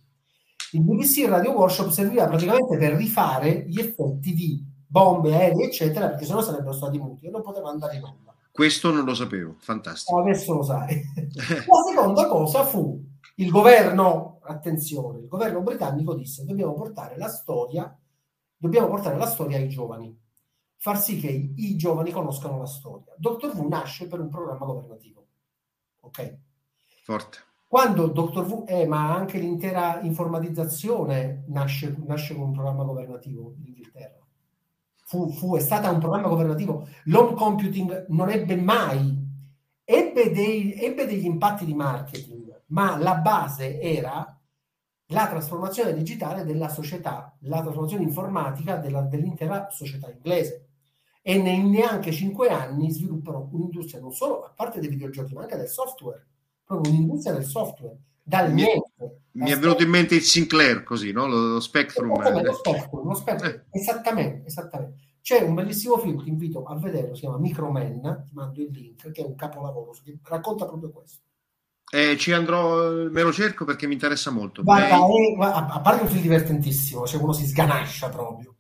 Il 0.73 0.83
BBC 0.83 1.29
Radio 1.29 1.53
Workshop 1.53 1.91
serviva 1.91 2.27
praticamente 2.27 2.77
per 2.77 2.95
rifare 2.95 3.65
gli 3.69 3.79
effetti 3.79 4.33
di 4.33 4.65
bombe, 4.85 5.35
aerei, 5.35 5.67
eccetera, 5.67 6.09
perché 6.09 6.25
sennò 6.25 6.41
sarebbero 6.43 6.73
stati 6.73 6.99
muti 6.99 7.27
e 7.27 7.31
non 7.31 7.43
poteva 7.43 7.71
andare 7.71 7.97
in 7.97 8.03
onda. 8.03 8.35
Questo 8.51 8.91
non 8.91 9.05
lo 9.05 9.15
sapevo, 9.15 9.55
fantastico. 9.59 10.21
Adesso 10.21 10.55
lo 10.55 10.63
sai. 10.63 11.01
La 11.25 11.83
seconda 11.89 12.27
cosa 12.27 12.65
fu 12.65 13.01
il 13.37 13.49
governo, 13.49 14.41
attenzione, 14.43 15.21
il 15.21 15.29
governo 15.29 15.63
britannico 15.63 16.15
disse 16.15 16.45
dobbiamo 16.45 16.75
portare 16.75 17.17
la 17.17 17.29
storia, 17.29 17.97
dobbiamo 18.57 18.89
portare 18.89 19.17
la 19.17 19.27
storia 19.27 19.59
ai 19.59 19.69
giovani, 19.69 20.19
far 20.83 21.01
sì 21.01 21.21
che 21.21 21.29
i, 21.29 21.55
i 21.57 21.77
giovani 21.77 22.11
conoscano 22.11 22.59
la 22.59 22.67
storia. 22.67 23.15
Dottor 23.17 23.55
V 23.55 23.69
nasce 23.69 24.09
per 24.09 24.19
un 24.19 24.29
programma 24.29 24.67
governativo. 24.67 25.27
Ok? 26.01 26.39
Forte. 27.05 27.39
Quando 27.69 28.09
Dottor 28.09 28.45
V, 28.45 28.65
eh, 28.67 28.85
ma 28.85 29.15
anche 29.15 29.39
l'intera 29.39 30.01
informatizzazione 30.01 31.45
nasce, 31.47 31.95
nasce 32.05 32.35
con 32.35 32.49
un 32.49 32.53
programma 32.53 32.83
governativo 32.83 33.55
in 33.59 33.69
Inghilterra 33.69 34.21
fu, 35.13 35.31
fu, 35.31 35.55
è 35.57 35.61
stata 35.61 35.91
un 35.91 36.01
programma 36.01 36.29
governativo, 36.29 36.89
l'home 37.05 37.35
computing 37.35 38.07
non 38.09 38.31
ebbe 38.31 38.57
mai, 38.57 39.15
ebbe, 39.85 40.33
dei, 40.33 40.73
ebbe 40.73 41.07
degli 41.07 41.27
impatti 41.27 41.65
di 41.65 41.75
marketing, 41.75 42.63
ma 42.69 42.97
la 42.97 43.17
base 43.17 43.79
era 43.79 44.37
la 45.07 45.29
trasformazione 45.29 45.93
digitale 45.93 46.45
della 46.45 46.71
società, 46.71 47.37
la 47.43 47.61
trasformazione 47.61 48.03
informatica 48.03 48.77
della, 48.77 49.03
dell'intera 49.03 49.69
società 49.71 50.11
inglese. 50.11 50.72
E 51.23 51.35
in 51.35 51.71
neanche 51.71 52.11
cinque 52.11 52.49
anni 52.49 52.91
sviluppano 52.91 53.49
un'industria 53.53 54.01
non 54.01 54.13
solo, 54.13 54.43
a 54.43 54.53
parte 54.55 54.81
dei 54.81 54.89
videogiochi, 54.89 55.35
ma 55.35 55.43
anche 55.43 55.57
del 55.57 55.69
software, 55.69 56.27
proprio 56.65 56.93
un'industria 56.93 57.35
del 57.35 57.45
software, 57.45 57.97
dal 58.23 58.53
mi, 58.53 58.63
niente. 58.63 59.21
Mi 59.33 59.51
è 59.51 59.59
venuto 59.59 59.83
in 59.83 59.91
mente 59.91 60.15
il 60.15 60.23
Sinclair 60.23 60.83
così, 60.83 61.13
no? 61.13 61.27
lo, 61.27 61.55
lo 61.55 61.61
Spectrum. 61.61 62.11
Esattamente, 62.13 62.49
lo 62.49 62.55
Spectrum, 62.55 63.09
lo 63.09 63.15
Spectrum. 63.15 63.51
Eh. 63.51 63.65
esattamente, 63.71 64.47
esattamente. 64.47 64.97
C'è 65.23 65.41
un 65.41 65.55
bellissimo 65.55 65.99
film, 65.99 66.23
ti 66.23 66.29
invito 66.29 66.65
a 66.65 66.77
vederlo, 66.77 67.15
si 67.15 67.21
chiama 67.21 67.39
Microman, 67.39 68.25
ti 68.27 68.35
mando 68.35 68.61
il 68.61 68.71
link, 68.71 69.11
che 69.13 69.23
è 69.23 69.25
un 69.25 69.37
capolavoro, 69.37 69.93
che 70.05 70.19
racconta 70.25 70.67
proprio 70.67 70.91
questo. 70.91 71.21
Eh, 71.95 72.17
ci 72.17 72.33
andrò, 72.33 72.91
me 73.11 73.23
lo 73.23 73.33
cerco 73.33 73.65
perché 73.65 73.87
mi 73.87 73.93
interessa 73.93 74.31
molto. 74.31 74.63
Guarda, 74.63 74.97
è, 74.97 74.99
a 75.39 75.81
parte 75.81 76.03
un 76.03 76.09
film 76.09 76.23
divertentissimo, 76.23 77.07
cioè 77.07 77.23
uno 77.23 77.33
si 77.33 77.47
sganascia 77.47 78.09
proprio, 78.09 78.57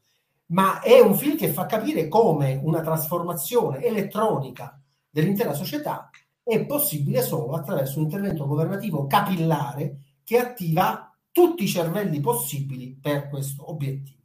ma 0.53 0.81
è 0.81 1.01
un 1.01 1.17
film 1.17 1.37
che 1.37 1.49
fa 1.49 1.67
capire 1.67 2.09
come 2.09 2.61
una 2.63 2.81
trasformazione 2.81 3.83
elettronica 3.83 4.79
dell'intera 5.11 5.53
società 5.53 6.11
è 6.43 6.65
possibile 6.67 7.23
solo 7.23 7.55
attraverso 7.55 7.99
un 7.99 8.05
intervento 8.05 8.47
governativo 8.47 9.07
capillare 9.07 9.99
che 10.25 10.39
attiva 10.39 11.15
tutti 11.31 11.65
i 11.65 11.69
cervelli 11.69 12.21
possibili 12.21 12.99
per 13.01 13.29
questo 13.29 13.71
obiettivo. 13.71 14.21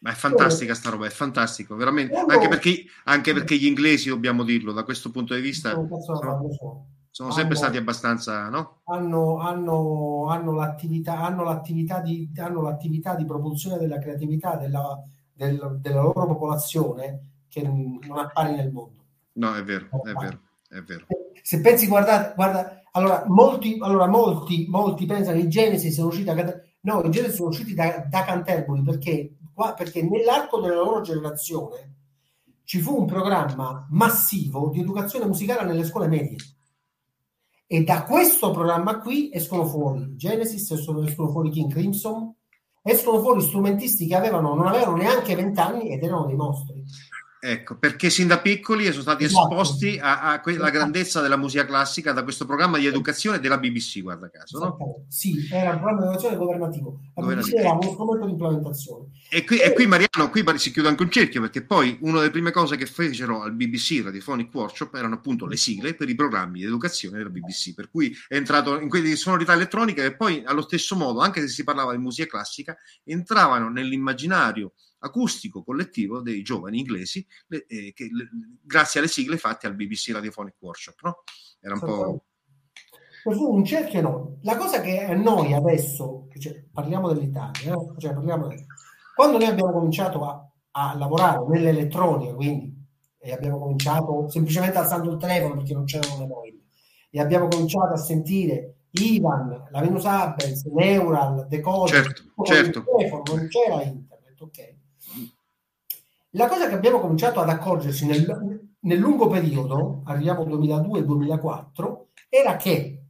Ma 0.00 0.10
è 0.10 0.14
fantastica 0.14 0.74
sta 0.74 0.90
roba, 0.90 1.06
è 1.06 1.10
fantastico, 1.10 1.74
veramente. 1.74 2.14
Anche 2.14 2.48
perché, 2.48 2.84
anche 3.04 3.32
perché 3.32 3.56
gli 3.56 3.66
inglesi, 3.66 4.08
dobbiamo 4.08 4.44
dirlo, 4.44 4.72
da 4.72 4.84
questo 4.84 5.10
punto 5.10 5.34
di 5.34 5.40
vista, 5.40 5.72
sono, 5.72 6.86
sono 7.10 7.30
sempre 7.30 7.56
hanno, 7.56 7.64
stati 7.64 7.76
abbastanza, 7.76 8.48
no? 8.48 8.80
Hanno, 8.84 9.38
hanno, 9.38 10.26
hanno, 10.28 10.52
l'attività, 10.52 11.18
hanno, 11.18 11.42
l'attività 11.42 12.00
di, 12.00 12.30
hanno 12.36 12.62
l'attività 12.62 13.16
di 13.16 13.24
propulsione 13.24 13.76
della 13.76 13.98
creatività 13.98 14.56
della, 14.56 15.02
del, 15.38 15.78
della 15.80 16.02
loro 16.02 16.26
popolazione 16.26 17.44
che 17.48 17.62
non 17.62 18.00
appare 18.18 18.54
nel 18.56 18.72
mondo. 18.72 19.04
No, 19.34 19.54
è 19.54 19.62
vero, 19.62 19.86
è 20.04 20.12
vero, 20.12 20.40
è 20.68 20.80
vero. 20.82 21.06
Se 21.40 21.60
pensi, 21.60 21.86
guardate, 21.86 22.34
guarda, 22.34 22.82
allora 22.92 23.24
molti, 23.28 23.78
allora, 23.80 24.08
molti, 24.08 24.66
molti 24.68 25.06
pensano 25.06 25.36
che 25.36 25.44
i 25.44 25.48
Genesi 25.48 25.92
siano 25.92 26.08
usciti 26.08 26.26
da, 26.26 26.60
no, 26.80 27.02
i 27.02 27.10
Genesi 27.10 27.36
sono 27.36 27.50
usciti 27.50 27.72
da, 27.72 28.04
da 28.08 28.24
Canterbury 28.24 28.82
perché 28.82 29.36
qua, 29.54 29.74
perché 29.74 30.02
nell'arco 30.02 30.60
della 30.60 30.74
loro 30.74 31.00
generazione 31.02 31.94
ci 32.64 32.80
fu 32.80 32.98
un 32.98 33.06
programma 33.06 33.86
massivo 33.90 34.70
di 34.70 34.80
educazione 34.80 35.26
musicale 35.26 35.64
nelle 35.64 35.84
scuole 35.84 36.08
medie. 36.08 36.36
E 37.64 37.84
da 37.84 38.02
questo 38.02 38.50
programma 38.50 38.98
qui 38.98 39.30
escono 39.32 39.64
fuori 39.66 40.16
Genesis, 40.16 40.70
escono 40.70 41.06
fuori 41.30 41.50
King 41.50 41.70
Crimson, 41.70 42.34
escono 42.90 43.20
fuori 43.20 43.40
strumentisti 43.40 44.06
che 44.06 44.14
avevano, 44.14 44.54
non 44.54 44.66
avevano 44.66 44.96
neanche 44.96 45.34
vent'anni 45.34 45.90
ed 45.90 46.02
erano 46.02 46.26
dei 46.26 46.36
mostri. 46.36 46.82
Ecco, 47.40 47.76
perché 47.76 48.10
sin 48.10 48.26
da 48.26 48.38
piccoli 48.38 48.86
sono 48.86 49.02
stati 49.02 49.24
esatto. 49.24 49.48
esposti 49.48 49.98
a, 50.00 50.20
alla 50.20 50.42
esatto. 50.44 50.70
grandezza 50.70 51.20
della 51.20 51.36
musica 51.36 51.64
classica 51.64 52.12
da 52.12 52.24
questo 52.24 52.46
programma 52.46 52.78
di 52.78 52.86
educazione 52.86 53.38
della 53.38 53.58
BBC, 53.58 54.02
guarda 54.02 54.28
caso. 54.28 54.58
No? 54.58 55.04
Sì, 55.08 55.48
era 55.50 55.70
un 55.70 55.76
programma 55.76 56.00
di 56.00 56.06
educazione 56.06 56.36
governativo. 56.36 57.00
La 57.14 57.22
BBC 57.26 57.52
era 57.54 57.72
uno 57.72 57.82
strumento 57.82 58.24
di 58.24 58.32
implementazione. 58.32 59.04
E 59.30 59.44
qui, 59.44 59.58
e 59.58 59.72
qui, 59.72 59.86
Mariano, 59.86 60.30
qui 60.30 60.44
si 60.56 60.72
chiude 60.72 60.88
anche 60.88 61.02
un 61.02 61.10
cerchio, 61.10 61.40
perché 61.40 61.62
poi 61.62 61.96
una 62.00 62.18
delle 62.18 62.30
prime 62.30 62.50
cose 62.50 62.76
che 62.76 62.86
fecero 62.86 63.42
al 63.42 63.52
BBC 63.52 64.02
Radiophonic 64.02 64.52
Workshop 64.52 64.94
erano 64.94 65.14
appunto 65.14 65.46
le 65.46 65.56
sigle 65.56 65.94
per 65.94 66.08
i 66.08 66.16
programmi 66.16 66.58
di 66.58 66.64
educazione 66.64 67.18
della 67.18 67.30
BBC, 67.30 67.72
per 67.74 67.88
cui 67.88 68.12
è 68.26 68.34
entrato 68.34 68.80
in 68.80 68.88
quelle 68.88 69.14
sonorità 69.14 69.52
elettroniche 69.52 70.04
e 70.04 70.16
poi 70.16 70.42
allo 70.44 70.62
stesso 70.62 70.96
modo, 70.96 71.20
anche 71.20 71.40
se 71.42 71.48
si 71.48 71.62
parlava 71.62 71.92
di 71.92 71.98
musica 71.98 72.26
classica, 72.26 72.76
entravano 73.04 73.68
nell'immaginario 73.68 74.72
acustico 75.00 75.62
collettivo 75.62 76.20
dei 76.20 76.42
giovani 76.42 76.78
inglesi 76.78 77.26
le, 77.48 77.66
eh, 77.66 77.92
che, 77.94 78.08
le, 78.10 78.28
grazie 78.62 79.00
alle 79.00 79.08
sigle 79.08 79.36
fatte 79.36 79.66
al 79.66 79.74
BBC 79.74 80.10
Radiophonic 80.12 80.56
Workshop. 80.58 81.00
No? 81.02 81.22
Era 81.60 81.74
un 81.74 81.80
po'... 81.80 82.22
Un 83.24 83.64
cerchio 83.64 83.98
enorme. 83.98 84.38
La 84.42 84.56
cosa 84.56 84.80
che 84.80 85.04
a 85.04 85.14
noi 85.14 85.52
adesso, 85.52 86.28
cioè, 86.38 86.64
parliamo 86.72 87.12
dell'Italia, 87.12 87.72
no? 87.72 87.94
cioè, 87.98 88.14
parliamo 88.14 88.46
di... 88.46 88.56
quando 89.14 89.36
noi 89.36 89.48
abbiamo 89.48 89.72
cominciato 89.72 90.24
a, 90.24 90.48
a 90.70 90.96
lavorare 90.96 91.44
nell'elettronica, 91.46 92.34
quindi 92.34 92.78
e 93.20 93.32
abbiamo 93.32 93.58
cominciato 93.58 94.28
semplicemente 94.28 94.78
alzando 94.78 95.10
il 95.10 95.18
telefono 95.18 95.56
perché 95.56 95.74
non 95.74 95.84
c'erano 95.84 96.20
le 96.20 96.26
mail 96.26 96.62
e 97.10 97.20
abbiamo 97.20 97.48
cominciato 97.48 97.92
a 97.92 97.96
sentire 97.96 98.76
Ivan, 98.92 99.66
la 99.70 99.80
Venus 99.80 100.04
Abels, 100.04 100.64
Neural, 100.64 101.46
Decoder, 101.48 101.88
certo, 101.88 102.44
certo. 102.44 102.84
telefono, 102.84 103.22
non 103.26 103.48
c'era 103.48 103.82
internet, 103.82 104.40
ok 104.40 104.76
la 106.32 106.46
cosa 106.48 106.68
che 106.68 106.74
abbiamo 106.74 107.00
cominciato 107.00 107.40
ad 107.40 107.48
accorgerci 107.48 108.06
nel, 108.06 108.68
nel 108.80 108.98
lungo 108.98 109.28
periodo, 109.28 110.02
arriviamo 110.04 110.44
2002-2004, 110.44 112.04
era 112.28 112.56
che 112.56 113.02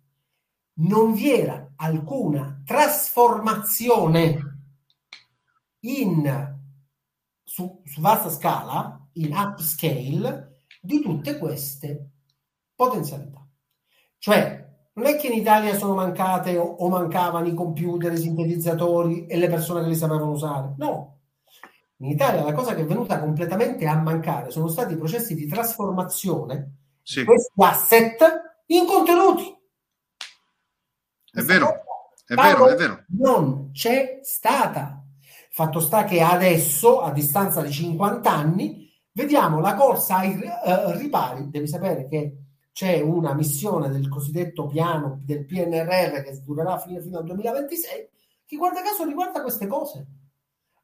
non 0.75 1.13
vi 1.13 1.33
era 1.33 1.73
alcuna 1.77 2.63
trasformazione 2.65 4.61
in, 5.81 6.57
su, 7.43 7.83
su 7.85 8.01
vasta 8.01 8.31
scala, 8.31 9.09
in 9.15 9.33
upscale, 9.33 10.63
di 10.81 11.01
tutte 11.01 11.39
queste 11.39 12.11
potenzialità. 12.75 13.45
Cioè, 14.19 14.67
non 14.95 15.07
è 15.07 15.17
che 15.17 15.29
in 15.29 15.39
Italia 15.39 15.77
sono 15.77 15.95
mancate 15.95 16.57
o 16.57 16.89
mancavano 16.89 17.47
i 17.47 17.55
computer, 17.55 18.13
i 18.13 18.19
sintetizzatori 18.19 19.27
e 19.27 19.37
le 19.37 19.49
persone 19.49 19.83
che 19.83 19.89
li 19.89 19.95
sapevano 19.95 20.31
usare. 20.31 20.75
No, 20.77 21.18
in 22.01 22.11
Italia 22.11 22.45
la 22.45 22.53
cosa 22.53 22.75
che 22.75 22.83
è 22.83 22.87
venuta 22.87 23.19
completamente 23.19 23.87
a 23.87 23.97
mancare 23.97 24.51
sono 24.51 24.69
stati 24.69 24.93
i 24.93 24.97
processi 24.97 25.35
di 25.35 25.47
trasformazione 25.47 26.75
sì. 27.03 27.21
di 27.21 27.25
questi 27.27 27.53
asset 27.57 28.63
in 28.67 28.87
contenuti. 28.87 29.57
È 31.31 31.43
vero, 31.43 31.85
è 32.25 32.35
vero, 32.35 32.69
è 32.69 32.75
vero. 32.77 33.05
Non 33.09 33.71
c'è 33.73 34.21
stata. 34.23 35.03
Fatto 35.51 35.81
sta 35.81 36.05
che 36.05 36.21
adesso, 36.21 37.01
a 37.01 37.11
distanza 37.11 37.63
di 37.63 37.73
50 37.73 38.31
anni, 38.31 38.91
vediamo 39.13 39.61
la 39.61 39.75
corsa 39.75 40.19
ai 40.19 40.37
uh, 40.37 40.97
ripari. 40.97 41.51
Devi 41.51 41.67
sapere 41.67 42.07
che 42.07 42.37
c'è 42.73 43.01
una 43.01 43.35
missione 43.35 43.89
del 43.89 44.09
cosiddetto 44.09 44.67
piano 44.67 45.21
del 45.25 45.45
PNRR 45.45 46.23
che 46.23 46.41
durerà 46.45 46.79
fino, 46.79 47.01
fino 47.01 47.19
al 47.19 47.25
2026, 47.25 48.09
che 48.47 48.57
guarda 48.57 48.83
caso 48.83 49.05
riguarda 49.05 49.43
queste 49.43 49.67
cose 49.67 50.07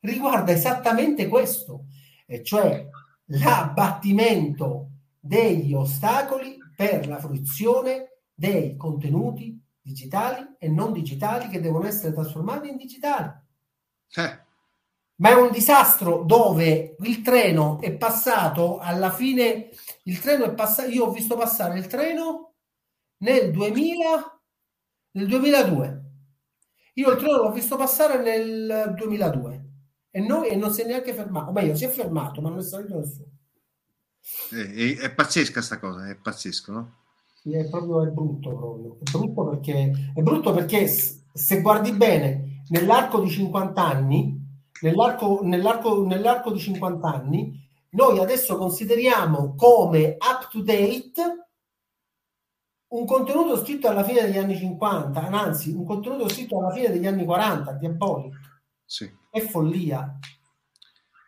riguarda 0.04 0.52
esattamente 0.52 1.28
questo, 1.28 1.86
e 2.26 2.42
cioè 2.42 2.86
l'abbattimento 3.26 4.90
degli 5.18 5.72
ostacoli 5.72 6.58
per 6.76 7.08
la 7.08 7.18
fruizione 7.18 8.18
dei 8.32 8.76
contenuti 8.76 9.58
digitali 9.80 10.56
e 10.58 10.68
non 10.68 10.92
digitali 10.92 11.48
che 11.48 11.60
devono 11.60 11.86
essere 11.86 12.12
trasformati 12.12 12.68
in 12.68 12.76
digitali. 12.76 13.42
Eh. 14.16 14.42
ma 15.16 15.30
è 15.30 15.34
un 15.34 15.50
disastro 15.50 16.22
dove 16.22 16.94
il 17.00 17.22
treno 17.22 17.80
è 17.80 17.92
passato 17.96 18.78
alla 18.78 19.10
fine, 19.10 19.70
il 20.04 20.20
treno 20.20 20.44
è 20.44 20.54
passato, 20.54 20.88
io 20.88 21.06
ho 21.06 21.10
visto 21.10 21.36
passare 21.36 21.78
il 21.78 21.86
treno 21.86 22.54
nel 23.18 23.50
2000, 23.50 24.40
nel 25.12 25.26
2002. 25.26 26.02
Io 26.94 27.10
il 27.10 27.16
treno 27.16 27.38
l'ho 27.38 27.50
visto 27.50 27.76
passare 27.76 28.22
nel 28.22 28.94
2002 28.96 29.63
e, 30.16 30.20
noi, 30.20 30.48
e 30.48 30.54
non 30.54 30.72
si 30.72 30.82
è 30.82 30.86
neanche 30.86 31.12
fermato, 31.12 31.50
o 31.50 31.52
meglio, 31.52 31.74
si 31.74 31.84
è 31.84 31.88
fermato, 31.88 32.40
ma 32.40 32.48
non 32.48 32.58
è 32.58 32.62
salito 32.62 32.96
nessuno. 32.96 33.26
È, 34.48 34.96
è, 34.96 35.12
pazzesca 35.12 35.60
sta 35.60 35.80
cosa, 35.80 36.08
è 36.08 36.14
pazzesco, 36.14 36.72
no? 36.72 36.92
È 37.42 37.68
proprio 37.68 38.04
è 38.04 38.10
brutto, 38.10 38.54
proprio. 38.54 38.98
È 39.02 39.10
brutto 39.10 39.48
perché, 39.48 40.12
è 40.14 40.22
brutto 40.22 40.52
perché 40.54 40.86
se 40.86 41.60
guardi 41.60 41.90
bene, 41.90 42.62
nell'arco 42.68 43.22
di 43.22 43.28
50 43.28 43.84
anni, 43.84 44.40
nell'arco, 44.82 45.40
nell'arco, 45.42 46.06
nell'arco 46.06 46.52
di 46.52 46.60
50 46.60 47.12
anni, 47.12 47.68
noi 47.90 48.20
adesso 48.20 48.56
consideriamo 48.56 49.56
come 49.56 50.16
up 50.20 50.48
to 50.48 50.62
date 50.62 51.48
un 52.86 53.04
contenuto 53.04 53.56
scritto 53.64 53.88
alla 53.88 54.04
fine 54.04 54.22
degli 54.22 54.38
anni 54.38 54.56
50, 54.56 55.20
anzi, 55.20 55.72
un 55.72 55.84
contenuto 55.84 56.28
scritto 56.28 56.60
alla 56.60 56.70
fine 56.70 56.90
degli 56.90 57.06
anni 57.08 57.24
40, 57.24 57.72
diabolico. 57.72 58.36
Sì. 58.94 59.10
È 59.28 59.40
follia. 59.40 60.20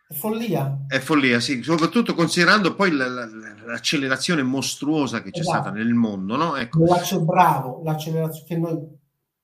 È 0.07 0.13
follia. 0.13 0.85
È 0.87 0.99
follia, 0.99 1.41
sì, 1.41 1.61
soprattutto 1.61 2.13
considerando 2.13 2.73
poi 2.75 2.91
la, 2.91 3.09
la, 3.09 3.25
l'accelerazione 3.65 4.41
mostruosa 4.41 5.21
che 5.21 5.31
c'è 5.31 5.41
esatto. 5.41 5.57
stata 5.63 5.75
nel 5.75 5.93
mondo, 5.93 6.37
no? 6.37 6.55
Ecco. 6.55 6.85
bravo, 7.25 7.81
l'accelerazione 7.83 8.47
che 8.47 8.55
noi 8.55 8.87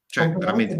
cioè, 0.05 0.31
veramente 0.31 0.77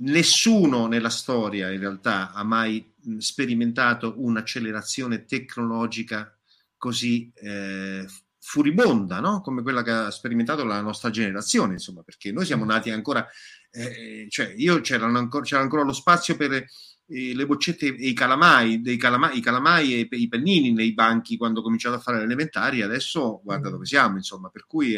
nessuno 0.00 0.86
nella 0.86 1.08
storia 1.08 1.70
in 1.70 1.80
realtà 1.80 2.32
ha 2.32 2.42
mai 2.42 2.92
sperimentato 3.16 4.16
un'accelerazione 4.18 5.24
tecnologica 5.24 6.36
così 6.76 7.32
eh, 7.34 8.04
furibonda, 8.46 9.20
no? 9.20 9.40
come 9.40 9.62
quella 9.62 9.82
che 9.82 9.90
ha 9.90 10.10
sperimentato 10.10 10.64
la 10.64 10.82
nostra 10.82 11.08
generazione, 11.08 11.72
insomma, 11.72 12.02
perché 12.02 12.30
noi 12.30 12.44
siamo 12.44 12.66
nati 12.66 12.90
ancora, 12.90 13.26
eh, 13.70 14.26
cioè 14.28 14.52
io 14.54 14.82
c'era 14.82 15.06
ancora, 15.06 15.42
c'era 15.42 15.62
ancora 15.62 15.82
lo 15.82 15.94
spazio 15.94 16.36
per 16.36 16.52
eh, 16.52 17.34
le 17.34 17.46
boccette 17.46 17.86
e 17.86 18.08
i 18.08 18.12
calamai, 18.12 18.82
dei 18.82 18.98
calamai, 18.98 19.38
i 19.38 19.40
calamai 19.40 19.94
e 19.94 20.08
i 20.10 20.28
pennini 20.28 20.72
nei 20.72 20.92
banchi 20.92 21.38
quando 21.38 21.60
ho 21.60 21.62
cominciato 21.62 21.96
a 21.96 22.00
fare 22.00 22.18
le 22.18 22.24
elementari, 22.24 22.82
adesso 22.82 23.40
guarda 23.42 23.70
dove 23.70 23.86
siamo, 23.86 24.18
insomma, 24.18 24.50
per 24.50 24.66
cui 24.66 24.94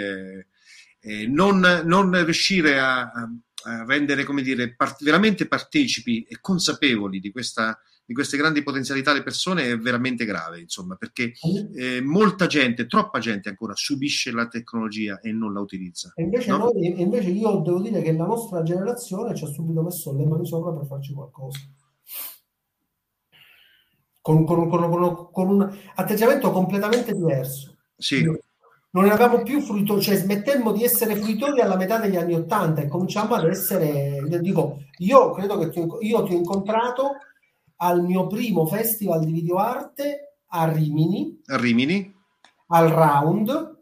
non, 1.28 1.82
non, 1.84 2.24
riuscire 2.24 2.80
a, 2.80 3.02
a 3.02 3.84
rendere, 3.86 4.24
come 4.24 4.42
dire, 4.42 4.74
part- 4.74 5.04
veramente 5.04 5.46
partecipi 5.46 6.24
e 6.24 6.38
consapevoli 6.40 7.20
di, 7.20 7.30
questa, 7.30 7.80
di, 8.06 8.14
queste 8.14 8.36
grandi 8.36 8.62
potenzialità 8.62 9.12
le 9.12 9.22
persone 9.22 9.70
è 9.70 9.78
veramente 9.78 10.24
grave, 10.24 10.60
insomma, 10.60 10.94
perché 10.94 11.32
eh, 11.74 12.00
molta 12.00 12.46
gente, 12.46 12.86
troppa 12.86 13.18
gente 13.18 13.48
ancora 13.48 13.74
subisce 13.74 14.30
la 14.30 14.46
tecnologia 14.46 15.20
e 15.20 15.32
non 15.32 15.52
la 15.52 15.60
utilizza. 15.60 16.12
E 16.14 16.22
invece, 16.22 16.50
no? 16.50 16.58
noi, 16.58 17.00
invece 17.00 17.30
io 17.30 17.56
devo 17.58 17.80
dire 17.80 18.00
che 18.02 18.12
la 18.12 18.26
nostra 18.26 18.62
generazione 18.62 19.34
ci 19.34 19.44
ha 19.44 19.48
subito 19.48 19.82
messo 19.82 20.16
le 20.16 20.24
mani 20.24 20.46
sopra 20.46 20.72
per 20.72 20.86
farci 20.86 21.12
qualcosa. 21.12 21.58
Con, 24.20 24.44
con, 24.44 24.68
con, 24.68 25.28
con 25.30 25.48
un 25.48 25.78
atteggiamento 25.94 26.50
completamente 26.50 27.12
diverso. 27.12 27.76
Sì 27.96 28.24
non 28.96 29.04
eravamo 29.04 29.42
più 29.42 29.60
fruitori, 29.60 30.00
cioè 30.00 30.16
smettemmo 30.16 30.72
di 30.72 30.82
essere 30.82 31.16
fruitori 31.16 31.60
alla 31.60 31.76
metà 31.76 31.98
degli 31.98 32.16
anni 32.16 32.34
Ottanta 32.34 32.80
e 32.80 32.88
cominciamo 32.88 33.34
ad 33.34 33.44
essere, 33.44 34.22
dico, 34.40 34.78
io 34.98 35.32
credo 35.32 35.58
che 35.58 35.68
ti, 35.68 35.86
io 36.00 36.22
ti 36.22 36.32
ho 36.32 36.36
incontrato 36.36 37.16
al 37.76 38.02
mio 38.02 38.26
primo 38.26 38.66
festival 38.66 39.24
di 39.24 39.32
videoarte 39.32 40.38
a 40.48 40.70
Rimini. 40.72 41.40
A 41.46 41.56
Rimini. 41.56 42.14
Al 42.68 42.88
Round. 42.88 43.74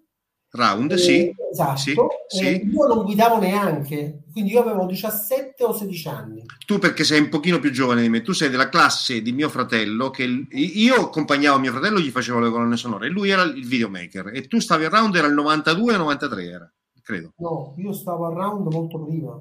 Round, 0.51 0.93
eh, 0.93 0.99
sì. 0.99 1.35
Esatto. 1.51 1.77
Sì, 1.79 1.95
sì. 2.27 2.65
io 2.65 2.87
non 2.87 3.05
guidavo 3.05 3.39
neanche, 3.39 4.25
quindi 4.33 4.53
io 4.53 4.61
avevo 4.61 4.87
17 4.87 5.63
o 5.65 5.73
16 5.73 6.09
anni. 6.09 6.45
Tu 6.67 6.79
perché 6.79 7.05
sei 7.05 7.21
un 7.21 7.29
pochino 7.29 7.59
più 7.59 7.71
giovane 7.71 8.03
di 8.03 8.09
me, 8.09 8.23
tu 8.23 8.33
sei 8.33 8.51
della 8.51 8.69
classe 8.69 9.23
di 9.23 9.33
mio 9.33 9.49
fratello, 9.49 10.11
che 10.11 10.25
io 10.51 10.95
accompagnavo 10.95 11.59
mio 11.59 11.73
fratello, 11.73 12.01
gli 12.01 12.11
facevo 12.11 12.41
le 12.41 12.51
colonne 12.51 12.77
sonore, 12.77 13.07
e 13.07 13.11
lui 13.11 13.31
era 13.31 13.43
il 13.43 13.67
videomaker, 13.67 14.31
e 14.35 14.47
tu 14.47 14.61
stavi 14.61 14.85
al 14.85 14.91
round, 14.91 15.15
era 15.15 15.27
il 15.27 15.35
92-93, 15.35 16.41
era, 16.43 16.73
credo. 17.03 17.33
No, 17.37 17.75
io 17.77 17.93
stavo 17.93 18.27
al 18.27 18.35
round 18.35 18.73
molto 18.73 19.05
prima. 19.05 19.41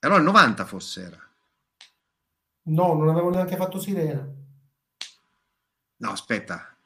Allora 0.00 0.18
il 0.18 0.24
90 0.24 0.64
forse 0.64 1.02
era. 1.02 1.27
No, 2.68 2.94
non 2.94 3.08
avevo 3.08 3.30
neanche 3.30 3.56
fatto 3.56 3.78
Sirena. 3.78 4.26
No, 6.00 6.10
aspetta, 6.10 6.76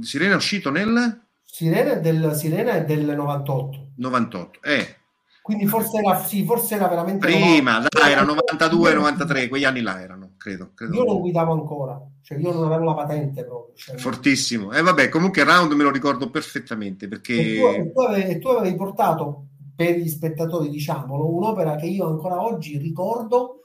Sirena 0.00 0.34
è 0.34 0.36
uscito 0.36 0.70
nel... 0.70 1.26
Sirena 1.44 1.92
è 1.92 2.00
del, 2.00 2.34
Sirena 2.34 2.72
è 2.72 2.84
del 2.84 3.04
98. 3.04 3.90
98, 3.96 4.62
eh. 4.62 4.96
Quindi 5.42 5.66
forse 5.66 5.98
era, 5.98 6.22
sì, 6.22 6.44
forse 6.44 6.76
era 6.76 6.86
veramente... 6.86 7.26
Prima, 7.26 7.72
90. 7.72 7.88
dai, 7.98 8.12
era 8.12 8.22
92, 8.22 8.94
93, 8.94 9.48
quegli 9.48 9.64
anni 9.64 9.80
là 9.80 10.00
erano, 10.00 10.34
credo. 10.36 10.70
credo. 10.74 10.94
Io 10.94 11.04
non 11.04 11.18
guidavo 11.18 11.52
ancora, 11.52 12.00
cioè 12.22 12.38
io 12.38 12.52
non 12.52 12.64
avevo 12.66 12.84
la 12.84 12.94
patente 12.94 13.44
proprio. 13.44 13.74
Cioè... 13.74 13.96
Fortissimo. 13.96 14.72
E 14.72 14.78
eh, 14.78 14.82
vabbè, 14.82 15.08
comunque 15.08 15.42
Round 15.42 15.72
me 15.72 15.82
lo 15.82 15.90
ricordo 15.90 16.30
perfettamente 16.30 17.08
perché... 17.08 17.34
E 17.34 17.58
tu, 17.58 17.66
e 17.66 17.92
tu, 17.92 18.00
avevi, 18.00 18.30
e 18.30 18.38
tu 18.38 18.48
avevi 18.48 18.76
portato, 18.76 19.46
per 19.74 19.96
gli 19.96 20.08
spettatori, 20.08 20.68
diciamolo, 20.68 21.34
un'opera 21.34 21.74
che 21.74 21.86
io 21.86 22.06
ancora 22.06 22.40
oggi 22.42 22.78
ricordo 22.78 23.60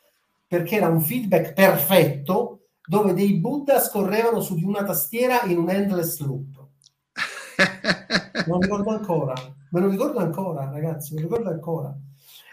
perché 0.48 0.76
era 0.76 0.88
un 0.88 1.02
feedback 1.02 1.54
perfetto 1.54 2.68
dove 2.86 3.14
dei 3.14 3.40
Buddha 3.40 3.80
scorrevano 3.80 4.42
su 4.42 4.56
di 4.56 4.64
una 4.64 4.84
tastiera 4.84 5.42
in 5.44 5.58
un 5.58 5.70
endless 5.70 6.20
loop 6.20 6.64
non 8.46 8.60
ricordo 8.60 8.90
ancora, 8.92 9.34
me 9.70 9.80
lo 9.80 9.90
ricordo 9.90 10.20
ancora, 10.20 10.70
ragazzi, 10.72 11.14
me 11.14 11.22
lo 11.22 11.28
ricordo 11.28 11.50
ancora. 11.50 11.96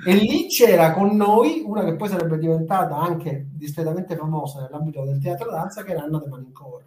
E 0.05 0.15
lì 0.15 0.49
c'era 0.49 0.93
con 0.93 1.15
noi 1.17 1.63
una 1.65 1.85
che 1.85 1.95
poi 1.95 2.09
sarebbe 2.09 2.39
diventata 2.39 2.97
anche 2.97 3.49
discretamente 3.53 4.17
famosa 4.17 4.63
nell'ambito 4.63 5.05
del 5.05 5.21
teatro 5.21 5.51
danza, 5.51 5.83
che 5.85 5.93
era 5.93 6.03
Anna 6.03 6.19
De 6.19 6.27
Manincore. 6.27 6.85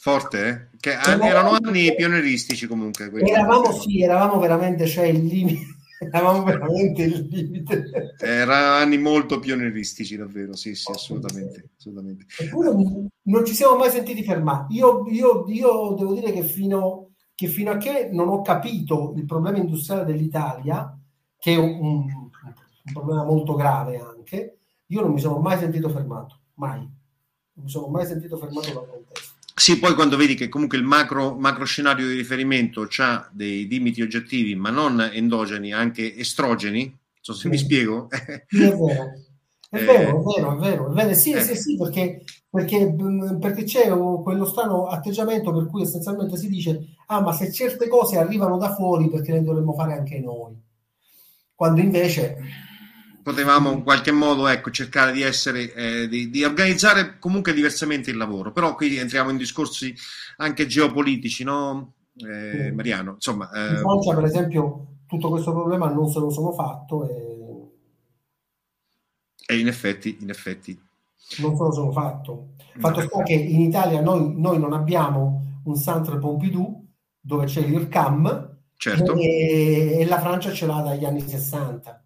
Forte, 0.00 0.48
eh? 0.48 0.76
Che 0.78 0.92
erano 0.92 1.58
anni 1.60 1.94
pionieristici 1.94 2.66
comunque. 2.66 3.10
Eravamo, 3.10 3.72
sì, 3.72 4.02
eravamo 4.02 4.38
veramente, 4.38 4.86
cioè 4.86 5.06
il 5.06 5.24
limite 5.24 5.73
eravamo 6.12 6.42
veramente 6.44 7.02
il 7.02 7.26
limite. 7.30 8.14
Erano 8.18 8.76
anni 8.76 8.98
molto 8.98 9.38
pionieristici, 9.38 10.16
davvero, 10.16 10.54
sì, 10.54 10.74
sì, 10.74 10.90
assolutamente. 10.90 11.70
assolutamente. 11.76 12.26
Eppure 12.38 12.72
non 13.22 13.44
ci 13.44 13.54
siamo 13.54 13.76
mai 13.76 13.90
sentiti 13.90 14.24
fermati. 14.24 14.74
Io, 14.74 15.04
io, 15.08 15.44
io 15.48 15.94
devo 15.98 16.14
dire 16.14 16.32
che 16.32 16.42
fino, 16.42 17.10
che 17.34 17.46
fino, 17.48 17.72
a 17.72 17.76
che 17.76 18.08
non 18.12 18.28
ho 18.28 18.42
capito 18.42 19.12
il 19.16 19.24
problema 19.24 19.58
industriale 19.58 20.04
dell'Italia, 20.04 20.96
che 21.38 21.52
è 21.52 21.56
un, 21.56 21.78
un, 21.80 22.04
un 22.12 22.92
problema 22.92 23.24
molto 23.24 23.54
grave 23.54 23.98
anche, 23.98 24.58
io 24.86 25.00
non 25.00 25.12
mi 25.12 25.20
sono 25.20 25.38
mai 25.38 25.58
sentito 25.58 25.88
fermato, 25.88 26.38
mai. 26.54 26.78
Non 26.78 27.64
mi 27.64 27.70
sono 27.70 27.86
mai 27.86 28.06
sentito 28.06 28.36
fermato 28.36 28.72
da 28.72 28.80
contesto. 28.80 29.33
Sì, 29.56 29.78
poi 29.78 29.94
quando 29.94 30.16
vedi 30.16 30.34
che 30.34 30.48
comunque 30.48 30.76
il 30.76 30.84
macro, 30.84 31.36
macro 31.36 31.64
scenario 31.64 32.08
di 32.08 32.16
riferimento 32.16 32.88
ha 32.98 33.28
dei 33.30 33.68
limiti 33.68 34.02
oggettivi, 34.02 34.56
ma 34.56 34.70
non 34.70 35.00
endogeni, 35.00 35.72
anche 35.72 36.16
estrogeni, 36.16 36.86
non 36.86 36.98
so 37.20 37.32
se 37.34 37.42
sì. 37.42 37.48
mi 37.48 37.58
spiego. 37.58 38.08
È 38.10 38.46
vero. 38.50 39.12
È 39.70 39.76
eh, 39.76 39.84
vero, 39.84 40.20
è 40.20 40.22
vero, 40.22 40.52
è 40.52 40.58
vero, 40.58 40.90
è 40.90 40.94
vero. 40.94 41.14
Sì, 41.14 41.32
eh. 41.32 41.40
sì, 41.40 41.54
sì, 41.54 41.76
perché, 41.76 42.24
perché, 42.50 42.94
perché 43.40 43.62
c'è 43.62 43.88
quello 43.88 44.44
strano 44.44 44.86
atteggiamento 44.86 45.52
per 45.52 45.66
cui 45.66 45.82
essenzialmente 45.82 46.36
si 46.36 46.48
dice 46.48 46.96
ah, 47.06 47.20
ma 47.20 47.32
se 47.32 47.52
certe 47.52 47.88
cose 47.88 48.18
arrivano 48.18 48.58
da 48.58 48.74
fuori, 48.74 49.08
perché 49.08 49.32
le 49.32 49.42
dovremmo 49.42 49.72
fare 49.74 49.94
anche 49.94 50.18
noi? 50.18 50.60
Quando 51.54 51.80
invece 51.80 52.38
potevamo 53.24 53.72
in 53.72 53.82
qualche 53.82 54.12
modo 54.12 54.46
ecco, 54.46 54.70
cercare 54.70 55.10
di 55.10 55.22
essere, 55.22 55.72
eh, 55.72 56.08
di, 56.08 56.28
di, 56.28 56.44
organizzare 56.44 57.18
comunque 57.18 57.54
diversamente 57.54 58.10
il 58.10 58.18
lavoro, 58.18 58.52
però 58.52 58.74
qui 58.74 58.98
entriamo 58.98 59.30
in 59.30 59.38
discorsi 59.38 59.94
anche 60.36 60.66
geopolitici, 60.66 61.42
no? 61.42 61.94
Eh, 62.16 62.70
Mariano, 62.70 63.14
insomma... 63.14 63.50
Eh... 63.50 63.70
In 63.70 63.76
Francia, 63.78 64.14
per 64.14 64.24
esempio, 64.24 64.86
tutto 65.06 65.30
questo 65.30 65.52
problema 65.52 65.88
non 65.88 66.10
se 66.10 66.18
lo 66.18 66.28
sono 66.28 66.52
fatto 66.52 67.08
e... 67.08 67.70
e 69.46 69.58
in 69.58 69.68
effetti, 69.68 70.18
in 70.20 70.28
effetti... 70.28 70.78
Non 71.38 71.56
se 71.56 71.62
lo 71.62 71.72
sono 71.72 71.92
fatto. 71.92 72.48
Fatto 72.76 73.00
sta 73.00 73.22
che 73.22 73.32
in 73.32 73.62
Italia 73.62 74.02
noi, 74.02 74.34
noi 74.38 74.58
non 74.58 74.74
abbiamo 74.74 75.60
un 75.64 75.76
Centre 75.76 76.18
Pompidou 76.18 76.86
dove 77.18 77.46
c'è 77.46 77.62
l'IRCAM 77.62 78.58
certo. 78.76 79.14
e, 79.14 79.96
e 80.00 80.04
la 80.04 80.20
Francia 80.20 80.52
ce 80.52 80.66
l'ha 80.66 80.82
dagli 80.82 81.06
anni 81.06 81.26
60 81.26 82.03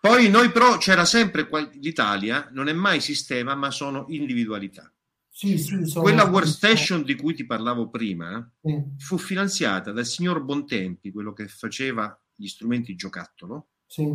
poi 0.00 0.30
noi 0.30 0.50
però 0.50 0.78
c'era 0.78 1.04
sempre 1.04 1.46
l'Italia, 1.74 2.48
non 2.52 2.68
è 2.68 2.72
mai 2.72 3.00
sistema, 3.00 3.54
ma 3.54 3.70
sono 3.70 4.06
individualità. 4.08 4.90
Sì, 5.28 5.58
sì, 5.58 5.84
sono... 5.84 6.02
Quella 6.02 6.24
workstation 6.24 7.02
di 7.02 7.14
cui 7.14 7.34
ti 7.34 7.44
parlavo 7.44 7.88
prima 7.88 8.50
sì. 8.62 8.82
fu 8.98 9.18
finanziata 9.18 9.92
dal 9.92 10.06
signor 10.06 10.42
Bontempi, 10.42 11.12
quello 11.12 11.32
che 11.32 11.48
faceva 11.48 12.18
gli 12.34 12.46
strumenti 12.46 12.94
giocattolo, 12.94 13.72
sì. 13.86 14.06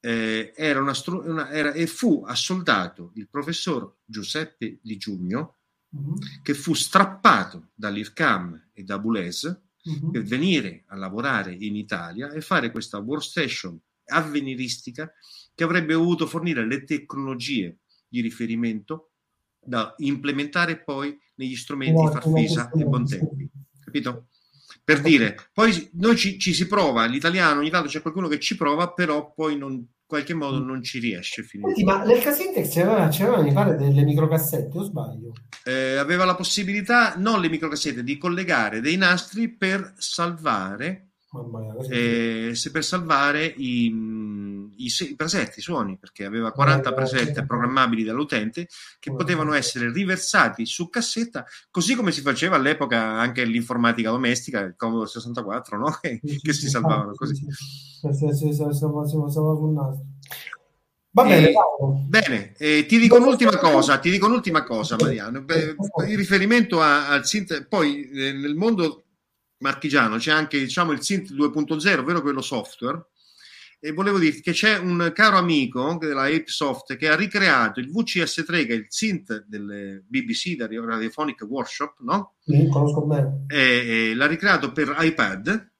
eh, 0.00 0.52
era 0.54 0.80
una, 0.80 0.94
una 1.24 1.50
era, 1.50 1.72
e 1.72 1.88
fu 1.88 2.22
assoldato 2.24 3.10
il 3.16 3.28
professor 3.28 3.98
Giuseppe 4.04 4.78
Di 4.80 4.96
Giugno, 4.96 5.58
uh-huh. 5.88 6.18
che 6.42 6.54
fu 6.54 6.72
strappato 6.74 7.70
dall'IRCAM 7.74 8.70
e 8.72 8.84
da 8.84 8.98
Boulez 8.98 9.42
uh-huh. 9.82 10.10
per 10.10 10.22
venire 10.22 10.84
a 10.86 10.96
lavorare 10.96 11.52
in 11.52 11.74
Italia 11.74 12.30
e 12.30 12.40
fare 12.40 12.70
questa 12.70 12.98
workstation 12.98 13.76
avveniristica 14.10 15.10
che 15.54 15.64
avrebbe 15.64 15.94
dovuto 15.94 16.26
fornire 16.26 16.66
le 16.66 16.84
tecnologie 16.84 17.78
di 18.08 18.20
riferimento 18.20 19.10
da 19.62 19.94
implementare 19.98 20.82
poi 20.82 21.16
negli 21.36 21.56
strumenti 21.56 22.02
no, 22.02 22.10
Farfisa 22.10 22.70
e 22.70 22.84
Bontempi. 22.84 23.48
Capito? 23.84 24.26
Per 24.82 25.00
dire, 25.00 25.36
poi 25.52 25.90
noi 25.94 26.16
ci, 26.16 26.38
ci, 26.38 26.52
si 26.52 26.66
prova, 26.66 27.04
l'italiano 27.04 27.60
ogni 27.60 27.70
tanto 27.70 27.88
c'è 27.88 28.00
qualcuno 28.00 28.28
che 28.28 28.40
ci 28.40 28.56
prova, 28.56 28.92
però 28.92 29.32
poi 29.32 29.54
in 29.54 29.84
qualche 30.06 30.34
modo 30.34 30.60
mm. 30.60 30.66
non 30.66 30.82
ci 30.82 30.98
riesce. 30.98 31.44
Senti, 31.44 31.84
ma 31.84 32.02
nel 32.02 32.20
Casintex 32.20 32.72
c'erano, 32.72 33.08
c'erano, 33.08 33.42
mi 33.42 33.52
pare, 33.52 33.76
delle 33.76 34.02
microcassette, 34.02 34.76
o 34.76 34.82
sbaglio? 34.82 35.32
Eh, 35.64 35.96
aveva 35.96 36.24
la 36.24 36.34
possibilità, 36.34 37.14
non 37.16 37.40
le 37.40 37.48
microcassette, 37.48 38.02
di 38.02 38.18
collegare 38.18 38.80
dei 38.80 38.96
nastri 38.96 39.54
per 39.54 39.94
salvare 39.96 41.09
eh, 41.88 42.50
se 42.54 42.70
per 42.72 42.82
salvare 42.82 43.44
i, 43.44 43.86
i, 44.76 44.86
i, 44.86 45.14
presetti, 45.14 45.60
i 45.60 45.62
suoni, 45.62 45.96
perché 45.96 46.24
aveva 46.24 46.50
40 46.50 46.92
preset 46.92 47.46
programmabili 47.46 48.02
dall'utente 48.02 48.66
che 48.98 49.14
potevano 49.14 49.52
essere 49.52 49.92
riversati 49.92 50.66
su 50.66 50.88
cassetta, 50.88 51.44
così 51.70 51.94
come 51.94 52.10
si 52.10 52.20
faceva 52.20 52.56
all'epoca 52.56 53.00
anche 53.00 53.44
l'informatica 53.44 54.10
domestica, 54.10 54.60
il 54.60 54.74
Commodore 54.76 55.08
64, 55.08 55.78
no? 55.78 55.90
che, 56.02 56.20
che 56.20 56.52
si 56.52 56.68
salvavano 56.68 57.12
così. 57.14 57.46
Va 61.12 61.24
bene, 61.24 61.48
eh, 61.48 61.54
bene 62.06 62.52
eh, 62.56 62.86
ti 62.86 62.96
dico 62.98 63.16
un'ultima 63.16 63.56
cosa, 63.58 63.98
ti 63.98 64.10
dico 64.10 64.26
un'ultima 64.26 64.62
cosa, 64.62 64.96
Mariano. 64.98 65.44
In 66.06 66.16
riferimento 66.16 66.80
al 66.80 67.26
synth, 67.26 67.66
poi 67.66 68.08
eh, 68.10 68.32
nel 68.32 68.54
mondo 68.54 69.06
marchigiano 69.60 70.16
c'è 70.16 70.30
anche 70.30 70.58
diciamo, 70.58 70.92
il 70.92 71.02
Synth 71.02 71.32
2.0, 71.32 71.98
ovvero 71.98 72.20
quello 72.20 72.42
software. 72.42 73.06
E 73.82 73.92
volevo 73.92 74.18
dirti 74.18 74.42
che 74.42 74.52
c'è 74.52 74.76
un 74.76 75.10
caro 75.14 75.38
amico 75.38 75.96
della 75.98 76.24
Apesoft 76.24 76.96
che 76.98 77.08
ha 77.08 77.16
ricreato 77.16 77.80
il 77.80 77.90
VCS3, 77.90 78.66
che 78.66 78.72
è 78.74 78.76
il 78.76 78.86
synth 78.88 79.46
del 79.46 80.04
BBC, 80.06 80.54
da 80.54 80.66
Radiophonic 80.66 81.46
Workshop, 81.48 82.00
no? 82.00 82.34
Sì, 82.44 82.68
conosco 82.68 83.06
bene. 83.06 83.44
E, 83.46 84.10
e 84.10 84.14
l'ha 84.14 84.26
ricreato 84.26 84.70
per 84.72 84.94
iPad, 84.98 85.70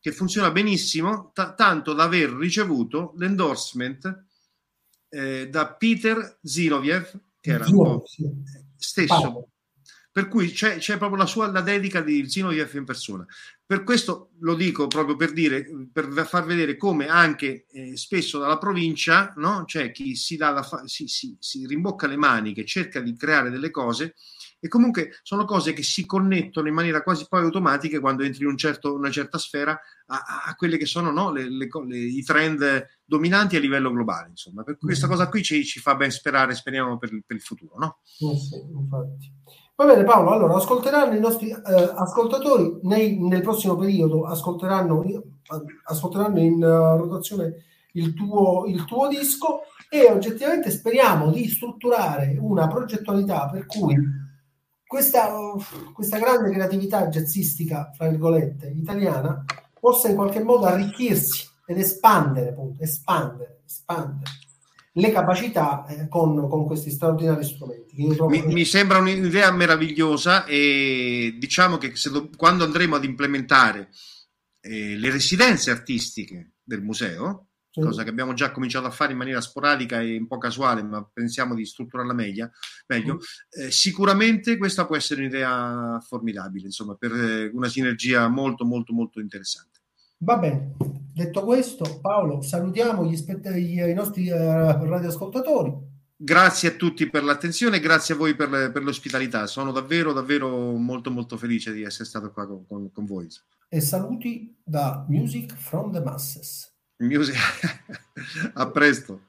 che 0.00 0.10
funziona 0.10 0.50
benissimo, 0.50 1.30
t- 1.32 1.54
tanto 1.54 1.92
da 1.92 2.02
aver 2.02 2.30
ricevuto 2.30 3.14
l'endorsement 3.16 4.24
eh, 5.08 5.48
da 5.48 5.72
Peter 5.72 6.38
Zinoviev, 6.42 7.20
che 7.40 7.50
era 7.52 7.64
un 7.68 7.76
po' 7.76 8.04
stesso, 8.76 9.50
per 10.16 10.28
cui 10.28 10.50
c'è, 10.50 10.78
c'è 10.78 10.96
proprio 10.96 11.18
la 11.18 11.26
sua 11.26 11.50
la 11.50 11.60
dedica 11.60 12.00
di 12.00 12.26
Zino 12.26 12.50
F 12.50 12.72
in 12.72 12.86
persona. 12.86 13.26
Per 13.66 13.84
questo 13.84 14.30
lo 14.38 14.54
dico 14.54 14.86
proprio 14.86 15.14
per 15.14 15.30
dire, 15.30 15.66
per 15.92 16.26
far 16.26 16.46
vedere 16.46 16.78
come 16.78 17.06
anche 17.06 17.66
eh, 17.70 17.98
spesso 17.98 18.38
dalla 18.38 18.56
provincia 18.56 19.34
no? 19.36 19.64
c'è 19.66 19.90
chi 19.90 20.16
si, 20.16 20.38
fa- 20.38 20.84
si, 20.86 21.06
si, 21.06 21.36
si 21.38 21.66
rimbocca 21.66 22.06
le 22.06 22.16
mani, 22.16 22.54
che 22.54 22.64
cerca 22.64 23.00
di 23.00 23.14
creare 23.14 23.50
delle 23.50 23.70
cose 23.70 24.14
e 24.58 24.68
comunque 24.68 25.18
sono 25.22 25.44
cose 25.44 25.74
che 25.74 25.82
si 25.82 26.06
connettono 26.06 26.66
in 26.66 26.74
maniera 26.74 27.02
quasi 27.02 27.26
poi 27.28 27.42
automatica 27.42 28.00
quando 28.00 28.22
entri 28.22 28.44
in 28.44 28.48
un 28.48 28.56
certo, 28.56 28.94
una 28.94 29.10
certa 29.10 29.36
sfera 29.36 29.78
a, 30.06 30.44
a 30.46 30.54
quelle 30.54 30.78
che 30.78 30.86
sono 30.86 31.10
no, 31.10 31.30
le, 31.30 31.50
le, 31.50 31.68
le, 31.86 31.98
i 31.98 32.22
trend 32.22 32.86
dominanti 33.04 33.56
a 33.56 33.60
livello 33.60 33.92
globale. 33.92 34.30
Insomma, 34.30 34.62
per 34.62 34.78
questa 34.78 35.08
mm. 35.08 35.10
cosa 35.10 35.28
qui 35.28 35.42
ci, 35.42 35.62
ci 35.62 35.78
fa 35.78 35.94
ben 35.94 36.10
sperare, 36.10 36.54
speriamo 36.54 36.96
per, 36.96 37.10
per 37.26 37.36
il 37.36 37.42
futuro. 37.42 37.74
No? 37.76 37.98
Eh 38.02 38.38
sì, 38.38 38.54
infatti. 38.54 39.65
Va 39.78 39.84
bene 39.84 40.04
Paolo, 40.04 40.30
allora 40.30 40.54
ascolteranno 40.54 41.14
i 41.14 41.20
nostri 41.20 41.50
eh, 41.50 41.92
ascoltatori 41.94 42.78
nei, 42.84 43.18
nel 43.20 43.42
prossimo 43.42 43.76
periodo, 43.76 44.24
ascolteranno, 44.24 45.04
ascolteranno 45.84 46.40
in 46.40 46.62
uh, 46.62 46.96
rotazione 46.96 47.64
il 47.92 48.14
tuo, 48.14 48.64
il 48.64 48.86
tuo 48.86 49.06
disco 49.06 49.64
e 49.90 50.10
oggettivamente 50.10 50.70
speriamo 50.70 51.30
di 51.30 51.46
strutturare 51.48 52.38
una 52.40 52.68
progettualità 52.68 53.50
per 53.50 53.66
cui 53.66 53.94
questa, 54.86 55.28
questa 55.92 56.18
grande 56.18 56.52
creatività 56.52 57.08
jazzistica, 57.08 57.90
fra 57.94 58.08
virgolette, 58.08 58.68
italiana, 58.68 59.44
possa 59.78 60.08
in 60.08 60.14
qualche 60.14 60.42
modo 60.42 60.64
arricchirsi 60.64 61.46
ed 61.66 61.76
espandere, 61.76 62.48
appunto, 62.48 62.82
espandere, 62.82 63.60
espandere 63.66 64.30
le 64.96 65.12
capacità 65.12 65.84
eh, 65.86 66.08
con, 66.08 66.48
con, 66.48 66.66
questi 66.66 66.90
straordinari 66.90 67.44
strumenti. 67.44 67.94
Mi, 67.96 68.42
mi, 68.46 68.64
sembra 68.64 68.98
un'idea 68.98 69.50
meravigliosa 69.50 70.44
e 70.44 71.36
diciamo 71.38 71.76
che 71.76 71.92
do, 72.10 72.30
quando 72.36 72.64
andremo 72.64 72.96
ad 72.96 73.04
implementare 73.04 73.90
eh, 74.60 74.96
le 74.96 75.10
residenze 75.10 75.70
artistiche 75.70 76.54
del 76.62 76.82
museo, 76.82 77.48
sì. 77.70 77.80
cosa 77.80 78.04
che 78.04 78.08
abbiamo 78.08 78.32
già 78.32 78.50
cominciato 78.50 78.86
a 78.86 78.90
fare 78.90 79.12
in 79.12 79.18
maniera 79.18 79.42
sporadica 79.42 80.00
e 80.00 80.16
un 80.16 80.26
po' 80.26 80.38
casuale, 80.38 80.82
ma 80.82 81.04
pensiamo 81.04 81.54
di 81.54 81.66
strutturarla 81.66 82.14
meglio, 82.14 82.52
meglio 82.86 83.18
sì. 83.20 83.64
eh, 83.64 83.70
sicuramente 83.70 84.56
questa 84.56 84.86
può 84.86 84.96
essere 84.96 85.20
un'idea 85.20 86.00
formidabile, 86.06 86.66
insomma, 86.66 86.94
per 86.94 87.12
eh, 87.12 87.50
una 87.52 87.68
sinergia 87.68 88.28
molto, 88.28 88.64
molto, 88.64 88.94
molto 88.94 89.20
interessante. 89.20 89.75
Va 90.18 90.38
bene, 90.38 90.74
detto 91.12 91.44
questo, 91.44 91.98
Paolo, 92.00 92.40
salutiamo 92.40 93.04
gli 93.04 93.16
spett- 93.16 93.54
i 93.54 93.92
nostri 93.92 94.30
uh, 94.30 94.36
radioascoltatori. 94.36 95.94
Grazie 96.18 96.70
a 96.70 96.72
tutti 96.72 97.10
per 97.10 97.22
l'attenzione, 97.22 97.78
grazie 97.78 98.14
a 98.14 98.16
voi 98.16 98.34
per, 98.34 98.48
le, 98.48 98.70
per, 98.70 98.82
l'ospitalità. 98.82 99.46
Sono 99.46 99.70
davvero, 99.72 100.14
davvero 100.14 100.72
molto, 100.72 101.10
molto 101.10 101.36
felice 101.36 101.72
di 101.74 101.82
essere 101.82 102.06
stato 102.06 102.32
qua 102.32 102.46
con, 102.46 102.64
con, 102.66 102.90
con 102.90 103.04
voi. 103.04 103.28
E 103.68 103.80
saluti 103.82 104.56
da 104.64 105.04
Music 105.08 105.54
from 105.54 105.92
the 105.92 106.00
Masses. 106.00 106.72
Music. 106.98 107.36
a 108.54 108.70
presto. 108.70 109.20